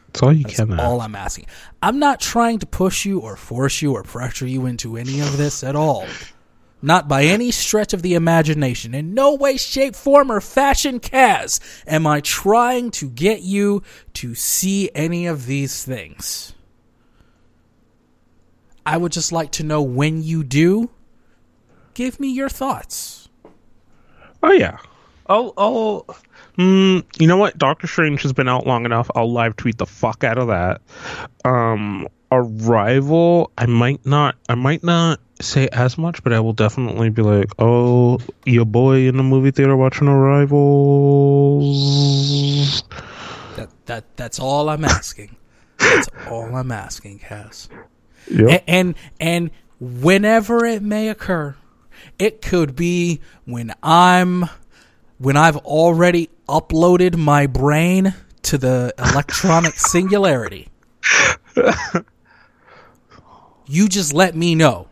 That's 0.07 0.23
all 0.23 0.33
you 0.33 0.43
That's 0.43 0.57
can. 0.57 0.77
all 0.77 0.97
ask. 1.01 1.05
I'm 1.05 1.15
asking. 1.15 1.45
I'm 1.81 1.99
not 1.99 2.19
trying 2.19 2.59
to 2.59 2.65
push 2.65 3.05
you 3.05 3.19
or 3.19 3.37
force 3.37 3.81
you 3.81 3.93
or 3.93 4.03
pressure 4.03 4.45
you 4.45 4.65
into 4.65 4.97
any 4.97 5.21
of 5.21 5.37
this 5.37 5.63
at 5.63 5.73
all. 5.73 6.05
Not 6.81 7.07
by 7.07 7.23
any 7.23 7.49
stretch 7.49 7.93
of 7.93 8.01
the 8.01 8.13
imagination. 8.13 8.93
In 8.93 9.13
no 9.13 9.35
way, 9.35 9.55
shape, 9.55 9.95
form, 9.95 10.33
or 10.33 10.41
fashion, 10.41 10.99
Kaz, 10.99 11.61
am 11.87 12.05
I 12.05 12.19
trying 12.19 12.91
to 12.91 13.09
get 13.09 13.41
you 13.41 13.81
to 14.15 14.35
see 14.35 14.89
any 14.93 15.27
of 15.27 15.45
these 15.45 15.85
things. 15.85 16.53
I 18.85 18.97
would 18.97 19.13
just 19.13 19.31
like 19.31 19.53
to 19.53 19.63
know 19.63 19.81
when 19.81 20.21
you 20.21 20.43
do, 20.43 20.89
give 21.93 22.19
me 22.19 22.33
your 22.33 22.49
thoughts. 22.49 23.29
Oh 24.43 24.51
yeah. 24.51 24.77
I'll. 25.27 25.53
I'll. 25.57 26.05
Mm, 26.57 27.03
you 27.19 27.27
know 27.27 27.37
what? 27.37 27.57
Doctor 27.57 27.87
Strange 27.87 28.21
has 28.23 28.33
been 28.33 28.47
out 28.47 28.65
long 28.65 28.85
enough. 28.85 29.09
I'll 29.15 29.31
live 29.31 29.55
tweet 29.55 29.77
the 29.77 29.85
fuck 29.85 30.23
out 30.23 30.37
of 30.37 30.47
that. 30.47 30.81
Um, 31.43 32.07
Arrival. 32.31 33.51
I 33.57 33.65
might 33.65 34.05
not. 34.05 34.35
I 34.49 34.55
might 34.55 34.83
not 34.83 35.19
say 35.41 35.67
as 35.71 35.97
much, 35.97 36.23
but 36.23 36.33
I 36.33 36.39
will 36.39 36.53
definitely 36.53 37.09
be 37.09 37.21
like, 37.21 37.51
"Oh, 37.59 38.19
your 38.45 38.65
boy 38.65 39.07
in 39.07 39.17
the 39.17 39.23
movie 39.23 39.51
theater 39.51 39.75
watching 39.75 40.07
Arrivals." 40.07 42.83
That 43.55 43.69
that 43.85 44.03
that's 44.15 44.39
all 44.39 44.69
I'm 44.69 44.85
asking. 44.85 45.35
That's 45.77 46.09
all 46.29 46.55
I'm 46.55 46.71
asking, 46.71 47.19
Kaz. 47.19 47.67
Yep. 48.31 48.49
A- 48.49 48.69
and 48.69 48.95
and 49.19 49.51
whenever 49.79 50.65
it 50.65 50.81
may 50.81 51.09
occur 51.09 51.55
it 52.17 52.41
could 52.41 52.75
be 52.75 53.19
when 53.45 53.71
i'm 53.83 54.45
when 55.17 55.37
i've 55.37 55.57
already 55.57 56.29
uploaded 56.47 57.15
my 57.15 57.47
brain 57.47 58.13
to 58.41 58.57
the 58.57 58.93
electronic 58.97 59.73
singularity 59.77 60.67
you 63.65 63.87
just 63.87 64.13
let 64.13 64.35
me 64.35 64.55
know 64.55 64.87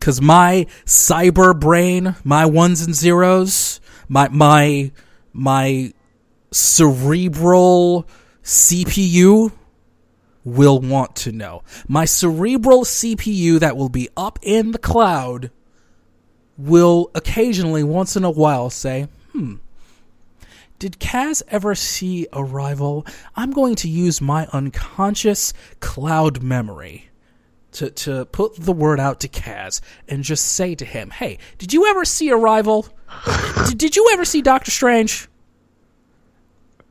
cuz 0.00 0.20
my 0.20 0.66
cyber 0.84 1.58
brain 1.58 2.14
my 2.24 2.46
ones 2.46 2.80
and 2.82 2.94
zeros 2.94 3.80
my 4.08 4.28
my 4.28 4.90
my 5.32 5.92
cerebral 6.50 8.06
cpu 8.42 9.52
will 10.48 10.80
want 10.80 11.14
to 11.16 11.32
know. 11.32 11.62
My 11.86 12.04
cerebral 12.04 12.84
CPU 12.84 13.60
that 13.60 13.76
will 13.76 13.88
be 13.88 14.08
up 14.16 14.38
in 14.42 14.72
the 14.72 14.78
cloud 14.78 15.50
will 16.56 17.10
occasionally, 17.14 17.84
once 17.84 18.16
in 18.16 18.24
a 18.24 18.30
while, 18.30 18.70
say, 18.70 19.08
hmm, 19.38 19.54
did 20.78 20.98
Kaz 20.98 21.42
ever 21.48 21.74
see 21.74 22.26
Arrival? 22.32 23.06
I'm 23.36 23.50
going 23.50 23.74
to 23.76 23.88
use 23.88 24.20
my 24.20 24.46
unconscious 24.52 25.52
cloud 25.80 26.42
memory 26.42 27.08
to, 27.72 27.90
to 27.90 28.24
put 28.26 28.56
the 28.56 28.72
word 28.72 29.00
out 29.00 29.20
to 29.20 29.28
Kaz 29.28 29.80
and 30.08 30.22
just 30.22 30.44
say 30.44 30.74
to 30.74 30.84
him, 30.84 31.10
hey, 31.10 31.38
did 31.58 31.72
you 31.72 31.86
ever 31.86 32.04
see 32.04 32.30
Arrival? 32.30 32.86
did, 33.66 33.78
did 33.78 33.96
you 33.96 34.10
ever 34.12 34.24
see 34.24 34.42
Doctor 34.42 34.70
Strange? 34.70 35.28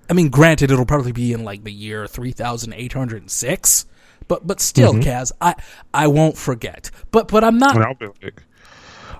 I 0.09 0.13
mean, 0.13 0.29
granted, 0.29 0.71
it'll 0.71 0.85
probably 0.85 1.11
be 1.11 1.33
in 1.33 1.43
like 1.43 1.63
the 1.63 1.71
year 1.71 2.07
three 2.07 2.31
thousand 2.31 2.73
eight 2.73 2.93
hundred 2.93 3.23
and 3.23 3.31
six, 3.31 3.85
but 4.29 4.47
but 4.47 4.61
still, 4.61 4.93
Kaz, 4.93 5.33
I 5.41 5.55
I 5.93 6.07
won't 6.07 6.37
forget. 6.37 6.91
But 7.11 7.27
but 7.27 7.43
I'm 7.43 7.57
not 7.57 7.75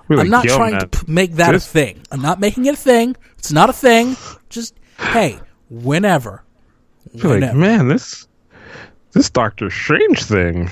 And 0.08 0.18
I'll 0.18 0.24
be 0.24 0.24
like, 0.24 0.24
be 0.24 0.24
like, 0.24 0.24
I'm 0.24 0.30
not 0.30 0.56
trying 0.56 0.80
to 0.88 1.04
p- 1.04 1.12
make 1.12 1.32
that 1.34 1.52
this- 1.52 1.66
a 1.66 1.70
thing. 1.70 2.02
I'm 2.10 2.20
not 2.22 2.40
making 2.40 2.64
it 2.66 2.74
a 2.74 2.76
thing. 2.76 3.16
It's 3.38 3.52
not 3.52 3.70
a 3.70 3.72
thing. 3.72 4.16
Just 4.48 4.74
hey, 4.98 5.38
whenever, 5.70 6.42
be 7.12 7.18
like, 7.20 7.24
whenever. 7.24 7.58
man, 7.58 7.88
this 7.88 8.26
this 9.12 9.30
Doctor 9.30 9.70
Strange 9.70 10.22
thing. 10.24 10.70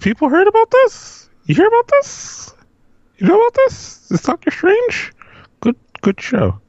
People 0.00 0.28
heard 0.28 0.46
about 0.46 0.70
this? 0.70 1.28
You 1.46 1.54
hear 1.54 1.66
about 1.66 1.88
this? 1.88 2.52
You 3.16 3.26
know 3.26 3.40
about 3.40 3.54
this? 3.54 4.06
This 4.08 4.22
Doctor 4.22 4.50
Strange? 4.50 5.12
Good 5.60 5.76
good 6.02 6.20
show. 6.20 6.60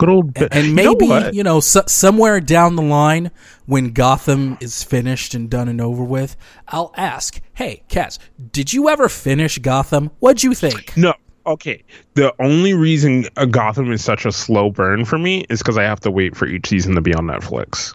Good 0.00 0.08
old 0.08 0.32
bit. 0.32 0.48
and 0.50 0.68
You 0.68 0.74
know 0.74 0.96
maybe 0.98 1.36
you 1.36 1.44
know, 1.44 1.60
so, 1.60 1.82
somewhere 1.86 2.40
down 2.40 2.74
the 2.74 2.82
line 2.82 3.30
when 3.66 3.92
Gotham 3.92 4.56
is 4.58 4.82
finished 4.82 5.34
and 5.34 5.50
done 5.50 5.68
and 5.68 5.78
over 5.78 6.02
with, 6.02 6.36
I'll 6.68 6.94
ask, 6.96 7.38
"Hey, 7.52 7.82
Kaz, 7.90 8.18
did 8.50 8.72
you 8.72 8.88
ever 8.88 9.10
finish 9.10 9.58
Gotham? 9.58 10.10
What'd 10.18 10.42
you 10.42 10.54
think?" 10.54 10.96
No. 10.96 11.12
Okay. 11.46 11.84
The 12.14 12.34
only 12.40 12.72
reason 12.72 13.26
uh, 13.36 13.44
Gotham 13.44 13.92
is 13.92 14.02
such 14.02 14.24
a 14.24 14.32
slow 14.32 14.70
burn 14.70 15.04
for 15.04 15.18
me 15.18 15.44
is 15.50 15.58
because 15.58 15.76
I 15.76 15.82
have 15.82 16.00
to 16.00 16.10
wait 16.10 16.34
for 16.34 16.46
each 16.46 16.66
season 16.66 16.94
to 16.94 17.02
be 17.02 17.12
on 17.14 17.26
Netflix. 17.26 17.94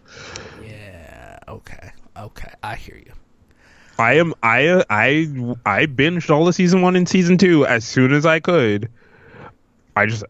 Yeah. 0.64 1.40
Okay. 1.48 1.92
Okay. 2.18 2.52
I 2.62 2.76
hear 2.76 2.98
you. 2.98 3.14
I 3.98 4.14
am 4.14 4.36
I 4.44 4.84
I 4.92 5.28
I 5.66 5.86
binged 5.88 6.30
all 6.30 6.46
the 6.46 6.54
season 6.54 6.84
one 6.84 6.96
and 6.96 7.10
season 7.10 7.40
two 7.40 7.66
as 7.66 7.84
soon 7.84 8.14
as 8.14 8.28
I 8.28 8.40
could. 8.40 8.90
I 9.96 10.06
just 10.06 10.24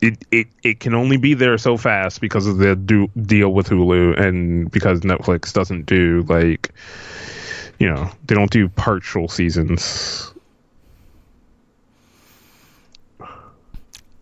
it 0.00 0.18
it 0.30 0.46
it, 0.62 0.80
can 0.80 0.94
only 0.94 1.16
be 1.16 1.34
there 1.34 1.56
so 1.58 1.76
fast 1.76 2.20
because 2.20 2.46
of 2.46 2.58
the 2.58 2.76
do, 2.76 3.08
deal 3.22 3.52
with 3.52 3.68
Hulu 3.68 4.18
and 4.20 4.70
because 4.70 5.00
Netflix 5.00 5.52
doesn't 5.52 5.86
do 5.86 6.24
like 6.28 6.72
you 7.78 7.88
know 7.88 8.10
they 8.26 8.34
don't 8.34 8.50
do 8.50 8.68
partial 8.68 9.28
seasons. 9.28 10.32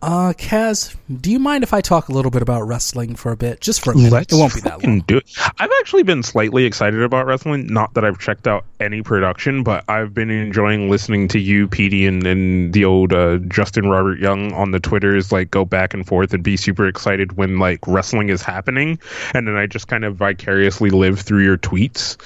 Uh, 0.05 0.33
Kaz, 0.33 0.95
do 1.19 1.31
you 1.31 1.39
mind 1.39 1.63
if 1.63 1.73
I 1.73 1.81
talk 1.81 2.09
a 2.09 2.11
little 2.11 2.29
bit 2.29 2.43
about 2.43 2.61
wrestling 2.61 3.15
for 3.15 3.31
a 3.31 3.35
bit? 3.35 3.59
Just 3.59 3.83
for 3.83 3.91
a 3.91 3.97
minute. 3.97 4.31
it 4.31 4.35
won't 4.35 4.53
be 4.53 4.61
that 4.61 4.83
long. 4.83 4.99
Do 4.99 5.17
it. 5.17 5.35
I've 5.57 5.71
actually 5.79 6.03
been 6.03 6.21
slightly 6.21 6.65
excited 6.65 7.01
about 7.01 7.25
wrestling. 7.25 7.65
Not 7.73 7.95
that 7.95 8.05
I've 8.05 8.19
checked 8.19 8.45
out 8.45 8.65
any 8.79 9.01
production, 9.01 9.63
but 9.63 9.83
I've 9.87 10.13
been 10.13 10.29
enjoying 10.29 10.91
listening 10.91 11.27
to 11.29 11.39
you, 11.39 11.67
Petey, 11.67 12.05
and, 12.05 12.23
and 12.27 12.71
the 12.71 12.85
old 12.85 13.13
uh, 13.13 13.37
Justin 13.47 13.89
Robert 13.89 14.19
Young 14.19 14.53
on 14.53 14.69
the 14.69 14.79
Twitters, 14.79 15.31
like 15.31 15.49
go 15.49 15.65
back 15.65 15.95
and 15.95 16.05
forth 16.05 16.35
and 16.35 16.43
be 16.43 16.55
super 16.55 16.87
excited 16.87 17.35
when 17.35 17.57
like 17.57 17.79
wrestling 17.87 18.29
is 18.29 18.43
happening, 18.43 18.99
and 19.33 19.47
then 19.47 19.55
I 19.55 19.65
just 19.65 19.87
kind 19.87 20.05
of 20.05 20.17
vicariously 20.17 20.91
live 20.91 21.19
through 21.19 21.43
your 21.43 21.57
tweets, 21.57 22.17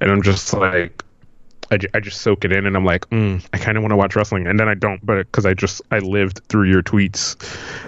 and 0.00 0.08
I'm 0.08 0.22
just 0.22 0.52
like. 0.52 1.03
I, 1.74 1.96
I 1.96 2.00
just 2.00 2.20
soak 2.22 2.44
it 2.44 2.52
in 2.52 2.66
and 2.66 2.76
I'm 2.76 2.84
like, 2.84 3.08
mm, 3.10 3.44
I 3.52 3.58
kind 3.58 3.76
of 3.76 3.82
want 3.82 3.92
to 3.92 3.96
watch 3.96 4.16
wrestling, 4.16 4.46
and 4.46 4.58
then 4.58 4.68
I 4.68 4.74
don't, 4.74 5.04
but 5.04 5.18
because 5.18 5.44
I 5.46 5.54
just 5.54 5.82
I 5.90 5.98
lived 5.98 6.40
through 6.48 6.70
your 6.70 6.82
tweets 6.82 7.36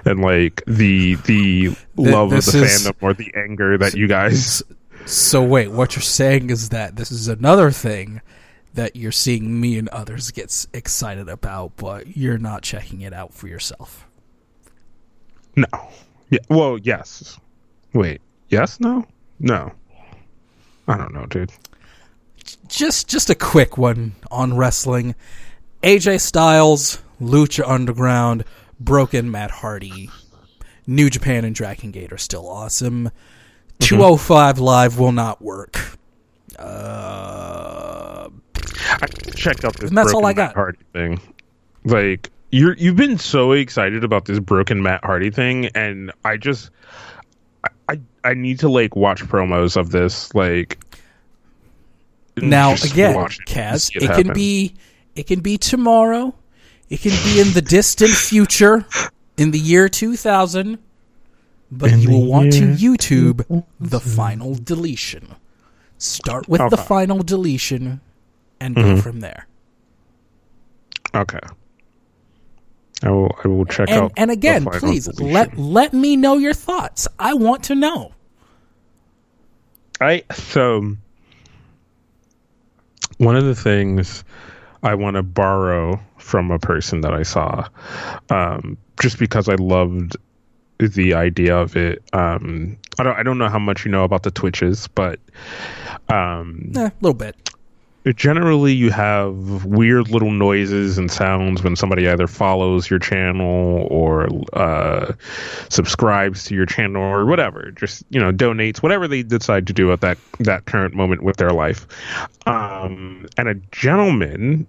and 0.05 0.21
like 0.21 0.63
the 0.67 1.15
the 1.27 1.77
love 1.97 2.33
of 2.33 2.45
the 2.45 2.63
is- 2.63 2.87
fandom 2.87 2.95
or 3.01 3.15
the 3.15 3.33
anger 3.35 3.79
that 3.79 3.95
you 3.95 4.09
guys. 4.09 4.63
So 5.07 5.43
wait, 5.43 5.71
what 5.71 5.95
you're 5.95 6.03
saying 6.03 6.51
is 6.51 6.71
that 6.71 6.97
this 6.97 7.13
is 7.13 7.29
another 7.29 7.71
thing 7.71 8.21
that 8.75 8.97
you're 8.97 9.13
seeing 9.13 9.61
me 9.61 9.79
and 9.79 9.89
others 9.89 10.31
get 10.33 10.67
excited 10.75 11.29
about, 11.29 11.77
but 11.77 12.17
you're 12.17 12.39
not 12.39 12.63
checking 12.63 13.01
it 13.03 13.13
out 13.13 13.33
for 13.33 13.49
yourself. 13.49 14.07
No. 15.55 15.67
Yeah. 16.29 16.41
Well, 16.51 16.79
yes. 16.79 17.39
Wait. 17.95 18.21
Yes. 18.49 18.81
No. 18.81 19.07
No. 19.41 19.73
I 20.89 20.97
don't 20.97 21.15
know, 21.15 21.27
dude. 21.27 21.53
Just 22.69 23.09
just 23.09 23.31
a 23.31 23.35
quick 23.35 23.79
one 23.79 24.15
on 24.31 24.57
wrestling. 24.57 25.15
AJ 25.83 26.21
Styles, 26.21 27.03
Lucha 27.21 27.67
Underground, 27.67 28.45
Broken 28.81 29.31
Matt 29.31 29.51
Hardy, 29.51 30.11
New 30.87 31.11
Japan 31.11 31.45
and 31.45 31.55
Dragon 31.55 31.91
Gate 31.91 32.13
are 32.13 32.19
still 32.19 32.49
awesome. 32.49 33.11
205 33.81 34.59
Live 34.59 34.99
will 34.99 35.13
not 35.13 35.43
work. 35.43 35.79
Uh, 36.59 38.29
I 38.55 39.07
checked 39.35 39.65
out 39.65 39.77
this. 39.77 39.91
That's 39.91 40.13
all 40.13 40.23
Broken 40.23 40.25
I 40.25 40.33
got. 40.33 40.49
Matt 40.49 40.55
Hardy 40.55 40.79
thing. 40.93 41.21
Like 41.85 42.31
you're 42.51 42.75
you've 42.75 42.97
been 42.97 43.19
so 43.19 43.53
excited 43.53 44.05
about 44.05 44.25
this 44.25 44.39
broken 44.39 44.83
Matt 44.83 45.05
Hardy 45.05 45.31
thing, 45.31 45.67
and 45.75 46.13
I 46.25 46.37
just 46.37 46.71
I, 47.89 48.01
I 48.25 48.35
need 48.35 48.59
to 48.61 48.69
like 48.69 48.97
watch 48.97 49.23
promos 49.25 49.77
of 49.77 49.91
this 49.91 50.35
like. 50.35 50.79
Now 52.37 52.75
again, 52.75 53.15
watch 53.15 53.39
it 53.41 53.47
Kaz, 53.47 53.91
it, 53.95 54.13
can 54.13 54.33
be 54.33 54.75
it 55.15 55.27
can 55.27 55.41
be 55.41 55.57
tomorrow, 55.59 56.35
it 56.91 57.01
can 57.01 57.13
be 57.25 57.41
in 57.41 57.53
the 57.55 57.63
distant 57.63 58.11
future, 58.31 58.85
in 59.39 59.51
the 59.53 59.59
year 59.59 59.89
two 59.89 60.17
thousand, 60.17 60.79
but 61.71 61.93
In 61.93 62.01
you 62.01 62.11
will 62.11 62.27
want 62.27 62.53
to 62.55 62.67
year 62.67 62.77
YouTube 62.97 63.65
the 63.81 64.01
final 64.01 64.55
deletion. 64.55 65.35
Start 65.99 66.47
with 66.49 66.61
the 66.71 66.77
final 66.77 67.23
deletion, 67.23 68.01
and 68.61 68.77
Mm-hmm. 68.77 68.97
go 68.97 69.01
from 69.01 69.21
there. 69.21 69.47
okay. 71.15 71.41
I 73.03 73.11
will 73.11 73.35
I 73.45 73.49
will 73.49 73.67
check 73.67 73.89
And 73.91 74.05
out 74.05 74.13
and 74.17 74.31
the 74.31 74.35
again, 74.35 74.65
final 74.65 74.81
please 74.81 75.07
deletion. 75.07 75.33
let 75.33 75.57
let 75.59 75.93
me 75.93 76.17
know 76.17 76.37
your 76.39 76.55
thoughts. 76.55 77.09
I 77.19 77.35
want 77.35 77.65
to 77.65 77.75
know. 77.75 78.13
I 80.01 80.23
so 80.33 80.97
one 83.19 83.37
of 83.37 83.45
the 83.45 83.55
things 83.55 84.25
I 84.83 84.95
want 84.95 85.17
to 85.17 85.23
borrow 85.23 86.01
from 86.19 86.51
a 86.51 86.59
person 86.59 87.01
that 87.03 87.15
I 87.15 87.23
saw, 87.23 87.69
um, 88.31 88.77
just 89.01 89.19
because 89.19 89.49
I 89.49 89.55
loved 89.55 90.17
the 90.79 91.15
idea 91.15 91.57
of 91.57 91.77
it. 91.77 92.03
Um, 92.13 92.77
I 92.99 93.03
don't 93.03 93.17
I 93.19 93.23
don't 93.23 93.39
know 93.39 93.49
how 93.49 93.59
much 93.59 93.85
you 93.85 93.91
know 93.91 94.05
about 94.05 94.23
the 94.23 94.31
Twitches, 94.31 94.89
but 94.89 95.19
um, 96.09 96.73
Eh, 96.77 96.87
a 96.87 96.93
little 97.01 97.15
bit. 97.15 97.37
Generally 98.13 98.73
you 98.73 98.91
have 98.91 99.65
weird 99.65 100.09
little 100.11 100.31
noises 100.31 100.99
and 100.99 101.11
sounds 101.11 101.63
when 101.63 101.75
somebody 101.75 102.09
either 102.09 102.27
follows 102.27 102.89
your 102.89 102.99
channel 102.99 103.87
or 103.91 104.29
uh, 104.53 105.13
subscribes 105.69 106.45
to 106.45 106.55
your 106.55 106.67
channel 106.67 107.03
or 107.03 107.27
whatever. 107.27 107.73
Just 107.73 108.05
you 108.11 108.21
know 108.21 108.33
donates 108.33 108.83
whatever 108.83 109.09
they 109.09 109.23
decide 109.23 109.67
to 109.67 109.73
do 109.73 109.93
at 109.93 110.01
that 110.03 110.19
that 110.41 110.67
current 110.67 110.95
moment 110.95 111.23
with 111.23 111.37
their 111.37 111.51
life. 111.51 111.87
Um, 112.47 113.27
and 113.37 113.49
a 113.49 113.55
gentleman 113.73 114.67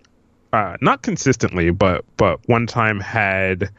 uh, 0.54 0.78
not 0.82 1.02
consistently 1.02 1.70
but 1.70 2.06
but 2.18 2.40
one 2.48 2.66
time 2.66 3.00
had 3.00 3.70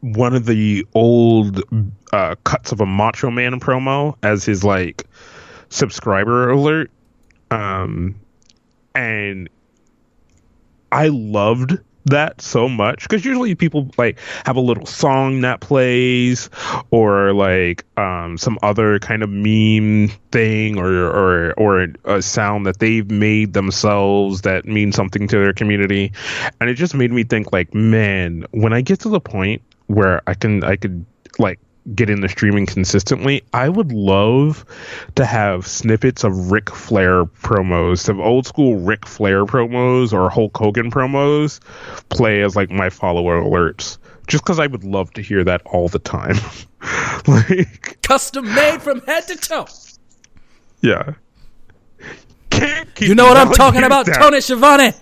one 0.00 0.34
of 0.34 0.46
the 0.46 0.86
old 0.94 1.62
uh, 2.12 2.34
cuts 2.44 2.72
of 2.72 2.80
a 2.80 2.86
macho 2.86 3.30
man 3.30 3.60
promo 3.60 4.16
as 4.22 4.44
his 4.44 4.64
like 4.64 5.06
subscriber 5.68 6.50
alert 6.50 6.90
um 7.50 8.14
and 8.94 9.48
i 10.92 11.08
loved 11.08 11.78
that 12.06 12.40
so 12.40 12.68
much 12.68 13.02
because 13.02 13.24
usually 13.24 13.54
people 13.54 13.90
like 13.98 14.18
have 14.44 14.56
a 14.56 14.60
little 14.60 14.86
song 14.86 15.40
that 15.42 15.60
plays 15.60 16.48
or 16.90 17.32
like 17.32 17.84
um 17.98 18.38
some 18.38 18.58
other 18.62 18.98
kind 18.98 19.22
of 19.22 19.30
meme 19.30 20.08
thing 20.32 20.78
or 20.78 20.90
or 20.90 21.52
or 21.54 21.88
a 22.04 22.22
sound 22.22 22.66
that 22.66 22.78
they've 22.78 23.10
made 23.10 23.52
themselves 23.52 24.42
that 24.42 24.64
means 24.64 24.96
something 24.96 25.28
to 25.28 25.36
their 25.36 25.52
community. 25.52 26.12
And 26.60 26.70
it 26.70 26.74
just 26.74 26.94
made 26.94 27.12
me 27.12 27.24
think 27.24 27.52
like 27.52 27.74
man 27.74 28.44
when 28.52 28.72
i 28.72 28.80
get 28.80 29.00
to 29.00 29.08
the 29.08 29.20
point 29.20 29.62
where 29.86 30.22
i 30.26 30.34
can 30.34 30.64
i 30.64 30.76
could 30.76 31.04
like 31.38 31.58
get 31.94 32.10
into 32.10 32.28
streaming 32.28 32.66
consistently, 32.66 33.42
I 33.52 33.68
would 33.68 33.92
love 33.92 34.64
to 35.14 35.24
have 35.24 35.66
snippets 35.66 36.24
of 36.24 36.50
Ric 36.50 36.70
Flair 36.70 37.24
promos, 37.24 38.08
of 38.08 38.20
old 38.20 38.46
school 38.46 38.76
Ric 38.76 39.06
Flair 39.06 39.44
promos 39.44 40.12
or 40.12 40.30
Hulk 40.30 40.56
Hogan 40.56 40.90
promos 40.90 41.60
play 42.08 42.42
as 42.42 42.56
like 42.56 42.70
my 42.70 42.90
follower 42.90 43.40
alerts. 43.40 43.98
Just 44.26 44.44
because 44.44 44.60
I 44.60 44.66
would 44.66 44.84
love 44.84 45.12
to 45.14 45.22
hear 45.22 45.42
that 45.44 45.62
all 45.64 45.88
the 45.88 45.98
time. 45.98 46.36
like, 47.26 48.00
Custom 48.02 48.52
made 48.54 48.80
from 48.80 49.00
head 49.02 49.26
to 49.28 49.36
toe. 49.36 49.66
yeah. 50.82 51.14
Can't 52.50 52.94
keep 52.94 53.08
You 53.08 53.14
know 53.14 53.24
what 53.24 53.36
I'm 53.36 53.52
talking 53.52 53.84
about, 53.84 54.08
alligators 54.08 54.24
Tony 54.24 54.40
Schiavone. 54.40 54.92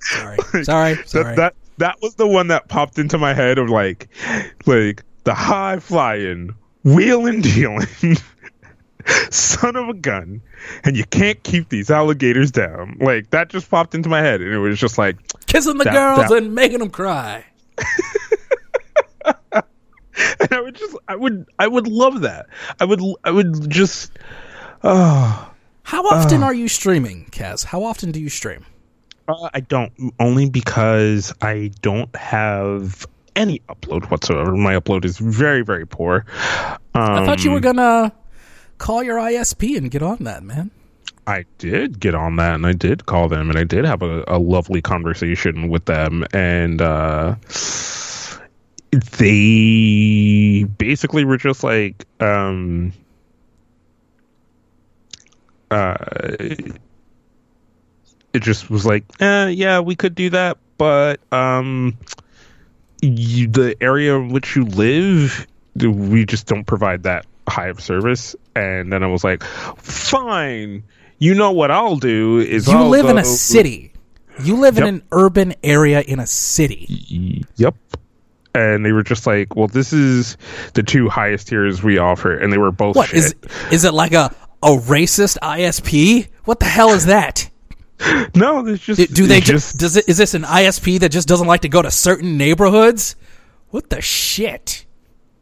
Sorry, 0.00 0.36
sorry, 0.64 0.96
sorry. 1.06 1.24
That, 1.24 1.36
that 1.36 1.54
that 1.78 1.96
was 2.02 2.14
the 2.14 2.26
one 2.26 2.48
that 2.48 2.68
popped 2.68 2.98
into 2.98 3.18
my 3.18 3.34
head 3.34 3.58
of 3.58 3.68
like 3.68 4.08
like 4.66 5.02
the 5.24 5.34
high 5.34 5.78
flying 5.78 6.54
wheeling 6.84 7.40
dealing 7.42 7.86
son 9.30 9.76
of 9.76 9.88
a 9.88 9.94
gun 9.94 10.40
and 10.84 10.96
you 10.96 11.04
can't 11.04 11.42
keep 11.42 11.68
these 11.68 11.90
alligators 11.90 12.50
down 12.50 12.96
like 13.00 13.28
that 13.30 13.48
just 13.48 13.70
popped 13.70 13.94
into 13.94 14.08
my 14.08 14.20
head 14.20 14.40
and 14.40 14.52
it 14.52 14.58
was 14.58 14.78
just 14.78 14.98
like 14.98 15.16
Kissing 15.46 15.78
the 15.78 15.84
that- 15.84 15.92
girls 15.92 16.28
that- 16.28 16.38
and 16.42 16.54
making 16.54 16.78
them 16.78 16.90
cry. 16.90 17.44
and 19.52 20.52
i 20.52 20.60
would 20.60 20.74
just 20.74 20.96
i 21.08 21.16
would 21.16 21.46
i 21.58 21.66
would 21.66 21.86
love 21.86 22.20
that 22.22 22.46
i 22.78 22.84
would 22.84 23.00
i 23.24 23.30
would 23.30 23.68
just 23.70 24.12
oh 24.84 25.50
How 25.82 26.04
often 26.06 26.42
are 26.42 26.54
you 26.54 26.68
streaming, 26.68 27.26
Kaz? 27.32 27.64
How 27.64 27.82
often 27.82 28.12
do 28.12 28.20
you 28.20 28.28
stream? 28.28 28.64
Uh, 29.26 29.48
I 29.52 29.58
don't 29.60 29.92
only 30.20 30.48
because 30.48 31.34
I 31.42 31.72
don't 31.82 32.14
have 32.14 33.06
any 33.36 33.60
upload 33.68 34.10
whatsoever. 34.10 34.54
My 34.56 34.74
upload 34.74 35.04
is 35.04 35.18
very 35.18 35.62
very 35.62 35.86
poor. 35.86 36.24
Um, 36.94 37.02
I 37.02 37.26
thought 37.26 37.44
you 37.44 37.50
were 37.50 37.60
gonna 37.60 38.12
call 38.78 39.02
your 39.02 39.18
ISP 39.18 39.76
and 39.76 39.90
get 39.90 40.02
on 40.02 40.18
that, 40.20 40.42
man. 40.42 40.70
I 41.26 41.44
did 41.58 42.00
get 42.00 42.14
on 42.14 42.36
that 42.36 42.54
and 42.56 42.66
I 42.66 42.72
did 42.72 43.06
call 43.06 43.28
them 43.28 43.50
and 43.50 43.58
I 43.58 43.64
did 43.64 43.84
have 43.84 44.02
a, 44.02 44.24
a 44.26 44.38
lovely 44.38 44.82
conversation 44.82 45.68
with 45.68 45.84
them 45.84 46.24
and 46.32 46.82
uh, 46.82 47.36
they 49.18 50.64
basically 50.64 51.24
were 51.24 51.36
just 51.36 51.62
like 51.62 52.04
um, 52.20 52.92
uh, 55.70 55.94
it 58.32 58.40
just 58.40 58.70
was 58.70 58.84
like 58.84 59.04
eh, 59.20 59.48
yeah 59.48 59.78
we 59.78 59.94
could 59.94 60.14
do 60.14 60.30
that 60.30 60.58
but 60.78 61.20
um, 61.32 61.96
you, 63.02 63.48
the 63.48 63.76
area 63.80 64.16
in 64.16 64.28
which 64.28 64.56
you 64.56 64.64
live 64.64 65.46
we 65.76 66.24
just 66.26 66.46
don't 66.46 66.64
provide 66.64 67.04
that 67.04 67.26
high 67.48 67.68
of 67.68 67.80
service 67.80 68.36
and 68.54 68.92
then 68.92 69.02
i 69.02 69.06
was 69.06 69.24
like 69.24 69.42
fine 69.44 70.82
you 71.18 71.34
know 71.34 71.50
what 71.50 71.70
i'll 71.70 71.96
do 71.96 72.38
is 72.38 72.66
You 72.66 72.74
I'll 72.74 72.88
live 72.88 73.06
in 73.06 73.18
a 73.18 73.24
city. 73.24 73.92
You 74.42 74.56
live 74.56 74.78
in 74.78 74.84
an 74.84 75.02
urban 75.12 75.54
area 75.62 76.00
in 76.00 76.18
a 76.18 76.26
city. 76.26 77.44
Yep. 77.56 77.74
And 78.54 78.86
they 78.86 78.92
were 78.92 79.02
just 79.02 79.26
like, 79.26 79.54
"Well, 79.54 79.66
this 79.68 79.92
is 79.92 80.38
the 80.72 80.82
two 80.82 81.10
highest 81.10 81.48
tiers 81.48 81.82
we 81.82 81.98
offer," 81.98 82.34
and 82.36 82.50
they 82.52 82.56
were 82.56 82.72
both 82.72 82.96
What 82.96 83.08
shit. 83.08 83.18
is 83.18 83.34
is 83.70 83.84
it 83.84 83.92
like 83.92 84.12
a 84.12 84.34
a 84.62 84.68
racist 84.68 85.36
ISP? 85.42 86.28
What 86.44 86.58
the 86.58 86.66
hell 86.66 86.90
is 86.90 87.06
that? 87.06 87.49
No, 88.34 88.62
there's 88.62 88.80
just 88.80 88.98
Do, 88.98 89.06
do 89.06 89.26
they 89.26 89.38
it's 89.38 89.46
just 89.46 89.76
does 89.78 89.96
it 89.96 90.08
is 90.08 90.18
this 90.18 90.34
an 90.34 90.42
ISP 90.42 91.00
that 91.00 91.10
just 91.10 91.28
doesn't 91.28 91.46
like 91.46 91.62
to 91.62 91.68
go 91.68 91.82
to 91.82 91.90
certain 91.90 92.36
neighborhoods? 92.36 93.16
What 93.70 93.90
the 93.90 94.00
shit? 94.00 94.86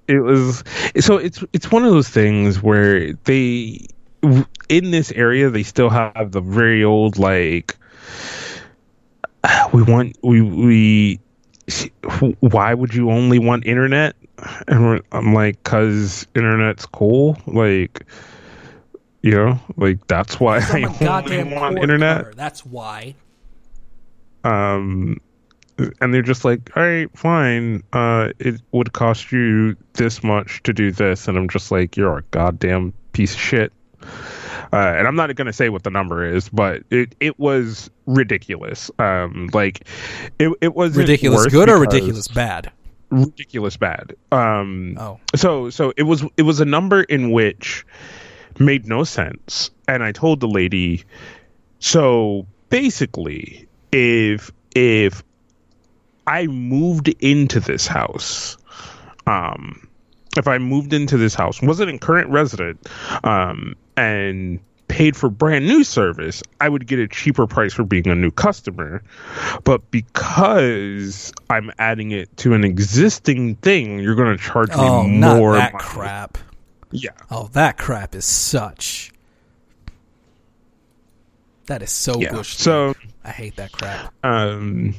it 0.08 0.20
was 0.20 0.64
so 0.98 1.18
it's 1.18 1.44
it's 1.52 1.70
one 1.70 1.84
of 1.84 1.92
those 1.92 2.08
things 2.08 2.62
where 2.62 3.12
they 3.24 3.86
in 4.68 4.90
this 4.90 5.12
area 5.12 5.50
they 5.50 5.62
still 5.62 5.90
have 5.90 6.32
the 6.32 6.40
very 6.40 6.82
old 6.82 7.18
like 7.18 7.76
we 9.72 9.82
want 9.82 10.16
we 10.22 10.40
we 10.40 11.20
why 12.40 12.72
would 12.72 12.94
you 12.94 13.10
only 13.10 13.38
want 13.38 13.66
internet 13.66 14.16
and 14.66 14.84
we're, 14.84 15.00
i'm 15.12 15.34
like 15.34 15.62
cuz 15.62 16.26
internet's 16.34 16.86
cool 16.86 17.36
like 17.46 18.04
you 19.28 19.34
know 19.36 19.60
like 19.76 20.06
that's 20.06 20.40
why 20.40 20.58
I'm 20.58 20.62
i 20.76 20.78
a 20.80 20.86
only 20.86 20.98
goddamn 21.06 21.50
want 21.50 21.78
internet 21.78 22.16
cutter, 22.24 22.34
That's 22.34 22.64
why. 22.64 23.14
um 24.44 25.20
and 26.00 26.12
they're 26.12 26.22
just 26.22 26.44
like 26.44 26.70
all 26.76 26.82
right 26.82 27.08
fine 27.16 27.82
uh 27.92 28.30
it 28.38 28.60
would 28.72 28.92
cost 28.92 29.30
you 29.32 29.76
this 29.94 30.22
much 30.24 30.62
to 30.64 30.72
do 30.72 30.90
this 30.90 31.28
and 31.28 31.36
i'm 31.38 31.48
just 31.48 31.70
like 31.70 31.96
you're 31.96 32.18
a 32.18 32.22
goddamn 32.30 32.92
piece 33.12 33.34
of 33.34 33.40
shit 33.40 33.72
uh, 34.72 34.76
and 34.76 35.08
I'm 35.08 35.16
not 35.16 35.34
going 35.34 35.46
to 35.46 35.52
say 35.52 35.70
what 35.70 35.82
the 35.82 35.90
number 35.90 36.24
is, 36.24 36.50
but 36.50 36.82
it, 36.90 37.14
it 37.20 37.38
was 37.38 37.90
ridiculous. 38.06 38.90
Um, 38.98 39.48
like 39.54 39.86
it 40.38 40.52
it 40.60 40.74
was 40.76 40.94
Ridiculous 40.96 41.46
good 41.46 41.68
or 41.70 41.78
ridiculous 41.80 42.28
bad? 42.28 42.70
ridiculous 43.10 43.76
bad. 43.78 44.14
Um, 44.30 44.96
Oh. 45.00 45.18
so 45.34 45.70
so 45.70 45.94
it 45.96 46.02
was 46.02 46.22
it 46.36 46.42
was 46.42 46.60
a 46.60 46.66
number 46.66 47.02
in 47.02 47.30
which 47.32 47.86
made 48.60 48.86
no 48.86 49.04
sense, 49.04 49.70
and 49.86 50.02
I 50.02 50.12
told 50.12 50.40
the 50.40 50.48
lady, 50.48 51.04
so 51.78 52.46
basically, 52.70 53.66
if 53.92 54.50
if 54.74 55.22
I 56.26 56.46
moved 56.46 57.08
into 57.20 57.60
this 57.60 57.86
house, 57.86 58.56
um, 59.26 59.88
if 60.36 60.46
I 60.46 60.58
moved 60.58 60.92
into 60.92 61.16
this 61.16 61.34
house, 61.34 61.62
wasn't 61.62 61.90
a 61.90 61.98
current 61.98 62.30
resident, 62.30 62.86
um, 63.24 63.74
and 63.96 64.60
paid 64.88 65.14
for 65.16 65.28
brand 65.28 65.66
new 65.66 65.84
service, 65.84 66.42
I 66.60 66.68
would 66.68 66.86
get 66.86 66.98
a 66.98 67.06
cheaper 67.08 67.46
price 67.46 67.74
for 67.74 67.84
being 67.84 68.06
a 68.08 68.14
new 68.14 68.30
customer. 68.30 69.02
But 69.64 69.90
because 69.90 71.32
I'm 71.50 71.70
adding 71.78 72.10
it 72.10 72.34
to 72.38 72.54
an 72.54 72.64
existing 72.64 73.56
thing, 73.56 73.98
you're 74.00 74.14
going 74.14 74.36
to 74.36 74.42
charge 74.42 74.70
me 74.70 74.76
Oh, 74.78 75.02
more. 75.06 75.52
not 75.52 75.58
that 75.58 75.72
money. 75.74 75.84
crap. 75.84 76.38
Yeah. 76.90 77.10
Oh, 77.30 77.48
that 77.52 77.76
crap 77.76 78.14
is 78.14 78.24
such. 78.24 79.12
That 81.66 81.82
is 81.82 81.90
so 81.90 82.18
Yeah. 82.18 82.40
So, 82.42 82.94
I 83.24 83.30
hate 83.30 83.56
that 83.56 83.72
crap. 83.72 84.12
um, 84.24 84.94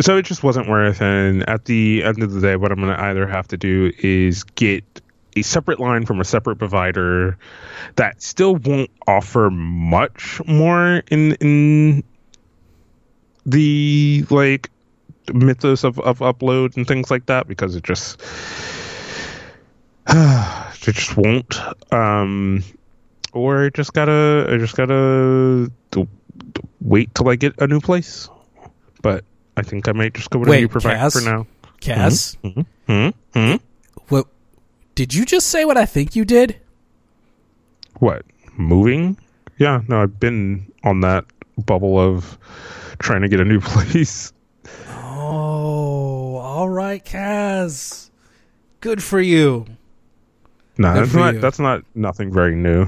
so 0.00 0.16
it 0.16 0.22
just 0.22 0.42
wasn't 0.42 0.68
worth. 0.68 1.00
And 1.00 1.48
at 1.48 1.66
the 1.66 2.02
end 2.04 2.22
of 2.22 2.32
the 2.32 2.40
day, 2.40 2.56
what 2.56 2.72
I'm 2.72 2.80
going 2.80 2.94
to 2.94 3.00
either 3.00 3.26
have 3.26 3.46
to 3.48 3.56
do 3.56 3.92
is 3.98 4.42
get 4.42 4.84
a 5.36 5.42
separate 5.42 5.78
line 5.78 6.06
from 6.06 6.20
a 6.20 6.24
separate 6.24 6.56
provider 6.56 7.38
that 7.96 8.20
still 8.20 8.56
won't 8.56 8.90
offer 9.06 9.50
much 9.50 10.40
more 10.46 11.02
in 11.10 11.34
in 11.34 12.02
the 13.46 14.24
like 14.30 14.70
mythos 15.32 15.84
of, 15.84 15.98
of 16.00 16.18
upload 16.18 16.76
and 16.76 16.86
things 16.86 17.10
like 17.10 17.26
that 17.26 17.46
because 17.46 17.76
it 17.76 17.84
just 17.84 18.20
it 20.82 20.94
just 20.94 21.16
won't 21.16 21.58
um 21.92 22.64
or 23.32 23.66
I 23.66 23.70
just 23.70 23.92
gotta 23.92 24.48
I 24.50 24.56
just 24.56 24.76
gotta 24.76 25.70
wait 26.80 27.14
till 27.14 27.28
I 27.28 27.36
get 27.36 27.54
a 27.60 27.66
new 27.66 27.80
place 27.80 28.28
but 29.02 29.24
I 29.56 29.62
think 29.62 29.88
I 29.88 29.92
might 29.92 30.14
just 30.14 30.30
go 30.30 30.40
with 30.40 30.48
a 30.48 30.50
Wait, 30.50 30.60
new 30.62 30.68
provider 30.68 30.96
Kaz? 30.98 31.12
for 31.12 31.30
now 31.30 31.46
Kaz, 31.80 32.36
hmm? 32.86 33.10
Hmm? 33.32 33.56
what? 34.08 34.26
Did 34.94 35.14
you 35.14 35.24
just 35.24 35.46
say 35.46 35.64
what 35.64 35.78
I 35.78 35.86
think 35.86 36.14
you 36.14 36.24
did? 36.24 36.60
What? 38.00 38.24
Moving? 38.56 39.16
Yeah, 39.58 39.80
no, 39.88 40.02
I've 40.02 40.18
been 40.20 40.70
on 40.84 41.00
that 41.00 41.24
bubble 41.56 41.98
of 41.98 42.36
trying 42.98 43.22
to 43.22 43.28
get 43.28 43.40
a 43.40 43.44
new 43.44 43.60
place. 43.64 44.32
Oh, 44.88 46.36
all 46.36 46.68
right, 46.68 47.02
Kaz. 47.04 48.10
Good 48.80 49.02
for 49.02 49.20
you. 49.20 49.66
No, 50.80 50.94
that's 50.94 51.12
not 51.12 51.34
you. 51.34 51.40
that's 51.40 51.58
not 51.58 51.84
nothing 51.94 52.32
very 52.32 52.56
new. 52.56 52.86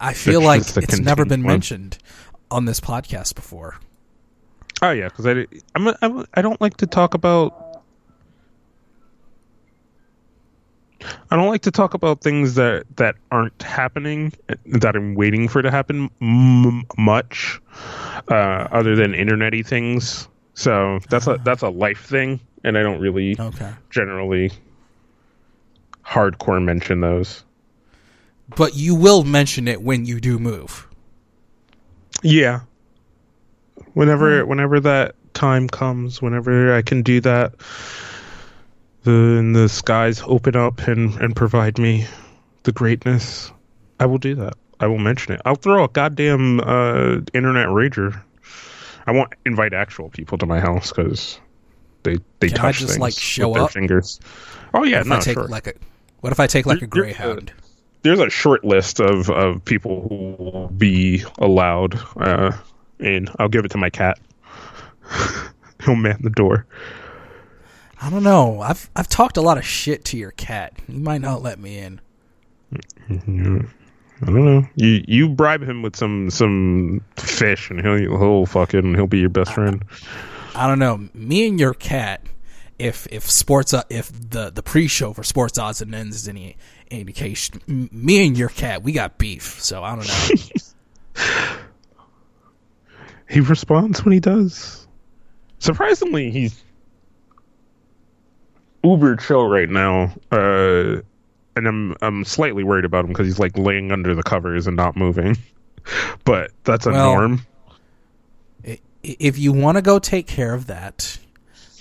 I 0.00 0.14
feel 0.14 0.40
It's 0.50 0.76
like 0.76 0.82
it's 0.82 0.98
never 0.98 1.26
been 1.26 1.42
mentioned 1.42 1.98
on 2.50 2.64
this 2.64 2.80
podcast 2.80 3.34
before. 3.34 3.76
Oh 4.80 4.92
yeah, 4.92 5.08
because 5.08 5.26
I 5.26 5.44
I'm, 5.74 5.94
I'm 6.00 6.24
I 6.32 6.40
don't 6.40 6.58
like 6.62 6.78
to 6.78 6.86
talk 6.86 7.12
about. 7.12 7.82
I 11.30 11.36
don't 11.36 11.48
like 11.48 11.62
to 11.62 11.70
talk 11.70 11.92
about 11.92 12.22
things 12.22 12.54
that 12.54 12.84
that 12.96 13.16
aren't 13.30 13.60
happening 13.60 14.32
that 14.64 14.96
I'm 14.96 15.16
waiting 15.16 15.48
for 15.48 15.60
to 15.60 15.70
happen 15.70 16.08
m- 16.22 16.84
much, 16.96 17.60
uh, 18.30 18.68
other 18.72 18.96
than 18.96 19.12
internety 19.12 19.64
things. 19.64 20.28
So 20.54 20.98
that's 21.10 21.26
a 21.26 21.38
that's 21.44 21.60
a 21.60 21.68
life 21.68 22.06
thing, 22.06 22.40
and 22.64 22.78
I 22.78 22.82
don't 22.82 23.00
really 23.00 23.36
Okay. 23.38 23.70
generally 23.90 24.50
hardcore 26.06 26.62
mention 26.62 27.00
those. 27.00 27.44
But 28.48 28.76
you 28.76 28.94
will 28.94 29.24
mention 29.24 29.66
it 29.66 29.82
when 29.82 30.06
you 30.06 30.20
do 30.20 30.38
move. 30.38 30.86
Yeah. 32.22 32.60
Whenever 33.94 34.46
whenever 34.46 34.80
that 34.80 35.14
time 35.34 35.68
comes, 35.68 36.22
whenever 36.22 36.74
I 36.74 36.82
can 36.82 37.02
do 37.02 37.20
that, 37.22 37.54
the 39.02 39.50
the 39.52 39.68
skies 39.68 40.22
open 40.24 40.56
up 40.56 40.86
and 40.86 41.14
and 41.16 41.34
provide 41.34 41.78
me 41.78 42.06
the 42.62 42.72
greatness, 42.72 43.50
I 43.98 44.06
will 44.06 44.18
do 44.18 44.34
that. 44.36 44.54
I 44.78 44.86
will 44.86 44.98
mention 44.98 45.34
it. 45.34 45.40
I'll 45.44 45.54
throw 45.54 45.84
a 45.84 45.88
goddamn 45.88 46.60
uh, 46.60 47.20
internet 47.32 47.68
rager. 47.68 48.20
I 49.06 49.12
won't 49.12 49.32
invite 49.44 49.72
actual 49.72 50.10
people 50.10 50.38
to 50.38 50.46
my 50.46 50.60
house 50.60 50.90
because 50.90 51.40
they 52.02 52.18
they 52.40 52.48
Can 52.48 52.58
I 52.58 52.62
touch 52.62 52.78
just, 52.78 52.90
things 52.92 53.00
like, 53.00 53.14
show 53.14 53.48
with 53.48 53.54
their 53.54 53.64
up? 53.64 53.72
fingers. 53.72 54.20
Oh 54.74 54.84
yeah, 54.84 55.00
if 55.00 55.06
no, 55.06 55.16
I 55.16 55.20
take 55.20 55.34
sure. 55.34 55.48
like 55.48 55.66
a 55.66 55.74
what 56.20 56.32
if 56.32 56.40
I 56.40 56.46
take 56.46 56.66
like 56.66 56.82
a 56.82 56.86
greyhound? 56.86 57.52
there's 58.06 58.20
a 58.20 58.30
short 58.30 58.64
list 58.64 59.00
of, 59.00 59.28
of 59.30 59.64
people 59.64 60.06
who 60.08 60.42
will 60.42 60.68
be 60.68 61.24
allowed 61.38 61.98
uh, 62.16 62.52
in. 63.00 63.28
I'll 63.38 63.48
give 63.48 63.64
it 63.64 63.72
to 63.72 63.78
my 63.78 63.90
cat. 63.90 64.18
He'll 65.84 65.96
man 65.96 66.18
the 66.22 66.30
door. 66.30 66.66
I 68.00 68.10
don't 68.10 68.22
know. 68.22 68.60
I've 68.60 68.90
I've 68.94 69.08
talked 69.08 69.36
a 69.36 69.40
lot 69.40 69.58
of 69.58 69.64
shit 69.64 70.04
to 70.06 70.16
your 70.16 70.30
cat. 70.32 70.74
You 70.86 71.00
might 71.00 71.20
not 71.20 71.42
let 71.42 71.58
me 71.58 71.78
in. 71.78 72.00
I 73.08 74.26
don't 74.26 74.44
know. 74.44 74.68
You 74.76 75.04
you 75.08 75.28
bribe 75.28 75.62
him 75.62 75.82
with 75.82 75.96
some 75.96 76.30
some 76.30 77.02
fish, 77.16 77.70
and 77.70 77.80
he'll 77.80 78.18
he'll 78.18 78.46
fucking 78.46 78.94
he'll 78.94 79.06
be 79.06 79.18
your 79.18 79.30
best 79.30 79.52
friend. 79.52 79.84
I 80.54 80.66
don't 80.66 80.78
know. 80.78 81.08
Me 81.14 81.48
and 81.48 81.58
your 81.58 81.74
cat. 81.74 82.20
If 82.78 83.06
if 83.10 83.30
sports 83.30 83.72
uh, 83.72 83.82
if 83.88 84.10
the 84.12 84.50
the 84.50 84.62
pre-show 84.62 85.12
for 85.14 85.22
sports 85.22 85.58
odds 85.58 85.80
and 85.80 85.94
ends 85.94 86.16
is 86.16 86.28
any 86.28 86.56
indication, 86.90 87.60
m- 87.68 87.88
me 87.90 88.26
and 88.26 88.36
your 88.36 88.50
cat 88.50 88.82
we 88.82 88.92
got 88.92 89.16
beef. 89.18 89.60
So 89.60 89.82
I 89.82 89.96
don't 89.96 90.06
know. 90.06 91.54
He 93.28 93.40
responds 93.40 94.04
when 94.04 94.12
he 94.12 94.20
does. 94.20 94.86
Surprisingly, 95.58 96.30
he's 96.30 96.62
uber 98.84 99.16
chill 99.16 99.48
right 99.48 99.68
now. 99.68 100.14
Uh, 100.30 101.00
and 101.56 101.66
I'm 101.66 101.96
I'm 102.02 102.24
slightly 102.24 102.62
worried 102.62 102.84
about 102.84 103.04
him 103.04 103.08
because 103.08 103.26
he's 103.26 103.38
like 103.40 103.58
laying 103.58 103.90
under 103.90 104.14
the 104.14 104.22
covers 104.22 104.66
and 104.66 104.76
not 104.76 104.96
moving. 104.96 105.36
But 106.24 106.50
that's 106.64 106.84
a 106.86 106.90
Well, 106.90 107.14
norm. 107.14 107.46
If 109.04 109.38
you 109.38 109.52
want 109.52 109.76
to 109.76 109.82
go 109.82 110.00
take 110.00 110.26
care 110.26 110.52
of 110.52 110.66
that, 110.66 111.16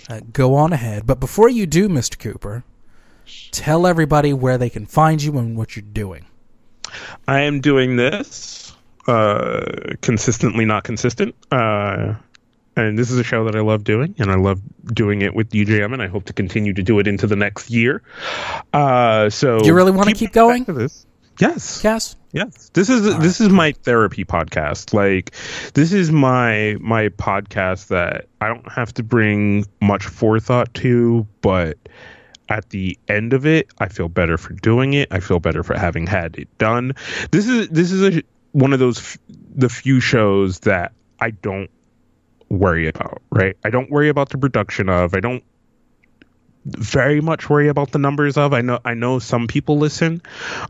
uh, 0.10 0.22
go 0.32 0.56
on 0.56 0.74
ahead. 0.74 1.06
But 1.06 1.20
before 1.20 1.50
you 1.50 1.66
do, 1.66 1.90
Mister 1.90 2.18
Cooper, 2.18 2.64
tell 3.52 3.88
everybody 3.88 4.34
where 4.34 4.58
they 4.58 4.70
can 4.70 4.86
find 4.86 5.22
you 5.22 5.38
and 5.38 5.58
what 5.58 5.76
you're 5.76 5.84
doing. 5.84 6.26
I 7.28 7.42
am 7.42 7.62
doing 7.62 7.96
this 7.96 8.74
uh, 9.08 9.62
consistently, 10.02 10.66
not 10.66 10.84
consistent. 10.84 11.36
Uh, 11.52 12.16
and 12.78 12.98
this 13.00 13.10
is 13.10 13.18
a 13.18 13.24
show 13.24 13.46
that 13.46 13.56
I 13.56 13.62
love 13.62 13.84
doing, 13.84 14.16
and 14.20 14.30
I 14.30 14.36
love 14.36 14.62
doing 14.94 15.22
it 15.22 15.34
with 15.34 15.50
DJM, 15.50 15.94
and 15.94 16.02
I 16.02 16.08
hope 16.08 16.26
to 16.26 16.34
continue 16.34 16.74
to 16.74 16.84
do 16.84 17.00
it 17.00 17.08
into 17.08 17.26
the 17.26 17.36
next 17.36 17.70
year. 17.70 18.02
Uh, 18.74 19.30
so, 19.30 19.64
You 19.64 19.74
really 19.74 19.92
wanna 19.92 20.14
keep 20.14 20.34
coming 20.34 20.64
going? 20.64 20.66
to 20.66 20.74
This? 20.74 21.06
Yes. 21.40 21.84
Yes. 21.84 22.16
Yes. 22.32 22.70
This 22.74 22.90
is 22.90 23.18
this 23.20 23.40
is 23.40 23.50
my 23.50 23.72
therapy 23.72 24.26
podcast. 24.26 24.94
Like 24.94 25.32
this 25.74 25.94
is 25.94 26.12
my 26.12 26.76
my 26.80 27.10
podcast 27.10 27.88
that 27.88 28.28
I 28.42 28.48
don't 28.48 28.70
have 28.72 28.94
to 28.96 29.04
bring 29.04 29.66
much 29.82 30.06
forethought 30.06 30.74
to, 30.76 31.26
but 31.42 31.78
at 32.50 32.70
the 32.70 32.98
end 33.08 33.34
of 33.34 33.46
it, 33.46 33.68
I 33.80 33.88
feel 33.88 34.10
better 34.10 34.38
for 34.38 34.54
doing 34.54 34.94
it. 34.94 35.08
I 35.12 35.20
feel 35.20 35.40
better 35.40 35.64
for 35.64 35.78
having 35.78 36.06
had 36.08 36.38
it 36.38 36.56
done. 36.58 36.94
This 37.32 37.48
is 37.48 37.70
this 37.70 37.92
is 37.92 38.18
a, 38.18 38.24
one 38.52 38.74
of 38.74 38.80
those 38.80 39.00
f- 39.00 39.18
the 39.56 39.70
few 39.70 40.00
shows 40.00 40.60
that 40.62 40.92
I 41.20 41.32
don't 41.32 41.70
worry 42.50 42.88
about, 42.88 43.22
right? 43.32 43.58
I 43.64 43.70
don't 43.70 43.90
worry 43.90 44.10
about 44.10 44.30
the 44.30 44.38
production 44.38 44.90
of. 44.90 45.16
I 45.16 45.20
don't 45.20 45.44
very 46.66 47.22
much 47.22 47.50
worry 47.50 47.68
about 47.68 47.92
the 47.92 48.00
numbers 48.00 48.38
of. 48.38 48.54
I 48.54 48.62
know 48.62 48.80
I 48.84 48.94
know 48.96 49.20
some 49.20 49.48
people 49.48 49.78
listen, 49.78 50.22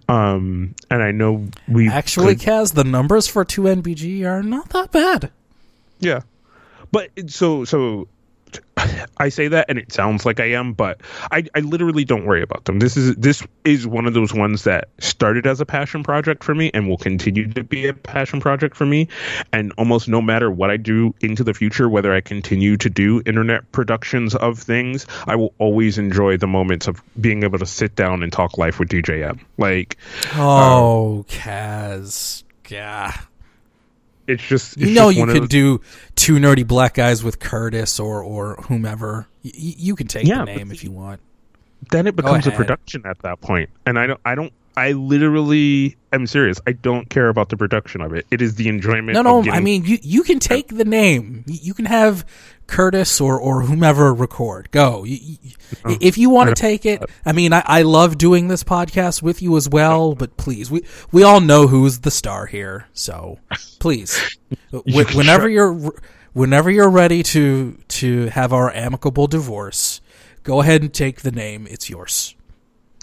um, 0.10 0.76
and 0.92 1.02
I 1.02 1.12
know 1.12 1.48
we 1.68 1.88
Actually, 1.90 2.36
could- 2.36 2.46
Kaz, 2.48 2.74
the 2.74 2.84
numbers 2.84 3.28
for 3.28 3.46
2NBG 3.46 4.26
are 4.26 4.44
not 4.44 4.70
that 4.70 4.92
bad. 4.92 5.32
yeah. 6.00 6.22
But 6.92 7.10
so 7.32 7.66
so 7.66 8.08
I 9.18 9.30
say 9.30 9.48
that 9.48 9.66
and 9.70 9.80
it 9.80 9.92
sounds 9.92 10.26
like 10.26 10.40
I 10.40 10.52
am, 10.52 10.74
but 10.74 11.02
I, 11.32 11.46
I 11.56 11.60
literally 11.60 12.06
don't 12.06 12.26
worry 12.26 12.42
about 12.42 12.66
them. 12.66 12.80
This 12.80 12.98
is 12.98 13.16
this 13.16 13.46
is 13.64 13.88
one 13.88 14.06
of 14.06 14.14
those 14.14 14.34
ones 14.34 14.64
that 14.64 14.90
started 15.00 15.48
as 15.48 15.62
a 15.62 15.66
passion 15.66 16.04
project 16.04 16.44
for 16.44 16.54
me 16.54 16.72
and 16.74 16.88
will 16.88 16.98
continue 16.98 17.52
to 17.54 17.64
be 17.64 17.88
a 17.88 17.94
passion 17.94 18.40
project 18.40 18.76
for 18.76 18.86
me. 18.86 19.08
And 19.54 19.72
almost 19.78 20.08
no 20.08 20.22
matter 20.22 20.52
what 20.52 20.70
I 20.70 20.78
do 20.78 21.14
into 21.22 21.44
the 21.44 21.54
future, 21.54 21.90
whether 21.90 22.14
I 22.14 22.22
continue 22.22 22.78
to 22.78 22.90
do 22.90 23.22
internet 23.26 23.72
productions 23.72 24.36
of 24.36 24.60
things, 24.60 25.06
I 25.26 25.36
will 25.36 25.54
always 25.58 25.98
enjoy 25.98 26.38
the 26.38 26.48
moments 26.48 26.88
of 26.88 27.02
being 27.20 27.44
able 27.44 27.60
to 27.60 27.66
sit 27.66 27.96
down 27.96 28.24
and 28.24 28.32
talk 28.32 28.58
life 28.58 28.80
with 28.80 28.90
DJM. 28.90 29.40
Like 29.58 29.98
um, 30.34 30.40
Oh, 30.40 31.26
Kaz. 31.28 32.44
Yeah. 32.70 33.16
It's 34.28 34.44
just 34.44 34.78
You 34.78 34.88
know 34.88 35.08
just 35.10 35.16
you 35.16 35.20
one 35.22 35.30
of 35.30 35.34
can 35.36 35.42
those- 35.44 35.50
do 35.50 35.82
two 36.16 36.36
nerdy 36.36 36.66
black 36.68 36.94
guys 36.96 37.24
with 37.24 37.40
Curtis 37.40 38.00
or, 38.00 38.24
or 38.24 38.56
whomever. 38.68 39.28
Y- 39.44 39.52
y- 39.56 39.74
you 39.78 39.96
can 39.96 40.08
take 40.08 40.26
Yeah, 40.28 40.40
the 40.40 40.46
name 40.56 40.72
if 40.72 40.84
you 40.84 40.92
want. 40.92 41.20
then 41.92 42.08
it 42.08 42.16
becomes 42.16 42.48
a 42.48 42.52
production 42.52 43.04
at 43.06 43.20
that 43.20 43.40
point 43.42 43.70
and 43.86 44.00
i 44.00 44.08
don't 44.08 44.20
i 44.26 44.34
don't 44.34 44.52
I 44.78 44.92
literally 44.92 45.96
am 46.12 46.28
serious. 46.28 46.60
I 46.68 46.74
don't 46.74 47.10
care 47.10 47.30
about 47.30 47.48
the 47.48 47.56
production 47.56 48.02
of 48.02 48.12
it. 48.14 48.26
It 48.30 48.42
is 48.42 48.56
the 48.56 48.68
enjoyment. 48.68 49.14
No, 49.14 49.20
of 49.22 49.26
no. 49.26 49.42
getting- 49.44 49.58
I 49.58 49.62
mean, 49.62 49.86
you 49.86 49.98
you 50.02 50.22
can 50.24 50.38
take 50.40 50.68
the 50.68 50.84
name. 50.84 51.46
You 51.48 51.60
you 51.62 51.74
can 51.74 51.86
have 51.86 52.26
Curtis 52.68 53.22
or 53.22 53.40
or 53.40 53.62
whomever 53.62 54.14
record. 54.14 54.70
Go. 54.72 55.04
You, 55.04 55.18
you- 55.42 55.52
if 56.02 56.18
you 56.18 56.30
want 56.30 56.50
to 56.50 56.56
take 56.56 56.86
it. 56.86 57.02
I 57.26 57.32
mean, 57.32 57.54
I, 57.54 57.64
I 57.66 57.82
love 57.84 58.18
doing 58.18 58.48
this 58.48 58.64
podcast 58.64 59.22
with 59.22 59.42
you 59.42 59.56
as 59.58 59.68
well. 59.70 60.16
But 60.16 60.38
please, 60.38 60.70
we 60.72 60.84
we 61.12 61.24
all 61.24 61.42
know 61.42 61.68
who's 61.68 62.00
the 62.00 62.12
star 62.12 62.46
here. 62.46 62.88
So 62.94 63.40
please, 63.80 64.18
wh- 64.72 65.16
whenever 65.16 65.48
you're 65.50 65.94
whenever 66.34 66.70
you're 66.72 66.90
ready 66.90 67.24
to 67.24 67.78
to 67.88 68.28
have 68.28 68.52
our 68.54 68.72
amicable 68.72 69.28
divorce, 69.28 70.02
go 70.44 70.62
ahead 70.62 70.82
and 70.82 70.94
take 70.94 71.22
the 71.22 71.32
name. 71.32 71.68
It's 71.70 71.90
yours. 71.90 72.36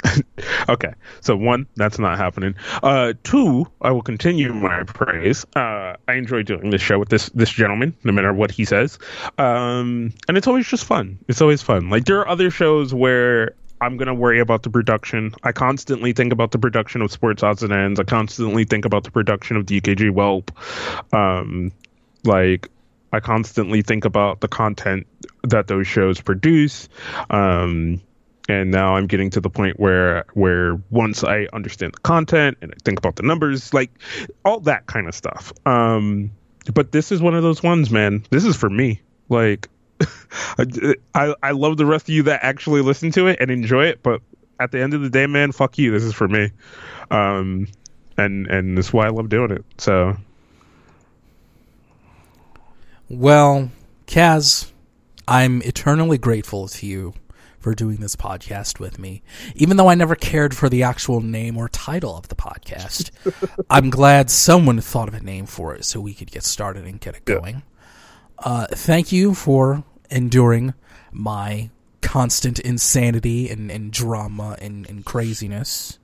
Okay, 0.68 0.92
so 1.20 1.36
one, 1.36 1.66
that's 1.76 1.98
not 1.98 2.18
happening. 2.18 2.54
Uh, 2.82 3.14
two, 3.24 3.66
I 3.80 3.90
will 3.90 4.02
continue 4.02 4.52
my 4.52 4.84
praise. 4.84 5.44
Uh, 5.56 5.96
I 6.06 6.14
enjoy 6.14 6.42
doing 6.42 6.70
this 6.70 6.80
show 6.80 6.98
with 6.98 7.08
this 7.08 7.30
this 7.30 7.50
gentleman, 7.50 7.96
no 8.04 8.12
matter 8.12 8.32
what 8.32 8.50
he 8.50 8.64
says. 8.64 8.98
Um, 9.38 10.12
and 10.28 10.36
it's 10.36 10.46
always 10.46 10.66
just 10.66 10.84
fun. 10.84 11.18
It's 11.28 11.40
always 11.40 11.62
fun. 11.62 11.90
Like 11.90 12.04
there 12.04 12.20
are 12.20 12.28
other 12.28 12.50
shows 12.50 12.94
where 12.94 13.54
I'm 13.80 13.96
gonna 13.96 14.14
worry 14.14 14.40
about 14.40 14.62
the 14.62 14.70
production. 14.70 15.34
I 15.42 15.52
constantly 15.52 16.12
think 16.12 16.32
about 16.32 16.52
the 16.52 16.58
production 16.58 17.02
of 17.02 17.10
Sports 17.10 17.42
Odds 17.42 17.62
and 17.62 17.72
Ends. 17.72 17.98
I 17.98 18.04
constantly 18.04 18.64
think 18.64 18.84
about 18.84 19.04
the 19.04 19.10
production 19.10 19.56
of 19.56 19.66
DKG 19.66 20.10
Whelp. 20.10 20.52
Um, 21.12 21.72
like 22.24 22.68
I 23.12 23.20
constantly 23.20 23.82
think 23.82 24.04
about 24.04 24.40
the 24.40 24.48
content 24.48 25.06
that 25.42 25.66
those 25.66 25.86
shows 25.86 26.20
produce. 26.20 26.88
Um, 27.30 28.00
and 28.48 28.70
now 28.70 28.96
I'm 28.96 29.06
getting 29.06 29.30
to 29.30 29.40
the 29.40 29.50
point 29.50 29.78
where 29.78 30.24
where 30.34 30.80
once 30.90 31.24
I 31.24 31.46
understand 31.52 31.94
the 31.94 32.00
content 32.00 32.58
and 32.60 32.72
I 32.72 32.76
think 32.84 32.98
about 32.98 33.16
the 33.16 33.22
numbers, 33.22 33.72
like 33.72 33.90
all 34.44 34.60
that 34.60 34.86
kind 34.86 35.08
of 35.08 35.14
stuff. 35.14 35.52
Um, 35.66 36.30
but 36.74 36.92
this 36.92 37.12
is 37.12 37.20
one 37.20 37.34
of 37.34 37.42
those 37.42 37.62
ones, 37.62 37.90
man. 37.90 38.24
This 38.30 38.44
is 38.44 38.56
for 38.56 38.70
me. 38.70 39.00
Like, 39.28 39.68
I, 41.14 41.34
I 41.42 41.50
love 41.52 41.76
the 41.76 41.86
rest 41.86 42.08
of 42.08 42.14
you 42.14 42.24
that 42.24 42.40
actually 42.42 42.82
listen 42.82 43.10
to 43.12 43.26
it 43.28 43.38
and 43.40 43.50
enjoy 43.50 43.86
it, 43.86 44.02
but 44.02 44.20
at 44.60 44.70
the 44.70 44.80
end 44.80 44.94
of 44.94 45.02
the 45.02 45.10
day, 45.10 45.26
man, 45.26 45.52
fuck 45.52 45.78
you. 45.78 45.90
This 45.90 46.04
is 46.04 46.14
for 46.14 46.28
me. 46.28 46.50
Um, 47.10 47.68
and 48.16 48.46
and 48.46 48.76
that's 48.76 48.92
why 48.92 49.06
I 49.06 49.10
love 49.10 49.28
doing 49.28 49.50
it. 49.50 49.64
So 49.78 50.16
Well, 53.08 53.70
Kaz, 54.06 54.70
I'm 55.28 55.60
eternally 55.62 56.18
grateful 56.18 56.68
to 56.68 56.86
you 56.86 57.14
for 57.62 57.74
doing 57.74 57.96
this 57.96 58.16
podcast 58.16 58.78
with 58.78 58.98
me. 58.98 59.22
Even 59.54 59.76
though 59.76 59.88
I 59.88 59.94
never 59.94 60.14
cared 60.14 60.54
for 60.54 60.68
the 60.68 60.82
actual 60.82 61.20
name 61.20 61.56
or 61.56 61.68
title 61.68 62.16
of 62.16 62.28
the 62.28 62.34
podcast, 62.34 63.10
I'm 63.70 63.88
glad 63.90 64.30
someone 64.30 64.80
thought 64.80 65.08
of 65.08 65.14
a 65.14 65.20
name 65.20 65.46
for 65.46 65.74
it 65.74 65.84
so 65.84 66.00
we 66.00 66.14
could 66.14 66.30
get 66.30 66.44
started 66.44 66.84
and 66.84 67.00
get 67.00 67.14
it 67.16 67.24
going. 67.24 67.62
Uh, 68.38 68.66
thank 68.70 69.12
you 69.12 69.34
for 69.34 69.84
enduring 70.10 70.74
my 71.12 71.70
constant 72.00 72.58
insanity 72.58 73.48
and, 73.48 73.70
and 73.70 73.92
drama 73.92 74.56
and, 74.60 74.88
and 74.88 75.04
craziness. 75.04 75.98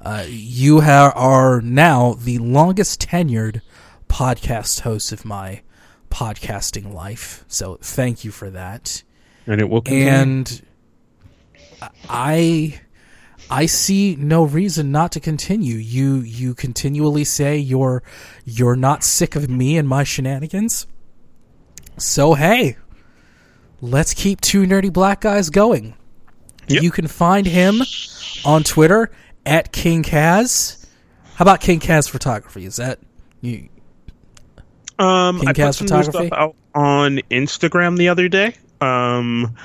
Uh, 0.00 0.24
you 0.28 0.80
ha- 0.80 1.12
are 1.14 1.60
now 1.60 2.14
the 2.14 2.38
longest 2.38 3.00
tenured 3.00 3.60
podcast 4.08 4.80
host 4.80 5.12
of 5.12 5.24
my 5.24 5.62
podcasting 6.10 6.92
life. 6.92 7.44
So 7.48 7.78
thank 7.80 8.24
you 8.24 8.30
for 8.30 8.50
that. 8.50 9.02
and 9.46 9.60
it 9.60 9.68
will 9.68 9.80
continue. 9.80 10.08
And 10.08 10.62
I 12.08 12.80
I 13.50 13.66
see 13.66 14.16
no 14.16 14.44
reason 14.44 14.92
not 14.92 15.12
to 15.12 15.20
continue. 15.20 15.76
You 15.76 16.16
you 16.16 16.54
continually 16.54 17.24
say 17.24 17.58
you're 17.58 18.02
you're 18.44 18.76
not 18.76 19.04
sick 19.04 19.36
of 19.36 19.48
me 19.50 19.76
and 19.76 19.88
my 19.88 20.04
shenanigans. 20.04 20.86
So 21.98 22.34
hey, 22.34 22.76
let's 23.80 24.14
keep 24.14 24.40
two 24.40 24.62
nerdy 24.62 24.92
black 24.92 25.20
guys 25.20 25.50
going. 25.50 25.94
Yep. 26.68 26.82
You 26.82 26.90
can 26.90 27.08
find 27.08 27.46
him 27.46 27.82
on 28.44 28.62
Twitter 28.62 29.10
at 29.44 29.72
King 29.72 30.02
Kaz. 30.02 30.86
How 31.34 31.42
about 31.42 31.60
King 31.60 31.80
Kaz 31.80 32.08
Photography? 32.08 32.64
Is 32.64 32.76
that 32.76 33.00
you? 33.40 33.68
Um, 34.98 35.40
King 35.40 35.48
I 35.48 35.52
Kaz 35.52 35.66
put 35.66 35.74
some 35.74 35.86
Photography? 35.88 36.26
stuff 36.28 36.38
out 36.38 36.56
on 36.74 37.16
Instagram 37.30 37.98
the 37.98 38.08
other 38.08 38.28
day. 38.28 38.54
Um, 38.80 39.56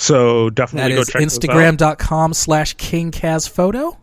so 0.00 0.46
That 0.46 0.54
definitely 0.54 0.92
is 0.94 1.10
go 1.10 1.18
check. 1.20 1.28
Instagram.com 1.28 2.32
slash 2.32 2.74
King 2.74 3.10
Kaz 3.10 3.48
Photo. 3.48 3.98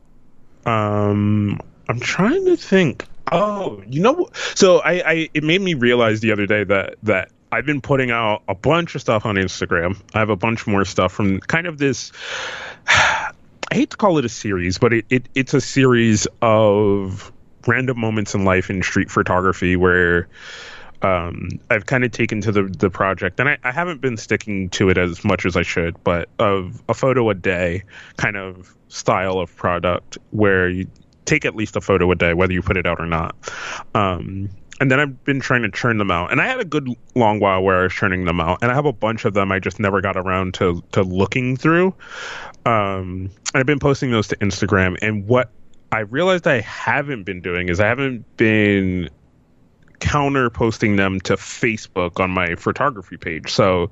Um, 0.66 1.60
I'm 1.90 2.00
trying 2.00 2.46
to 2.46 2.56
think. 2.56 3.06
Oh, 3.32 3.82
you 3.88 4.02
know, 4.02 4.30
so 4.54 4.78
I, 4.80 4.92
I 4.92 5.30
it 5.34 5.44
made 5.44 5.62
me 5.62 5.74
realize 5.74 6.22
the 6.22 6.32
other 6.32 6.46
day 6.46 6.64
that 6.64 6.96
that 7.04 7.32
I've 7.52 7.66
been 7.66 7.82
putting 7.82 8.12
out 8.12 8.44
a 8.48 8.54
bunch 8.54 8.94
of 8.96 9.02
stuff 9.02 9.26
on 9.26 9.36
Instagram. 9.36 10.00
I 10.14 10.20
have 10.20 10.30
a 10.30 10.36
bunch 10.36 10.68
more 10.68 10.86
stuff 10.86 11.14
from 11.14 11.40
kind 11.40 11.66
of 11.66 11.78
this. 11.78 12.12
I 12.88 13.34
hate 13.72 13.90
to 13.90 13.98
call 13.98 14.18
it 14.18 14.24
a 14.24 14.30
series, 14.30 14.78
but 14.78 14.94
it, 14.94 15.06
it 15.10 15.30
it's 15.36 15.54
a 15.54 15.62
series 15.62 16.28
of 16.42 17.34
random 17.66 18.00
moments 18.00 18.34
in 18.34 18.46
life 18.46 18.70
in 18.70 18.82
street 18.84 19.10
photography 19.10 19.76
where 19.76 20.30
um, 21.02 21.50
I've 21.70 21.86
kind 21.86 22.04
of 22.04 22.12
taken 22.12 22.42
to 22.42 22.52
the 22.52 22.64
the 22.64 22.90
project, 22.90 23.40
and 23.40 23.50
I, 23.50 23.58
I 23.64 23.72
haven't 23.72 24.02
been 24.02 24.18
sticking 24.18 24.70
to 24.70 24.90
it 24.90 24.98
as 24.98 25.24
much 25.24 25.46
as 25.46 25.56
I 25.56 25.62
should, 25.62 26.02
but 26.04 26.30
of 26.40 26.82
a 26.90 26.94
photo 26.94 27.30
a 27.30 27.34
day 27.34 27.84
kind 28.18 28.36
of 28.36 28.76
style 28.88 29.40
of 29.40 29.56
product 29.56 30.18
where 30.32 30.70
you 30.70 30.88
take 31.26 31.46
at 31.46 31.56
least 31.56 31.76
a 31.76 31.82
photo 31.82 32.10
a 32.12 32.16
day, 32.16 32.34
whether 32.34 32.54
you 32.54 32.62
put 32.62 32.78
it 32.78 32.86
out 32.86 33.00
or 33.00 33.06
not. 33.06 33.36
Um, 33.94 34.50
and 34.80 34.92
then 34.92 35.00
I've 35.00 35.24
been 35.24 35.40
trying 35.40 35.64
to 35.64 35.70
churn 35.70 35.98
them 35.98 36.12
out, 36.12 36.32
and 36.32 36.42
I 36.42 36.48
had 36.48 36.60
a 36.60 36.66
good 36.66 36.88
long 37.16 37.40
while 37.40 37.62
where 37.62 37.80
I 37.80 37.84
was 37.84 37.94
churning 37.94 38.26
them 38.26 38.40
out, 38.40 38.60
and 38.62 38.72
I 38.72 38.76
have 38.76 38.86
a 38.86 38.94
bunch 38.94 39.26
of 39.26 39.34
them 39.34 39.52
I 39.52 39.60
just 39.60 39.80
never 39.80 40.02
got 40.02 40.18
around 40.18 40.54
to 40.56 40.84
to 40.94 41.04
looking 41.04 41.58
through. 41.58 41.94
Um, 42.66 43.30
and 43.54 43.56
I've 43.56 43.66
been 43.66 43.80
posting 43.80 44.12
those 44.12 44.28
to 44.30 44.36
Instagram, 44.38 44.98
and 45.02 45.28
what 45.28 45.52
I 45.92 46.00
realized 46.00 46.48
I 46.48 46.62
haven't 46.62 47.24
been 47.24 47.42
doing 47.42 47.70
is 47.70 47.80
I 47.80 47.88
haven't 47.88 48.26
been 48.38 49.10
counter 50.00 50.50
posting 50.50 50.96
them 50.96 51.20
to 51.22 51.36
Facebook 51.36 52.20
on 52.20 52.32
my 52.32 52.56
photography 52.56 53.18
page. 53.18 53.52
So 53.52 53.90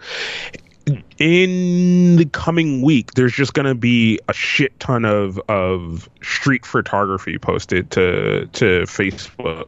in 1.17 2.15
the 2.17 2.25
coming 2.25 2.81
week, 2.81 3.13
there's 3.13 3.33
just 3.33 3.53
going 3.53 3.65
to 3.65 3.75
be 3.75 4.19
a 4.29 4.33
shit 4.33 4.79
ton 4.79 5.05
of 5.05 5.39
of 5.49 6.07
street 6.21 6.65
photography 6.65 7.37
posted 7.37 7.89
to 7.91 8.47
to 8.53 8.65
Facebook. 8.83 9.65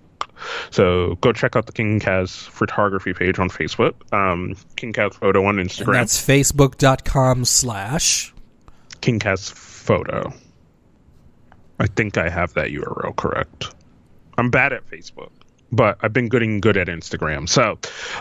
So 0.69 1.15
go 1.21 1.33
check 1.33 1.55
out 1.55 1.65
the 1.65 1.71
King 1.71 1.99
Kaz 1.99 2.47
photography 2.49 3.13
page 3.13 3.39
on 3.39 3.49
Facebook. 3.49 3.93
Um, 4.13 4.55
King 4.75 4.93
Kaz 4.93 5.15
photo 5.15 5.43
on 5.45 5.57
And 5.57 5.67
Instagram. 5.69 5.93
that's 5.93 6.23
facebook.com 6.23 7.45
slash 7.45 8.33
King 9.01 9.19
Kaz 9.19 9.51
photo. 9.51 10.31
I 11.79 11.88
think 11.88 12.17
I 12.17 12.29
have 12.29 12.53
that 12.53 12.67
URL 12.67 13.15
correct. 13.15 13.73
I'm 14.38 14.51
bad 14.51 14.73
at 14.73 14.88
Facebook, 14.89 15.31
but 15.72 15.97
I've 16.01 16.13
been 16.13 16.30
getting 16.30 16.59
good 16.59 16.78
at 16.78 16.88
Instagram. 16.88 17.47
So, 17.47 17.78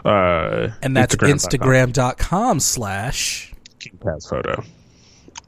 uh, 0.08 0.70
and 0.82 0.96
that's 0.96 1.14
Instagram.com. 1.16 1.92
instagram.com 1.92 2.60
slash 2.60 3.52
King 3.78 3.98
photo. 4.28 4.62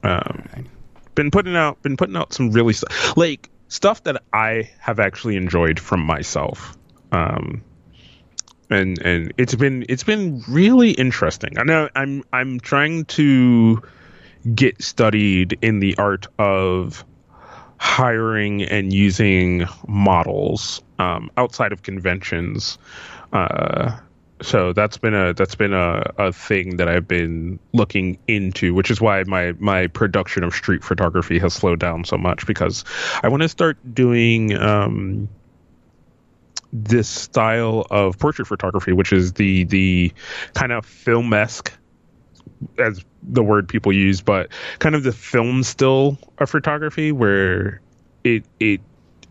Um, 0.03 0.69
been 1.15 1.31
putting 1.31 1.57
out, 1.57 1.83
been 1.83 1.97
putting 1.97 2.17
out 2.17 2.33
some 2.33 2.53
really 2.53 2.73
stu- 2.73 2.87
like 3.17 3.51
stuff 3.69 4.05
that 4.05 4.23
I 4.33 4.71
have 4.79 5.01
actually 5.01 5.37
enjoyed 5.37 5.81
from 5.81 6.01
myself. 6.01 6.77
Um, 7.13 7.63
and 8.71 8.99
and 9.01 9.33
it's 9.39 9.55
been 9.55 9.85
it's 9.89 10.05
been 10.05 10.43
really 10.49 10.93
interesting. 10.93 11.59
I 11.59 11.65
know 11.65 11.89
I'm 11.95 12.23
I'm 12.33 12.61
trying 12.61 13.07
to 13.07 13.83
get 14.55 14.83
studied 14.83 15.59
in 15.63 15.81
the 15.81 15.97
art 15.97 16.27
of 16.39 17.05
hiring 17.79 18.63
and 18.63 18.93
using 18.93 19.65
models 19.87 20.83
um, 20.99 21.31
outside 21.37 21.73
of 21.73 21.83
conventions. 21.83 22.79
Uh, 23.33 23.99
so 24.41 24.73
that's 24.73 24.99
been 24.99 25.15
a 25.15 25.35
that's 25.35 25.55
been 25.55 25.73
a, 25.73 26.13
a 26.17 26.33
thing 26.33 26.77
that 26.77 26.89
I've 26.89 27.09
been 27.09 27.59
looking 27.73 28.19
into, 28.29 28.73
which 28.75 28.91
is 28.91 29.01
why 29.01 29.25
my 29.25 29.53
my 29.59 29.89
production 29.89 30.45
of 30.45 30.55
street 30.55 30.85
photography 30.85 31.39
has 31.41 31.55
slowed 31.55 31.81
down 31.81 32.05
so 32.05 32.17
much 32.17 32.47
because 32.47 32.85
I 33.23 33.29
want 33.29 33.43
to 33.43 33.49
start 33.49 33.79
doing 33.95 34.57
um, 34.57 35.29
this 36.73 37.09
style 37.09 37.87
of 37.91 38.19
portrait 38.19 38.47
photography, 38.47 38.93
which 38.93 39.13
is 39.13 39.33
the 39.33 39.65
the 39.65 40.13
kind 40.55 40.73
of 40.73 40.87
film 40.87 41.33
esque 41.33 41.73
as 42.79 43.05
the 43.23 43.43
word 43.43 43.69
people 43.69 43.93
use, 43.93 44.21
but 44.21 44.51
kind 44.79 44.95
of 44.95 45.03
the 45.03 45.13
film 45.13 45.63
still 45.63 46.19
of 46.39 46.49
photography 46.49 47.13
where 47.13 47.81
it 48.25 48.45
it 48.61 48.81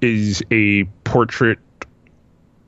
is 0.02 0.44
a 0.52 0.84
portrait 1.04 1.60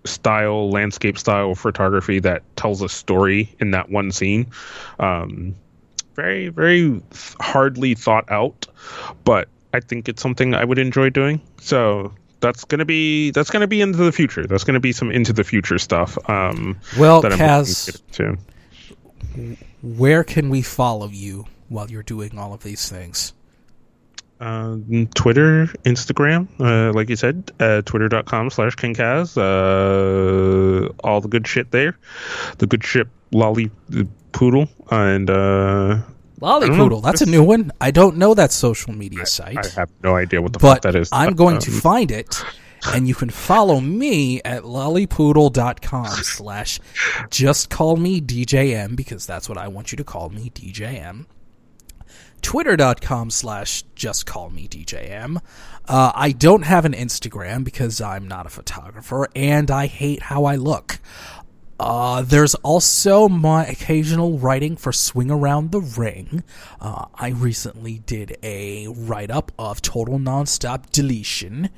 style, 0.06 0.70
landscape 0.70 1.18
style 1.18 1.56
photography 1.56 2.20
that 2.20 2.44
tells 2.56 2.82
a 2.82 2.90
story 2.90 3.54
in 3.60 3.72
that 3.72 3.90
one 3.90 4.12
scene. 4.12 4.48
Um, 5.00 5.56
very, 6.16 6.50
very 6.50 7.02
hardly 7.40 7.96
thought 7.96 8.30
out, 8.30 8.68
but 9.24 9.48
I 9.74 9.80
think 9.80 10.10
it's 10.10 10.22
something 10.22 10.54
I 10.54 10.66
would 10.66 10.80
enjoy 10.80 11.10
doing. 11.10 11.42
So 11.62 12.14
that's 12.42 12.66
gonna 12.66 12.86
be 12.86 13.32
that's 13.32 13.50
gonna 13.50 13.68
be 13.68 13.82
into 13.82 13.98
the 14.00 14.12
future. 14.12 14.46
That's 14.46 14.64
gonna 14.64 14.80
be 14.80 14.92
some 14.92 15.12
into 15.12 15.34
the 15.34 15.44
future 15.44 15.78
stuff. 15.78 16.18
Um, 16.30 16.78
Well, 16.98 17.22
that 17.22 17.34
I'm 17.34 17.40
Kaz, 17.40 18.02
to. 18.14 18.38
where 19.82 20.24
can 20.24 20.50
we 20.50 20.62
follow 20.62 21.08
you 21.08 21.46
while 21.70 21.90
you're 21.90 22.04
doing 22.04 22.38
all 22.38 22.54
of 22.54 22.64
these 22.64 22.90
things? 22.90 23.34
Um, 24.42 25.08
Twitter, 25.16 25.68
Instagram, 25.84 26.48
uh, 26.62 26.94
like 26.94 27.10
you 27.10 27.16
said, 27.18 27.52
uh, 27.60 27.82
twitter.com 27.82 28.50
slash 28.50 28.76
KingKaz. 28.78 29.38
Uh, 29.38 30.90
all 31.04 31.20
the 31.22 31.28
good 31.28 31.46
shit 31.48 31.72
there. 31.72 31.98
The 32.58 32.66
good 32.68 32.84
shit 32.84 33.08
lolly 33.32 33.70
the 33.90 34.08
poodle. 34.32 34.70
And 34.90 35.30
uh, 35.30 35.34
I 35.34 36.60
don't. 36.60 36.62
Lollypoodle, 36.70 37.04
that's 37.04 37.22
a 37.22 37.26
new 37.26 37.44
one. 37.44 37.72
I 37.82 37.92
don't 37.92 38.16
know 38.16 38.34
that 38.34 38.52
social 38.54 38.94
media 38.94 39.26
site. 39.26 39.58
I 39.58 39.68
have 39.80 39.90
no 40.04 40.16
idea 40.16 40.42
what 40.42 40.54
the 40.54 40.60
fuck 40.60 40.82
but 40.82 40.82
that 40.84 40.96
is. 40.96 41.10
I'm 41.12 41.34
going 41.36 41.60
to 41.60 41.72
Um, 41.72 41.80
find 41.82 42.10
it, 42.12 42.42
and 42.88 43.10
you 43.10 43.16
can 43.16 43.30
follow 43.30 43.82
me 43.82 44.42
at 44.44 44.64
lollypoodle.com 44.64 46.06
slash 46.24 46.80
just 47.30 47.70
call 47.70 47.98
me 47.98 48.22
DJM 48.22 48.96
because 48.96 49.26
that's 49.26 49.50
what 49.50 49.58
I 49.58 49.68
want 49.68 49.92
you 49.92 49.98
to 49.98 50.06
call 50.06 50.30
me, 50.30 50.50
DJM. 50.56 51.26
Twitter.com 52.42 53.30
slash 53.30 53.84
just 53.96 54.26
call 54.26 54.50
me 54.50 54.68
DJM. 54.68 55.42
Uh, 55.88 56.12
I 56.14 56.32
don't 56.32 56.64
have 56.64 56.86
an 56.86 56.94
Instagram 56.94 57.64
because 57.64 58.00
I'm 58.00 58.28
not 58.28 58.46
a 58.46 58.50
photographer 58.50 59.28
and 59.36 59.72
I 59.72 59.88
hate 59.88 60.24
how 60.24 60.46
I 60.46 60.56
look. 60.56 61.00
Uh, 61.80 62.22
there's 62.22 62.56
also 62.56 63.30
my 63.30 63.66
occasional 63.66 64.38
writing 64.38 64.76
for 64.76 64.92
Swing 64.92 65.32
Around 65.32 65.72
the 65.72 65.80
Ring. 65.80 66.44
Uh, 66.82 67.06
I 67.16 67.30
recently 67.30 68.00
did 68.00 68.38
a 68.44 68.88
write 68.88 69.32
up 69.32 69.54
of 69.58 69.82
Total 69.82 70.20
Nonstop 70.20 70.92
Deletion. 70.92 71.70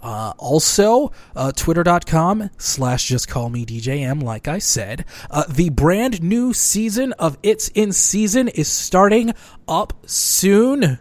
Uh, 0.00 0.32
also, 0.38 1.12
uh, 1.34 1.52
twitter.com 1.52 2.50
slash 2.56 3.08
just 3.08 3.28
call 3.28 3.48
me 3.50 3.66
DJM, 3.66 4.22
like 4.22 4.46
I 4.46 4.58
said. 4.58 5.04
Uh, 5.30 5.44
the 5.48 5.70
brand 5.70 6.22
new 6.22 6.52
season 6.52 7.12
of 7.14 7.36
It's 7.42 7.68
in 7.68 7.92
Season 7.92 8.48
is 8.48 8.68
starting 8.68 9.34
up 9.66 9.92
soon 10.06 10.98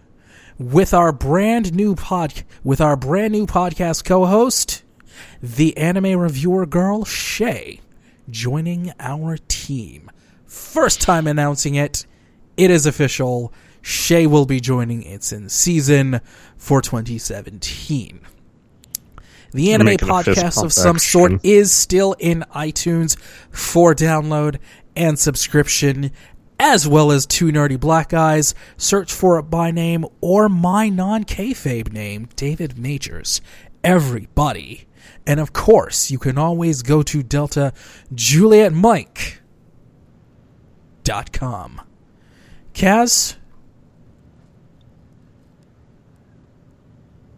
with 0.58 0.94
our 0.94 1.12
brand 1.12 1.74
new 1.74 1.96
pod, 1.96 2.44
with 2.64 2.82
our 2.82 2.96
brand 2.96 3.34
new 3.34 3.46
podcast 3.46 4.04
co-host, 4.04 4.84
the 5.42 5.78
anime 5.78 6.20
reviewer 6.20 6.66
girl, 6.66 7.06
Shay 7.06 7.82
joining 8.30 8.92
our 9.00 9.38
team. 9.48 10.10
First 10.46 11.02
time 11.02 11.28
announcing 11.28 11.76
it. 11.76 12.06
It 12.56 12.72
is 12.72 12.86
official. 12.86 13.54
Shay 13.82 14.28
will 14.28 14.46
be 14.46 14.60
joining 14.60 15.04
It's 15.04 15.32
in 15.32 15.50
Season 15.50 16.20
for 16.58 16.82
2017. 16.82 18.22
The 19.58 19.74
anime 19.74 19.88
Making 19.88 20.10
a 20.12 20.24
fist 20.24 20.40
podcast 20.40 20.64
of 20.64 20.72
some 20.72 21.00
sort 21.00 21.44
is 21.44 21.72
still 21.72 22.14
in 22.20 22.46
iTunes 22.54 23.18
for 23.50 23.96
download 23.96 24.60
and 24.96 25.18
subscription, 25.18 26.12
as 26.60 26.88
well 26.88 27.12
as 27.12 27.26
Two 27.26 27.48
Nerdy 27.48 27.80
Black 27.80 28.10
Guys. 28.10 28.54
Search 28.78 29.12
for 29.12 29.40
it 29.40 29.50
by 29.50 29.72
name 29.72 30.06
or 30.22 30.48
my 30.48 30.90
non 30.90 31.24
kayfabe 31.24 31.92
name, 31.92 32.30
David 32.36 32.78
Majors. 32.78 33.42
Everybody. 33.84 34.86
And 35.26 35.40
of 35.40 35.54
course, 35.54 36.12
you 36.12 36.20
can 36.20 36.38
always 36.38 36.84
go 36.84 37.02
to 37.02 37.24
Delta 37.24 37.74
Juliet 38.14 38.74
Mike 38.74 39.42
dot 41.04 41.34
com. 41.34 41.82
Kaz, 42.76 43.38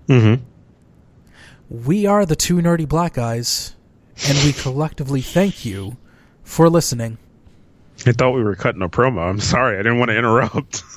mhm. 0.10 0.42
We 1.70 2.06
are 2.06 2.26
the 2.26 2.36
two 2.36 2.56
nerdy 2.58 2.88
black 2.88 3.14
guys, 3.14 3.76
and 4.28 4.38
we 4.44 4.54
collectively 4.54 5.22
thank 5.22 5.66
you 5.66 5.98
for 6.44 6.70
listening. 6.70 7.18
I 8.06 8.12
thought 8.14 8.32
we 8.32 8.44
were 8.44 8.56
cutting 8.56 8.82
a 8.82 8.90
promo. 8.90 9.30
I'm 9.30 9.40
sorry. 9.40 9.76
I 9.78 9.84
didn't 9.84 10.00
want 10.00 10.10
to 10.10 10.18
interrupt. 10.18 10.84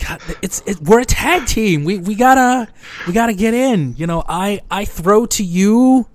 God, 0.00 0.20
it's 0.42 0.62
it, 0.66 0.80
we're 0.80 1.00
a 1.00 1.04
tag 1.04 1.46
team. 1.46 1.84
We 1.84 1.98
we 1.98 2.14
gotta 2.16 2.68
we 3.06 3.12
gotta 3.12 3.34
get 3.34 3.54
in. 3.54 3.94
You 3.96 4.06
know, 4.08 4.24
I 4.28 4.60
I 4.70 4.84
throw 4.84 5.26
to 5.26 5.44
you, 5.44 6.08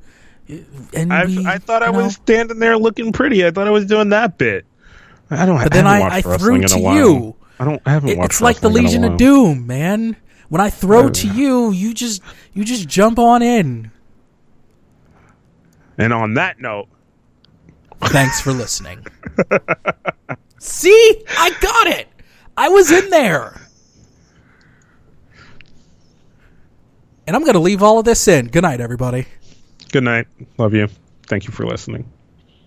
and 0.94 1.14
I, 1.14 1.26
we, 1.26 1.46
I 1.46 1.58
thought 1.58 1.84
I 1.84 1.92
know, 1.92 2.00
was 2.04 2.16
standing 2.16 2.60
there 2.60 2.78
looking 2.78 3.14
pretty. 3.14 3.46
I 3.46 3.52
thought 3.52 3.66
I 3.68 3.72
was 3.72 3.86
doing 3.86 4.10
that 4.10 4.38
bit. 4.38 4.66
I 5.30 5.46
don't. 5.46 5.64
But 5.64 5.72
then 5.72 5.88
I, 5.88 5.92
I- 5.92 6.00
haven't 6.00 6.12
I 6.26 6.30
watched 6.30 6.42
threw 6.42 6.62
to 6.62 6.80
you. 6.80 7.36
I 7.60 7.66
don't. 7.66 7.82
I 7.86 7.92
haven't 7.92 8.10
It- 8.10 8.18
watched. 8.18 8.32
it's 8.34 8.42
like 8.42 8.60
the 8.60 8.68
wrestling 8.68 8.84
in 8.84 9.04
a 9.04 9.08
Legion 9.08 9.14
of. 9.14 9.18
Doom, 9.18 9.66
man. 9.68 10.18
When 10.50 10.62
I 10.62 10.70
throw 10.70 11.10
to 11.10 11.28
you, 11.28 11.72
you 11.72 11.94
just 11.94 12.22
you 12.54 12.64
just 12.64 12.88
jump 12.88 13.20
on 13.20 13.42
in. 13.42 13.92
And 15.98 16.14
on 16.14 16.36
that 16.36 16.60
note, 16.60 16.88
Thanks 18.06 18.40
for 18.40 18.52
listening. 18.54 19.06
See, 20.60 21.24
I 21.38 21.52
got 21.62 21.88
it. 21.88 22.08
I 22.56 22.70
was 22.70 22.92
in 22.92 23.10
there. 23.10 23.60
And 27.26 27.36
I'm 27.36 27.42
going 27.44 27.54
to 27.54 27.60
leave 27.60 27.84
all 27.84 28.00
of 28.00 28.06
this 28.06 28.28
in. 28.28 28.48
Good 28.48 28.62
night, 28.64 28.80
everybody. 28.80 29.26
good 29.92 30.04
night. 30.04 30.28
Love 30.58 30.74
you. 30.74 30.88
Thank 31.28 31.46
you 31.46 31.52
for 31.52 31.66
listening. 31.66 32.10